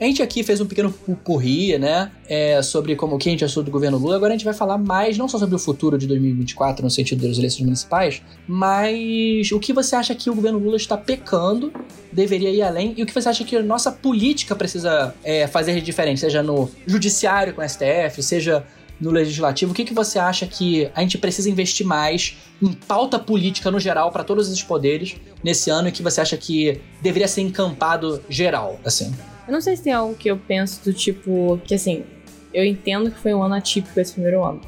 [0.00, 2.10] a gente aqui fez um pequeno pupurri, né?
[2.28, 4.16] é, sobre como o que a gente achou do governo Lula.
[4.16, 7.26] Agora a gente vai falar mais, não só sobre o futuro de 2024, no sentido
[7.26, 11.72] das eleições municipais, mas o que você acha que o governo Lula está pecando,
[12.12, 15.74] deveria ir além, e o que você acha que a nossa política precisa é, fazer
[15.74, 18.64] de diferente, seja no judiciário com o STF, seja
[19.00, 23.18] no legislativo, o que, que você acha que a gente precisa investir mais em pauta
[23.18, 27.28] política no geral para todos esses poderes nesse ano e que você acha que deveria
[27.28, 29.14] ser encampado geral, assim?
[29.46, 31.58] Eu não sei se tem algo que eu penso do tipo.
[31.64, 32.04] Que assim,
[32.52, 34.60] eu entendo que foi um ano atípico esse primeiro ano.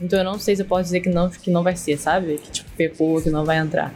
[0.00, 2.38] Então eu não sei se eu posso dizer que não, que não vai ser, sabe?
[2.38, 3.92] Que tipo, pecou, que não vai entrar.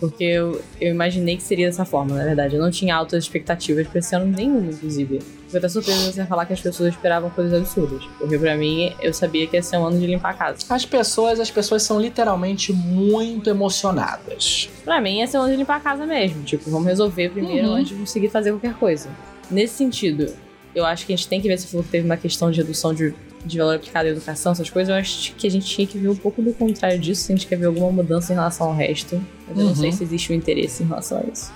[0.00, 2.56] Porque eu, eu imaginei que seria dessa forma, na verdade.
[2.56, 5.20] Eu não tinha altas expectativas pra esse ano nenhum, inclusive.
[5.52, 8.02] Fico até surpreso você falar que as pessoas esperavam coisas absurdas.
[8.18, 10.64] Porque pra mim, eu sabia que ia ser um ano de limpar a casa.
[10.70, 14.70] As pessoas, as pessoas são literalmente muito emocionadas.
[14.82, 16.42] Pra mim, ia ser um ano de limpar a casa mesmo.
[16.44, 17.74] Tipo, vamos resolver primeiro Uhum.
[17.74, 19.10] antes de conseguir fazer qualquer coisa.
[19.50, 20.32] Nesse sentido,
[20.74, 22.94] eu acho que a gente tem que ver se que teve uma questão de redução
[22.94, 25.98] de de valor aplicado à educação, essas coisas, eu acho que a gente tinha que
[25.98, 28.68] ver um pouco do contrário disso, se a gente quer ver alguma mudança em relação
[28.68, 29.20] ao resto.
[29.48, 29.76] Mas eu não Uhum.
[29.76, 31.52] sei se existe um interesse em relação a isso.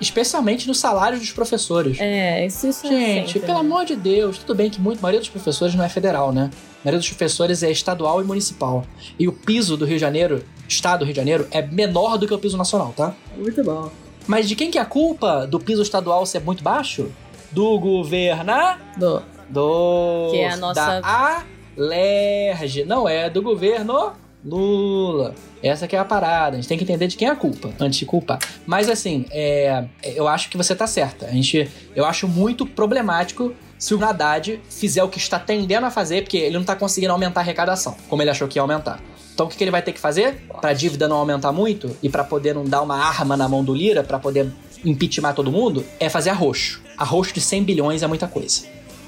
[0.00, 1.98] Especialmente no salário dos professores.
[2.00, 3.64] É, isso, isso é Gente, sempre, pelo né?
[3.68, 6.50] amor de Deus, tudo bem que muito, a maioria dos professores não é federal, né?
[6.52, 8.84] A maioria dos professores é estadual e municipal.
[9.18, 12.26] E o piso do Rio de Janeiro, estado do Rio de Janeiro, é menor do
[12.26, 13.14] que o piso nacional, tá?
[13.36, 13.90] Muito bom.
[14.26, 17.10] Mas de quem que é a culpa do piso estadual ser muito baixo?
[17.50, 19.22] Do governador.
[19.50, 20.28] Do.
[20.30, 21.44] Que é a nossa- Da
[21.76, 22.84] Alerj.
[22.84, 24.12] Não é do governo
[24.44, 25.34] Lula.
[25.62, 26.56] Essa que é a parada.
[26.56, 28.38] A gente tem que entender de quem é a culpa antes de culpar.
[28.66, 31.26] Mas assim, é, eu acho que você tá certa.
[31.26, 35.90] A gente, eu acho muito problemático se o Haddad fizer o que está tendendo a
[35.90, 39.00] fazer, porque ele não tá conseguindo aumentar a arrecadação, como ele achou que ia aumentar.
[39.34, 42.08] Então o que, que ele vai ter que fazer pra dívida não aumentar muito e
[42.08, 44.48] pra poder não dar uma arma na mão do Lira pra poder
[44.84, 45.84] impeachment todo mundo?
[46.00, 46.82] É fazer arroxo.
[46.96, 48.62] Arroxo de 100 bilhões é muita coisa.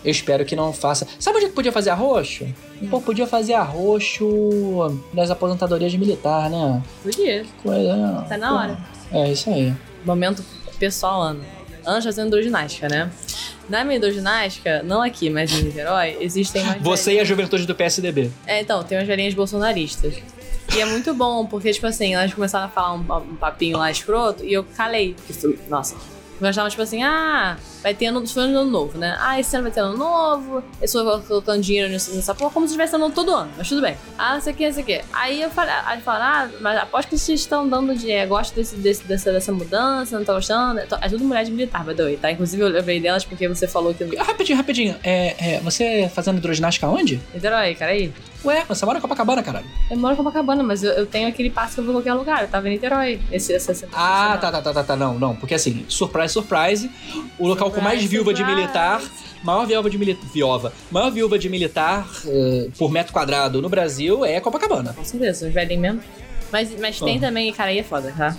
[0.04, 1.06] Eu espero que não faça.
[1.18, 2.46] Sabe onde que podia fazer arroxo?
[2.88, 6.82] Pô, podia fazer arroxo nas aposentadorias de militar, né?
[7.02, 7.44] Podia.
[7.62, 8.26] Coisa, né?
[8.28, 8.78] Tá na hora.
[9.12, 9.74] É isso aí.
[10.04, 10.42] Momento
[10.78, 11.44] pessoal, Ana.
[11.84, 13.10] Ana fazendo hidroginástica, né?
[13.68, 17.74] Na minha hidroginástica, não aqui, mas em Niterói, existem umas Você e a juventude do
[17.74, 18.30] PSDB.
[18.46, 20.14] É, então, tem umas velhinhas bolsonaristas.
[20.74, 24.44] E é muito bom, porque, tipo assim, elas começaram a falar um, papinho lá escroto
[24.44, 25.14] e eu calei.
[25.68, 25.96] Nossa.
[26.40, 29.16] Nós estavam tipo assim, ah, vai ter ano, foi ano novo, né?
[29.20, 32.66] Ah, esse ano vai ter ano novo, eu estou colocando dinheiro nessa, nessa porra, como
[32.66, 33.96] se tivesse ano todo ano, mas tudo bem.
[34.18, 35.00] Ah, não sei o que, não sei o que.
[35.12, 38.76] Aí eu falei, aí falaram, ah, mas aposto que vocês estão dando dinheiro, gosto desse,
[38.76, 40.80] desse, dessa, dessa mudança, não tá gostando.
[40.80, 42.30] É tudo mulher de militar, the way, tá?
[42.30, 44.04] Inclusive eu lembrei delas porque você falou que.
[44.16, 44.96] Rapidinho, rapidinho.
[45.02, 47.20] É, é, você fazendo hidroginástica onde?
[47.34, 48.12] Niterói, cara aí.
[48.44, 49.66] Ué, você mora em Copacabana, caralho.
[49.90, 52.14] Eu moro em Copacabana, mas eu, eu tenho aquele passe que eu vou em qualquer
[52.14, 52.42] lugar.
[52.42, 53.20] Eu tava em Niterói.
[53.30, 54.96] Esse, essa, essa Ah, tá, tá, tá, tá, tá.
[54.96, 55.36] Não, não.
[55.36, 56.90] Porque assim, surprise, surprise.
[57.38, 58.60] O local com mais Surprise, viúva de surprise.
[58.60, 59.02] militar.
[59.44, 60.26] Maior viúva de militar.
[60.32, 60.72] Viova.
[60.90, 64.94] Maior viúva de militar eh, por metro quadrado no Brasil é Copacabana.
[64.94, 66.00] Com certeza, os velhinhos mesmo.
[66.50, 67.20] Mas, mas tem Ah.
[67.20, 68.36] também, cara, aí é foda, tá?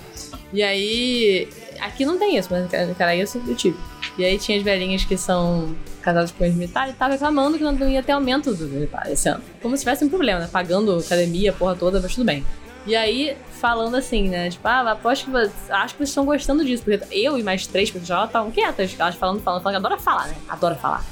[0.51, 1.47] E aí.
[1.79, 3.77] Aqui não tem isso, mas cara, aí eu sempre tive.
[4.17, 7.63] E aí tinha as velhinhas que são casadas com os militares e tava reclamando que
[7.63, 9.43] não ia ter aumento do militar esse ano.
[9.61, 10.49] Como se tivesse um problema, né?
[10.51, 12.45] Pagando academia, porra toda, mas tudo bem.
[12.85, 14.49] E aí, falando assim, né?
[14.49, 16.83] Tipo, ah, aposto que vocês, acho que vocês estão gostando disso.
[16.83, 18.95] Porque eu e mais três pessoas já estavam quietas.
[18.97, 20.35] Elas falando, falando, falando, adora falar, né?
[20.49, 21.05] Adora falar.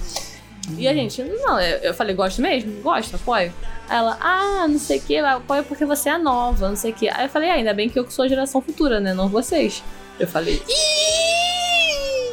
[0.77, 2.81] E a gente, não, eu, falei, gosto mesmo?
[2.81, 3.53] Gosto, apoio.
[3.87, 6.93] Aí ela, ah, não sei o que, apoio porque você é nova, não sei o
[6.93, 7.09] que.
[7.09, 9.13] Aí eu falei, ah, ainda bem que eu sou a geração futura, né?
[9.13, 9.83] Não vocês.
[10.19, 10.61] Eu falei.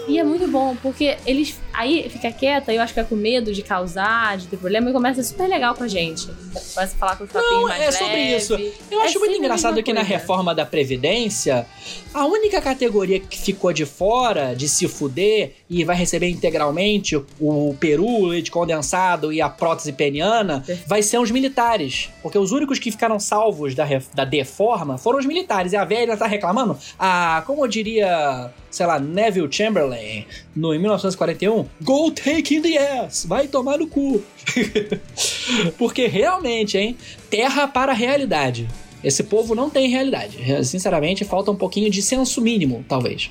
[0.08, 1.60] E é muito bom, porque eles.
[1.76, 4.92] Aí fica quieta, eu acho que é com medo de causar, de ter problema, e
[4.92, 6.26] começa super legal com a gente.
[6.26, 8.36] Começa a falar com os papinhos Não, mais é sobre leve.
[8.36, 8.54] isso.
[8.90, 11.66] Eu É acho muito engraçado que na reforma da Previdência,
[12.14, 17.76] a única categoria que ficou de fora de se fuder e vai receber integralmente o
[17.78, 22.08] peru, o leite condensado e a prótese peniana vai ser os militares.
[22.22, 23.84] Porque os únicos que ficaram salvos da,
[24.14, 25.72] da deforma foram os militares.
[25.72, 26.78] E a velha tá reclamando.
[26.98, 30.24] Ah, como eu diria, sei lá, Neville Chamberlain,
[30.54, 34.22] no, em 1941, go take in the ass, vai tomar no cu.
[35.78, 36.96] Porque realmente, hein,
[37.30, 38.68] terra para a realidade.
[39.04, 40.38] Esse povo não tem realidade.
[40.64, 43.30] Sinceramente, falta um pouquinho de senso mínimo, talvez.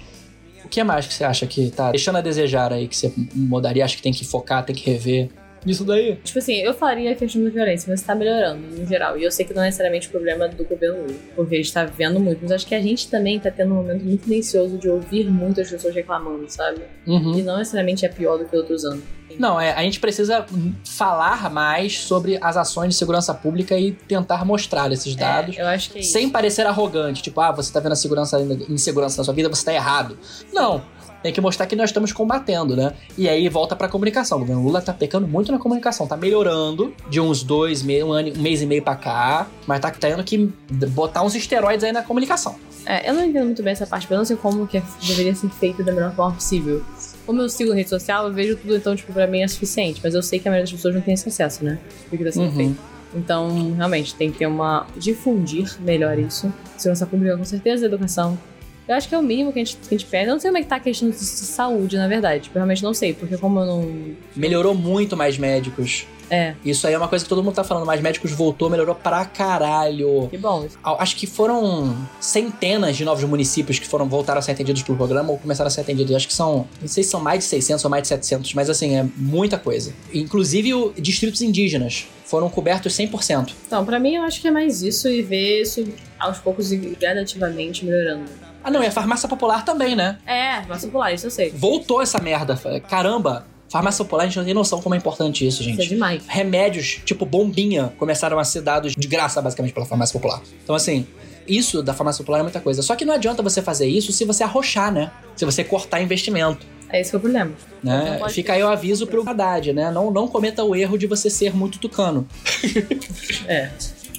[0.63, 3.83] O que mais que você acha que tá deixando a desejar aí, que você mudaria?
[3.83, 5.29] Acha que tem que focar, tem que rever?
[5.65, 6.15] Isso daí?
[6.23, 9.17] Tipo assim, eu falaria a questão da violência, mas tá melhorando no geral.
[9.17, 11.85] E eu sei que não é necessariamente problema do governo Lula, porque a gente tá
[11.85, 12.39] vivendo muito.
[12.41, 15.69] Mas acho que a gente também tá tendo um momento muito silencioso de ouvir muitas
[15.69, 16.81] pessoas reclamando, sabe?
[17.07, 17.37] Uhum.
[17.37, 19.03] E não necessariamente é pior do que outros anos.
[19.39, 20.45] Não, é, a gente precisa
[20.85, 25.57] falar mais sobre as ações de segurança pública e tentar mostrar esses dados.
[25.57, 26.11] É, eu acho que é isso.
[26.11, 28.39] Sem parecer arrogante, tipo, ah, você tá vendo a segurança,
[28.69, 30.17] insegurança na sua vida, você tá errado.
[30.53, 30.81] Não.
[31.25, 32.93] Tem que mostrar que nós estamos combatendo, né?
[33.17, 34.37] E aí volta pra comunicação.
[34.37, 36.05] O governo Lula tá pecando muito na comunicação.
[36.05, 39.47] Tá melhorando de uns dois, um, ano, um mês e meio pra cá.
[39.65, 40.53] Mas tá tendo que
[40.89, 42.57] botar uns esteroides aí na comunicação.
[42.85, 45.49] É, eu não entendo muito bem essa parte, eu não sei como que deveria ser
[45.49, 46.83] feito da melhor forma possível.
[47.25, 49.99] Como eu sigo rede social, eu vejo tudo, então, tipo, pra mim é suficiente.
[50.03, 51.79] Mas eu sei que a maioria das pessoas não tem esse acesso, né?
[52.11, 52.51] Tá sendo Uhum.
[52.55, 52.77] feito.
[53.15, 54.85] Então, realmente, tem que ter uma.
[54.95, 56.53] difundir melhor isso.
[56.77, 58.37] Segurança pública, com certeza, educação.
[58.87, 60.27] Eu acho que é o mínimo que a gente, que a gente pede.
[60.27, 62.43] Eu não sei como é que tá a questão de saúde, na verdade.
[62.43, 64.15] Tipo, eu realmente não sei, porque como eu não.
[64.35, 66.05] Melhorou muito mais médicos.
[66.29, 67.85] É, Isso aí é uma coisa que todo mundo tá falando.
[67.85, 70.27] Mais médicos voltou, melhorou pra caralho.
[70.29, 70.67] que bom.
[70.83, 75.31] Acho que foram centenas de novos municípios que foram voltaram a ser atendidos pelo programa
[75.31, 76.15] ou começaram a ser atendidos.
[76.15, 78.69] Acho que são, não sei se são mais de 600 ou mais de 700, mas
[78.69, 79.93] assim, é muita coisa.
[80.13, 83.53] Inclusive, o, distritos indígenas foram cobertos 100%.
[83.67, 85.87] Então, pra mim, eu acho que é mais isso e ver isso
[86.19, 88.25] aos poucos e gradativamente melhorando.
[88.65, 90.17] Ah, não, e a farmácia popular também, né?
[90.25, 91.51] É, mas popular, isso eu sei.
[91.51, 92.59] Voltou essa merda.
[92.89, 95.73] Caramba, Farmácia popular, a gente não tem noção como é importante isso, gente.
[95.73, 96.23] Isso é demais.
[96.27, 100.41] remédios, tipo bombinha, começaram a ser dados de graça, basicamente, pela farmácia popular.
[100.63, 101.05] Então, assim,
[101.47, 102.81] isso da farmácia popular é muita coisa.
[102.81, 105.11] Só que não adianta você fazer isso se você arrochar, né?
[105.35, 106.65] Se você cortar investimento.
[106.89, 107.51] É esse que é o problema.
[107.83, 108.19] Né?
[108.29, 109.91] Fica aí o aviso pro Haddad, né?
[109.91, 112.27] Não, não cometa o erro de você ser muito tucano.
[113.47, 113.69] É.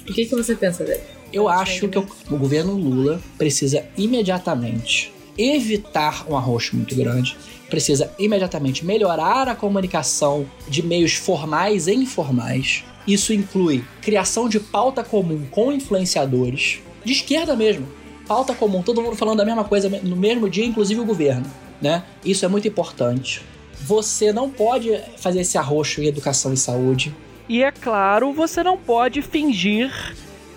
[0.07, 1.01] O que, que você pensa dele?
[1.31, 7.37] Eu acho que o, o governo Lula precisa imediatamente evitar um arroxo muito grande.
[7.69, 12.83] Precisa imediatamente melhorar a comunicação de meios formais e informais.
[13.05, 17.87] Isso inclui criação de pauta comum com influenciadores, de esquerda mesmo.
[18.27, 21.45] Pauta comum, todo mundo falando a mesma coisa no mesmo dia, inclusive o governo.
[21.81, 22.03] Né?
[22.25, 23.41] Isso é muito importante.
[23.79, 27.15] Você não pode fazer esse arroxo em educação e saúde.
[27.47, 29.93] E é claro, você não pode fingir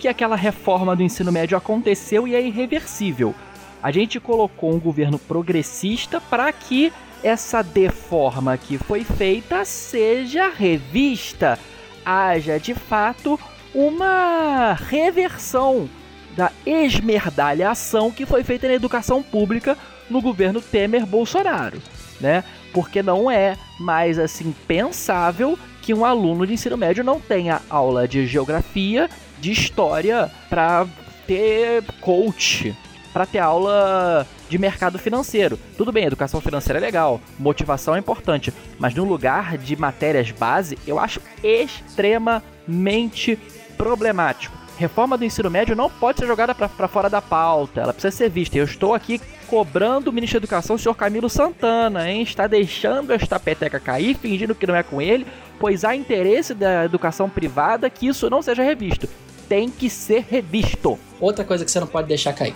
[0.00, 3.34] que aquela reforma do ensino médio aconteceu e é irreversível.
[3.82, 6.90] A gente colocou um governo progressista para que
[7.22, 11.58] essa deforma que foi feita seja revista.
[12.04, 13.38] Haja de fato
[13.74, 15.88] uma reversão
[16.34, 19.76] da esmerdalhação que foi feita na educação pública
[20.08, 21.80] no governo Temer Bolsonaro,
[22.18, 22.42] né?
[22.72, 28.08] Porque não é mais assim pensável que um aluno de ensino médio não tenha aula
[28.08, 29.10] de geografia,
[29.40, 30.86] de história para
[31.26, 32.76] ter coach,
[33.12, 35.58] para ter aula de mercado financeiro.
[35.76, 40.76] Tudo bem, educação financeira é legal, motivação é importante, mas no lugar de matérias base,
[40.86, 43.38] eu acho extremamente
[43.76, 44.58] problemático.
[44.76, 48.30] Reforma do ensino médio não pode ser jogada para fora da pauta, ela precisa ser
[48.30, 48.56] vista.
[48.56, 52.22] Eu estou aqui cobrando o ministro da Educação, o senhor Camilo Santana, hein?
[52.22, 55.26] Está deixando esta peteca cair, fingindo que não é com ele,
[55.58, 59.06] pois há interesse da educação privada que isso não seja revisto.
[59.50, 60.96] Tem que ser revisto.
[61.20, 62.54] Outra coisa que você não pode deixar cair.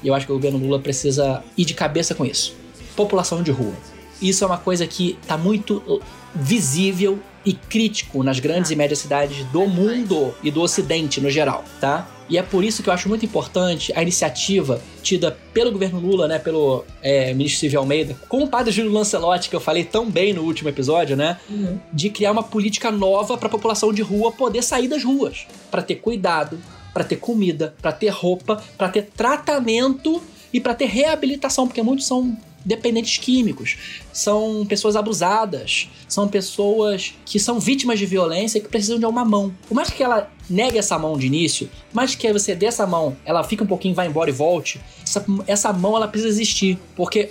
[0.00, 2.54] E eu acho que o governo Lula precisa ir de cabeça com isso.
[2.94, 3.74] População de rua.
[4.22, 6.00] Isso é uma coisa que está muito
[6.32, 11.64] visível e crítico nas grandes e médias cidades do mundo e do ocidente no geral,
[11.80, 12.08] tá?
[12.28, 16.26] E é por isso que eu acho muito importante a iniciativa tida pelo governo Lula,
[16.26, 20.10] né, pelo é, ministro Silvio Almeida, com o padre Júlio Lancelotti, que eu falei tão
[20.10, 21.78] bem no último episódio, né, Uhum.
[21.92, 25.82] de criar uma política nova para a população de rua poder sair das ruas, para
[25.82, 26.58] ter cuidado,
[26.94, 30.22] para ter comida, para ter roupa, para ter tratamento
[30.52, 33.76] e para ter reabilitação, porque muitos são dependentes químicos,
[34.12, 39.24] são pessoas abusadas, são pessoas que são vítimas de violência e que precisam de uma
[39.24, 39.54] mão.
[39.68, 43.16] Por mais que ela negue essa mão de início, mais que você dê essa mão,
[43.24, 44.80] ela fica um pouquinho, vai embora e volte,
[45.16, 47.30] essa, essa mão ela precisa existir, porque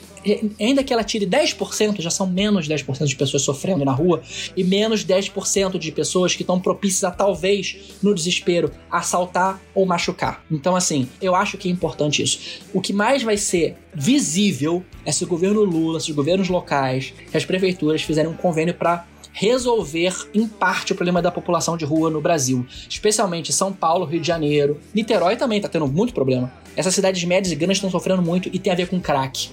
[0.59, 4.21] ainda que ela tire 10%, já são menos 10% de pessoas sofrendo na rua
[4.55, 10.43] e menos 10% de pessoas que estão propícias a talvez no desespero assaltar ou machucar.
[10.49, 12.61] Então assim, eu acho que é importante isso.
[12.73, 17.13] O que mais vai ser visível é se o governo Lula, se os governos locais,
[17.33, 22.09] as prefeituras fizerem um convênio para resolver em parte o problema da população de rua
[22.09, 26.53] no Brasil, especialmente São Paulo, Rio de Janeiro, Niterói também tá tendo muito problema.
[26.75, 29.49] Essas cidades médias e grandes estão sofrendo muito e tem a ver com crack.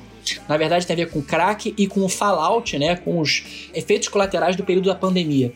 [0.49, 2.97] Na verdade, tem a ver com crack e com o fallout, né?
[2.97, 5.53] Com os efeitos colaterais do período da pandemia.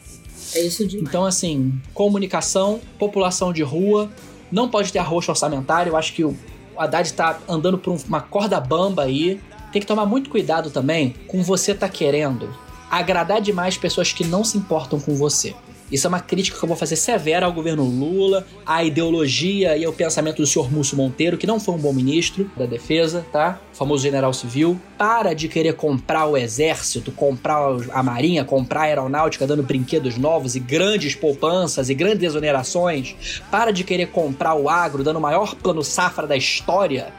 [0.54, 0.98] É isso de.
[0.98, 4.10] Então, assim, comunicação, população de rua,
[4.50, 5.90] não pode ter arroxo orçamentário.
[5.90, 6.36] Eu acho que o
[6.76, 9.40] Haddad tá andando por um- uma corda bamba aí.
[9.72, 12.54] Tem que tomar muito cuidado também com você tá querendo
[12.90, 15.54] agradar demais pessoas que não se importam com você.
[15.92, 19.84] Isso é uma crítica que eu vou fazer severa ao governo Lula, à ideologia e
[19.84, 23.60] ao pensamento do senhor Múcio Monteiro, que não foi um bom ministro da defesa, tá?
[23.72, 24.80] O famoso general civil.
[24.96, 30.56] Para de querer comprar o exército, comprar a marinha, comprar a aeronáutica, dando brinquedos novos
[30.56, 33.14] e grandes poupanças e grandes exonerações.
[33.50, 37.12] Para de querer comprar o agro, dando o maior plano safra da história,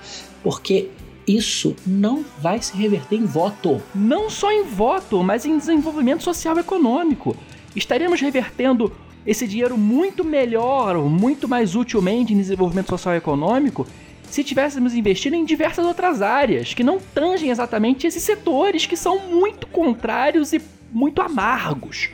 [0.44, 0.90] porque
[1.28, 3.82] isso não vai se reverter em voto.
[3.94, 7.36] Não só em voto, mas em desenvolvimento social e econômico.
[7.76, 8.92] Estaremos revertendo
[9.26, 13.88] esse dinheiro muito melhor, muito mais utilmente em desenvolvimento social e econômico
[14.30, 19.28] se tivéssemos investido em diversas outras áreas que não tangem exatamente esses setores que são
[19.30, 20.62] muito contrários e
[20.92, 22.10] muito amargos.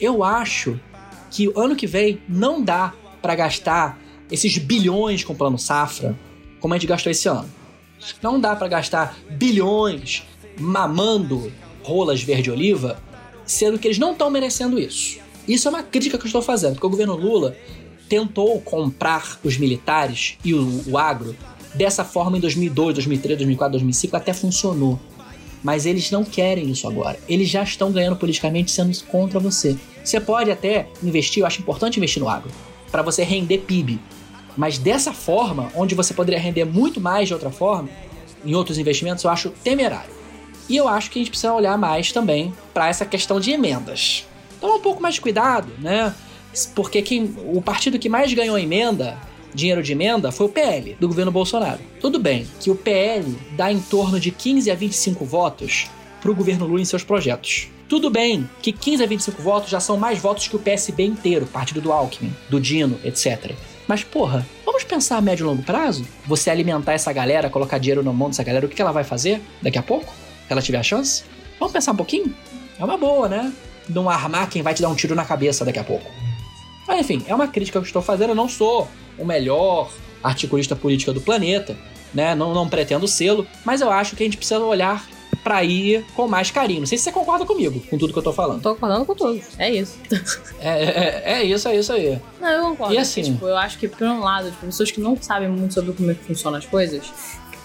[0.00, 0.78] Eu acho
[1.30, 3.98] que o ano que vem não dá pra gastar
[4.30, 6.16] esses bilhões com plano safra
[6.60, 7.48] como a gente gastou esse ano.
[8.22, 10.26] Não dá pra gastar bilhões
[10.58, 11.52] mamando
[11.82, 13.00] rolas verde-oliva,
[13.48, 15.18] sendo que eles não estão merecendo isso.
[15.48, 17.56] Isso é uma crítica que eu estou fazendo, porque o governo Lula
[18.08, 21.34] tentou comprar os militares e o, o agro
[21.74, 25.00] dessa forma em 2002, 2003, 2004, 2005, até funcionou.
[25.62, 27.18] Mas eles não querem isso agora.
[27.28, 29.76] Eles já estão ganhando politicamente sendo contra você.
[30.04, 32.50] Você pode até investir, eu acho importante investir no agro,
[32.90, 33.98] para você render PIB.
[34.56, 37.88] Mas dessa forma, onde você poderia render muito mais de outra forma,
[38.44, 40.17] em outros investimentos, eu acho temerário.
[40.68, 44.26] E eu acho que a gente precisa olhar mais também para essa questão de emendas.
[44.60, 46.14] Tomar um pouco mais de cuidado, né?
[46.74, 49.16] Porque quem, o partido que mais ganhou emenda,
[49.54, 51.80] dinheiro de emenda, foi o PL, do governo Bolsonaro.
[52.00, 55.88] Tudo bem que o PL dá em torno de 15 a 25 votos
[56.20, 57.68] pro governo Lula em seus projetos.
[57.88, 61.46] Tudo bem que 15 a 25 votos já são mais votos que o PSB inteiro,
[61.46, 63.52] partido do Alckmin, do Dino, etc.
[63.86, 66.04] Mas, porra, vamos pensar a médio e longo prazo?
[66.26, 69.40] Você alimentar essa galera, colocar dinheiro na mão dessa galera, o que ela vai fazer
[69.62, 70.12] daqui a pouco?
[70.48, 71.24] Ela tiver a chance?
[71.58, 72.34] Vamos pensar um pouquinho?
[72.78, 73.52] É uma boa, né?
[73.88, 76.10] Não armar quem vai te dar um tiro na cabeça daqui a pouco.
[76.86, 78.30] Mas enfim, é uma crítica que eu estou fazendo.
[78.30, 78.88] Eu não sou
[79.18, 79.90] o melhor
[80.22, 81.76] articulista política do planeta,
[82.14, 82.34] né?
[82.34, 85.06] Não, não pretendo sê-lo, mas eu acho que a gente precisa olhar
[85.44, 86.80] pra ir com mais carinho.
[86.80, 88.60] Não sei se você concorda comigo com tudo que eu tô falando.
[88.60, 89.40] Tô concordando com tudo.
[89.58, 89.98] É isso.
[90.60, 92.20] É, é, é isso, é isso aí.
[92.40, 92.92] Não, eu concordo.
[92.94, 93.22] E assim?
[93.22, 96.10] Tipo, eu acho que, por um lado, tipo, pessoas que não sabem muito sobre como
[96.10, 97.12] é que funcionam as coisas,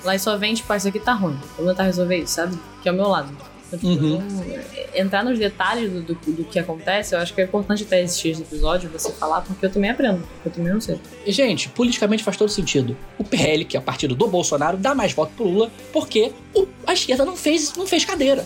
[0.04, 1.38] lá só vem, tipo, ah, isso aqui tá ruim.
[1.58, 2.58] Vou tentar resolver isso, sabe?
[2.82, 3.30] Que é o meu lado.
[3.68, 4.20] Então, tipo, Uhum.
[4.22, 4.64] não-
[5.02, 8.30] entrar nos detalhes do, do, do que acontece, eu acho que é importante até existir
[8.30, 10.22] esse episódio, você falar, porque eu também aprendo.
[10.46, 11.00] Eu também não sei.
[11.26, 12.96] Gente, politicamente faz todo sentido.
[13.18, 16.68] O PL, que é o partido do Bolsonaro, dá mais voto pro Lula porque o-
[16.86, 18.46] a esquerda não fez, não fez cadeira.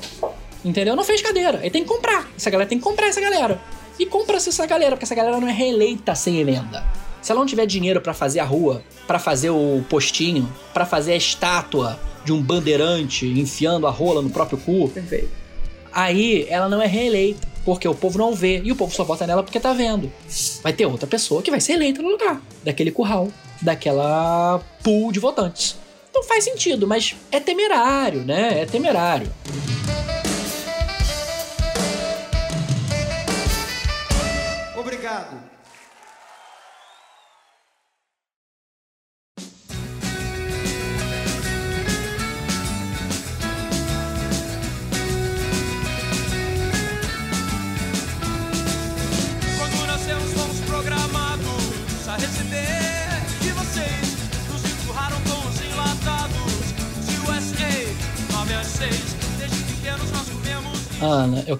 [0.63, 0.95] Entendeu?
[0.95, 1.59] Não fez cadeira.
[1.61, 2.27] Aí tem que comprar.
[2.35, 3.59] Essa galera tem que comprar essa galera.
[3.99, 6.83] E compra-se essa galera, porque essa galera não é reeleita sem emenda.
[7.21, 11.13] Se ela não tiver dinheiro pra fazer a rua, pra fazer o postinho, pra fazer
[11.13, 15.29] a estátua de um bandeirante enfiando a rola no próprio cu, Perfeito.
[15.91, 19.25] aí ela não é reeleita, porque o povo não vê e o povo só vota
[19.27, 20.11] nela porque tá vendo.
[20.61, 23.29] Vai ter outra pessoa que vai ser eleita no lugar daquele curral,
[23.61, 25.75] daquela pool de votantes.
[26.09, 28.61] Então faz sentido, mas é temerário, né?
[28.61, 29.31] É temerário.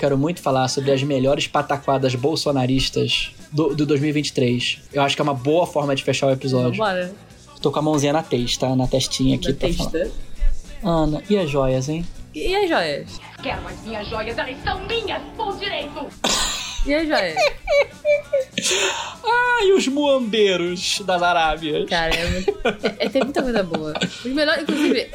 [0.08, 4.84] Quero muito falar sobre as melhores pataquadas bolsonaristas do, do 2023.
[4.94, 6.72] Eu acho que é uma boa forma de fechar o episódio.
[6.82, 7.14] Vambora.
[7.62, 9.90] Tô com a mãozinha na testa, na testinha aqui Da pra falar.
[9.92, 10.14] testa.
[10.82, 12.06] Ana, e as joias, hein?
[12.34, 13.20] E as joias?
[13.44, 16.08] Quero as minhas joias, elas são minhas, por direito!
[16.88, 17.36] E as joias?
[19.60, 21.88] Ai, os muambeiros das Arábias.
[21.90, 23.94] Cara, é, muito- é- é- tem muita coisa boa.
[24.02, 25.10] Os melhores, inclusive,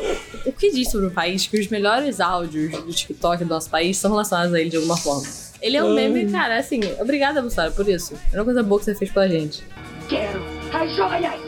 [0.46, 3.70] o, o que diz sobre o país que os melhores áudios do TikTok do nosso
[3.70, 5.26] país são relacionados a ele de alguma forma.
[5.60, 8.14] Ele é um meme, cara, assim, obrigada, Bolsonaro, por isso.
[8.32, 9.62] É uma coisa boa que você fez pela gente.
[10.08, 10.42] Quero
[10.72, 11.40] as joias!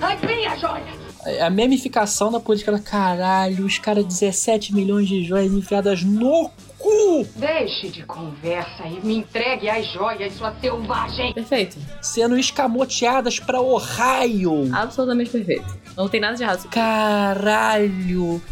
[0.00, 1.04] As minhas joias!
[1.40, 2.78] A memificação da política.
[2.78, 6.50] Caralho, os caras 17 milhões de joias enfiadas no
[6.84, 7.26] cu!
[7.36, 11.32] Deixe de conversa e me entregue as joias, sua selvagem!
[11.32, 11.78] Perfeito.
[12.02, 14.68] Sendo escamoteadas pra Ohio.
[14.70, 15.78] Absolutamente perfeito.
[15.96, 16.68] Não tem nada de errado.
[16.68, 18.42] Caralho!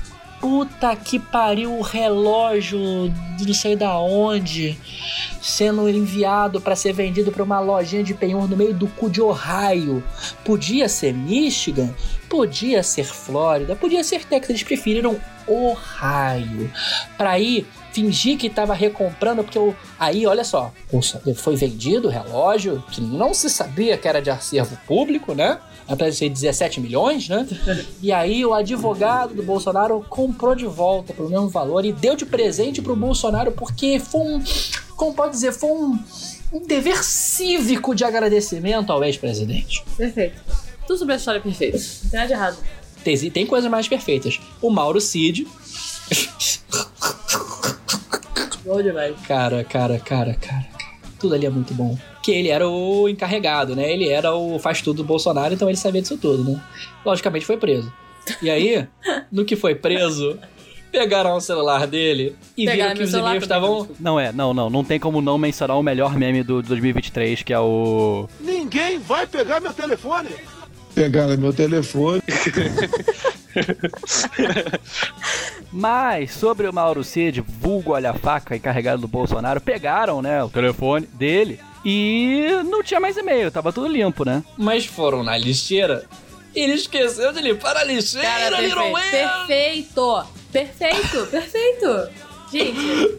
[0.41, 2.81] Puta que pariu o relógio
[3.37, 4.77] de não sei da onde
[5.41, 9.21] sendo enviado pra ser vendido pra uma lojinha de penhor no meio do cu de
[9.21, 10.03] Ohio.
[10.45, 11.95] Podia ser Michigan,
[12.29, 14.51] podia ser Flórida, podia ser Texas.
[14.51, 16.73] Eles preferiram Ohio
[17.17, 20.73] pra ir fingir que tava recomprando, porque o- aí, olha só,
[21.37, 25.59] foi vendido o relógio que não se sabia que era de acervo público, né?
[25.87, 27.47] Apesar de ser 17 milhões, né?
[28.01, 32.25] E aí o advogado do Bolsonaro comprou de volta pelo mesmo valor e deu de
[32.25, 34.43] presente pro Bolsonaro porque foi um,
[34.97, 35.99] como pode dizer, foi um,
[36.53, 39.85] um dever cívico de agradecimento ao ex-presidente.
[39.97, 40.41] Perfeito.
[40.87, 41.77] Tudo sobre a história é perfeito.
[42.05, 42.57] Não tem nada de errado.
[43.05, 44.41] Tem, tem coisas mais perfeitas.
[44.61, 45.47] O Mauro Cid,
[48.65, 49.15] Bom demais.
[49.27, 50.67] cara, cara, cara, cara,
[51.19, 51.97] tudo ali é muito bom.
[52.23, 53.93] Que ele era o encarregado, né?
[53.93, 56.63] Ele era o faz tudo do Bolsonaro, então ele sabia disso tudo, né?
[57.05, 57.93] Logicamente foi preso.
[58.41, 58.87] E aí,
[59.33, 60.39] no que foi preso,
[60.93, 63.89] pegaram o celular dele e Pegaram viram que os e-mails estavam.
[63.99, 64.69] Não é, não, não.
[64.69, 68.29] Não tem como não mencionar o melhor meme do, do 2023, que é o.
[68.41, 70.29] Ninguém vai pegar meu telefone.
[70.95, 72.23] Pegaram meu telefone.
[75.73, 80.51] Mas sobre o Mauro Cid, vulgo olha a faca encarregado do Bolsonaro, pegaram, né, o
[80.51, 84.45] telefone dele e não tinha mais e-mail, tava tudo limpo, né?
[84.57, 86.05] mas foram na lixeira.
[86.55, 90.27] Ele esqueceu de limpar a lixeira, Cara, Little perfeito.
[90.53, 91.27] Perfeito.
[91.27, 91.27] Perfeito.
[91.31, 92.09] Perfeito.
[92.53, 93.19] Gente,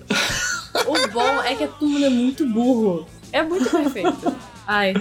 [0.86, 3.08] o bom é que todo mundo é muito burro.
[3.32, 4.36] É muito perfeito.
[4.68, 4.94] Ai,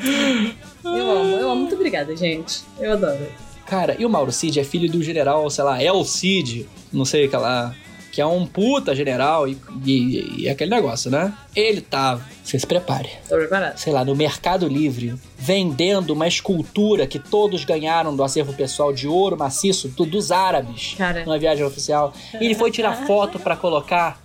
[0.85, 1.61] eu amo, eu amo.
[1.63, 2.63] Muito obrigada, gente.
[2.81, 3.27] Eu adoro.
[3.67, 7.27] Cara, e o Mauro Cid é filho do general, sei lá, El Cid, não sei
[7.27, 7.75] o que lá.
[8.11, 9.57] que é um puta general e,
[9.87, 11.33] e- e aquele negócio, né?
[11.57, 13.79] Ele tá, você se prepare, Tô preparado.
[13.79, 19.09] sei lá, no Mercado Livre, vendendo uma escultura que todos ganharam do acervo pessoal de
[19.09, 21.25] ouro maciço do- dos árabes Cara.
[21.25, 22.13] numa viagem oficial.
[22.39, 24.21] E ele foi tirar foto pra colocar.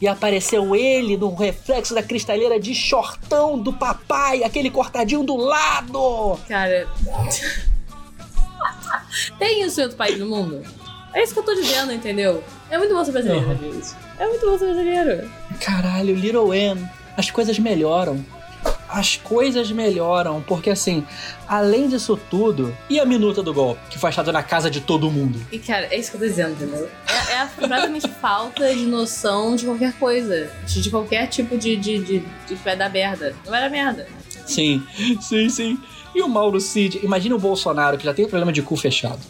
[0.00, 6.38] E apareceu ele no reflexo da cristaleira de shortão do papai, aquele cortadinho do lado.
[6.48, 6.86] Cara.
[9.38, 10.62] Tem isso em outro país do mundo?
[11.14, 12.44] É isso que eu tô dizendo, entendeu?
[12.70, 13.82] É muito bom ser brasileiro, Uhum.
[14.18, 15.30] É muito bom ser brasileiro.
[15.60, 16.86] Caralho, Little Anne,
[17.16, 18.24] as coisas melhoram.
[18.88, 21.06] As coisas melhoram, porque assim,
[21.48, 25.10] além disso tudo, e a minuta do golpe, que foi achada na casa de todo
[25.10, 25.40] mundo?
[25.50, 26.88] E, cara, é isso que eu tô dizendo, entendeu?
[27.08, 30.50] É, é a completamente falta de noção de qualquer coisa.
[30.66, 33.34] De, de qualquer tipo de, de, de, de vai dar merda.
[33.44, 34.06] Não vai dar merda.
[34.46, 34.82] Sim,
[35.20, 35.78] sim, sim.
[36.14, 39.20] E o Mauro Cid, imagina o Bolsonaro, que já tem problema de cu fechado.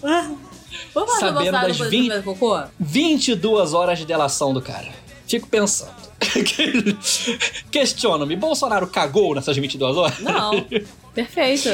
[0.95, 2.63] Vamos falar do Sabendo das depois 20 do cocô?
[2.79, 4.89] 22 horas de delação do cara.
[5.27, 6.07] Fico pensando.
[7.71, 10.19] Questiono-me, Bolsonaro cagou nessas 22 horas?
[10.21, 10.67] Não.
[11.15, 11.69] Perfeito.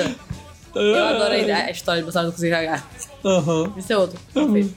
[0.74, 2.86] Eu adoro a, ideia- a história de Bolsonaro não conseguir cagar.
[3.24, 3.72] Aham.
[3.76, 4.18] Isso é outro.
[4.32, 4.74] Perfeito.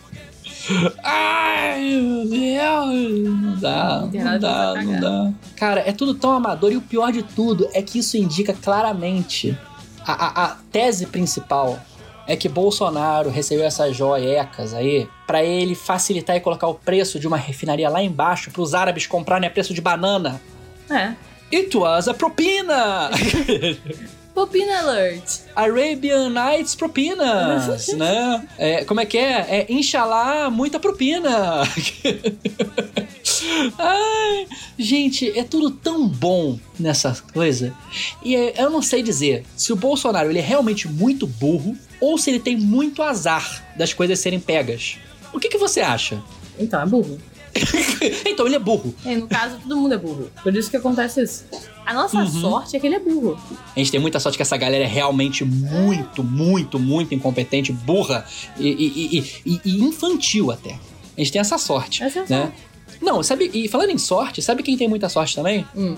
[1.04, 3.30] Ai, meu Deus.
[3.42, 5.34] Não dá, Não não dá, não dá.
[5.56, 9.58] Cara, é tudo tão amador e o pior de tudo é que isso indica claramente
[10.06, 11.80] a, a- a tese principal
[12.28, 17.28] é que Bolsonaro recebeu essas joiecas aí pra ele facilitar e colocar o preço de
[17.28, 20.42] uma refinaria lá embaixo pros árabes comprarem a preço de banana.
[20.90, 21.14] É.
[21.56, 23.12] It was a propina!
[24.36, 25.40] Popina Alert.
[25.56, 28.46] Arabian Nights propinas, né?
[28.58, 29.32] É, como é que é?
[29.62, 31.64] É Inshallah, muita propina.
[33.80, 34.48] Ai,
[34.78, 37.74] gente, é tudo tão bom nessa coisa.
[38.22, 42.18] E é- eu não sei dizer se o Bolsonaro ele é realmente muito burro ou
[42.18, 44.98] se ele tem muito azar das coisas serem pegas.
[45.34, 46.22] O que, que você acha?
[46.60, 47.18] Então, é burro.
[48.26, 48.94] então, ele é burro.
[49.06, 50.30] É, no caso, todo mundo é burro.
[50.44, 51.46] Por isso que acontece isso.
[51.86, 52.42] A nossa Uhum.
[52.42, 53.40] sorte é que ele é burro.
[53.76, 58.26] A gente tem muita sorte que essa galera é realmente muito, muito, muito incompetente, burra
[58.58, 60.72] e, e- e- e- infantil até.
[61.18, 62.54] A gente tem essa sorte, Essa é né?
[63.02, 65.66] Não, sabe, e falando em sorte, sabe quem tem muita sorte também?
[65.76, 65.96] Hum.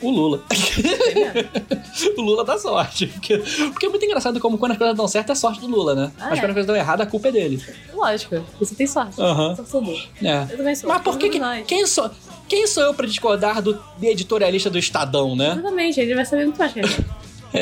[0.00, 0.44] O Lula.
[2.16, 3.08] o Lula dá sorte.
[3.08, 3.38] Porque,
[3.72, 6.12] porque é muito engraçado como quando as coisas dão certo é sorte do Lula, né?
[6.18, 6.40] Ah, Mas é?
[6.42, 7.62] quando as coisas dão errado, a culpa é dele.
[7.92, 8.36] Lógico.
[8.60, 9.20] Você tem sorte.
[9.20, 9.56] Aham.
[9.58, 9.82] Eu sou.
[10.22, 10.46] É.
[10.50, 10.88] Eu também sou.
[10.88, 12.08] Mas por que, que quem, sou,
[12.48, 15.52] quem sou eu pra discordar do editorialista do Estadão, né?
[15.52, 17.04] Exatamente, ele vai saber muito mais que a gente.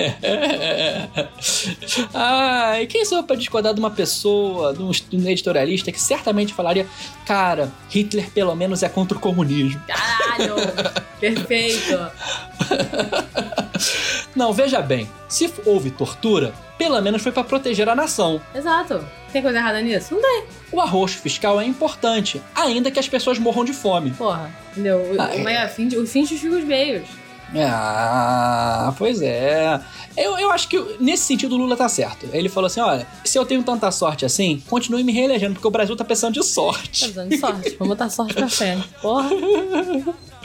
[2.12, 6.86] Ai, quem sou eu pra discordar de uma pessoa, de um editorialista que certamente falaria:
[7.24, 9.80] Cara, Hitler pelo menos é contra o comunismo.
[9.86, 10.54] Caralho!
[11.20, 12.10] Perfeito!
[14.34, 18.40] Não, veja bem, se houve tortura, pelo menos foi pra proteger a nação.
[18.54, 19.04] Exato.
[19.32, 20.14] Tem coisa errada nisso?
[20.14, 20.44] Não tem.
[20.72, 24.10] O arroxo fiscal é importante, ainda que as pessoas morram de fome.
[24.12, 24.98] Porra, entendeu?
[24.98, 27.06] O, Ah, é, o fim, de- o fim justifica os meios.
[27.88, 29.80] Ah, pois é.
[30.16, 32.26] Eu, eu acho que nesse sentido o Lula tá certo.
[32.32, 35.70] Ele falou assim: olha, se eu tenho tanta sorte assim, continue me reelegendo, porque o
[35.70, 36.88] Brasil tá precisando de Tá sorte.
[37.00, 37.70] precisando de sorte.
[37.78, 38.88] Vamos botar sorte pra frente.
[39.00, 39.28] Porra.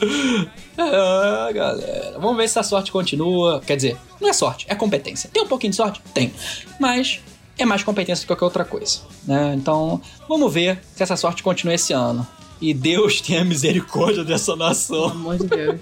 [0.77, 2.17] Ah, galera.
[2.19, 3.61] Vamos ver se a sorte continua.
[3.65, 5.29] Quer dizer, não é sorte, é competência.
[5.31, 6.01] Tem um pouquinho de sorte?
[6.13, 6.33] Tem.
[6.79, 7.19] Mas
[7.57, 8.99] é mais competência do que qualquer outra coisa.
[9.25, 9.53] Né?
[9.55, 12.25] Então, vamos ver se essa sorte continua esse ano.
[12.59, 15.09] E Deus tenha misericórdia dessa nação.
[15.09, 15.79] Pelo amor de Deus.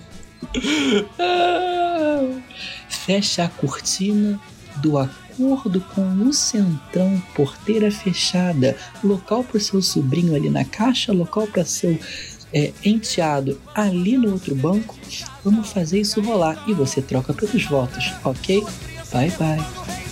[1.18, 2.40] Ah,
[2.90, 4.40] Fecha a cortina
[4.78, 11.12] do acordo com o Centrão, porteira fechada, local para o seu sobrinho ali na caixa,
[11.12, 11.98] local para seu
[12.54, 14.96] é, enteado ali no outro banco.
[15.44, 18.64] Vamos fazer isso rolar e você troca pelos votos, ok?
[19.12, 20.09] Bye bye.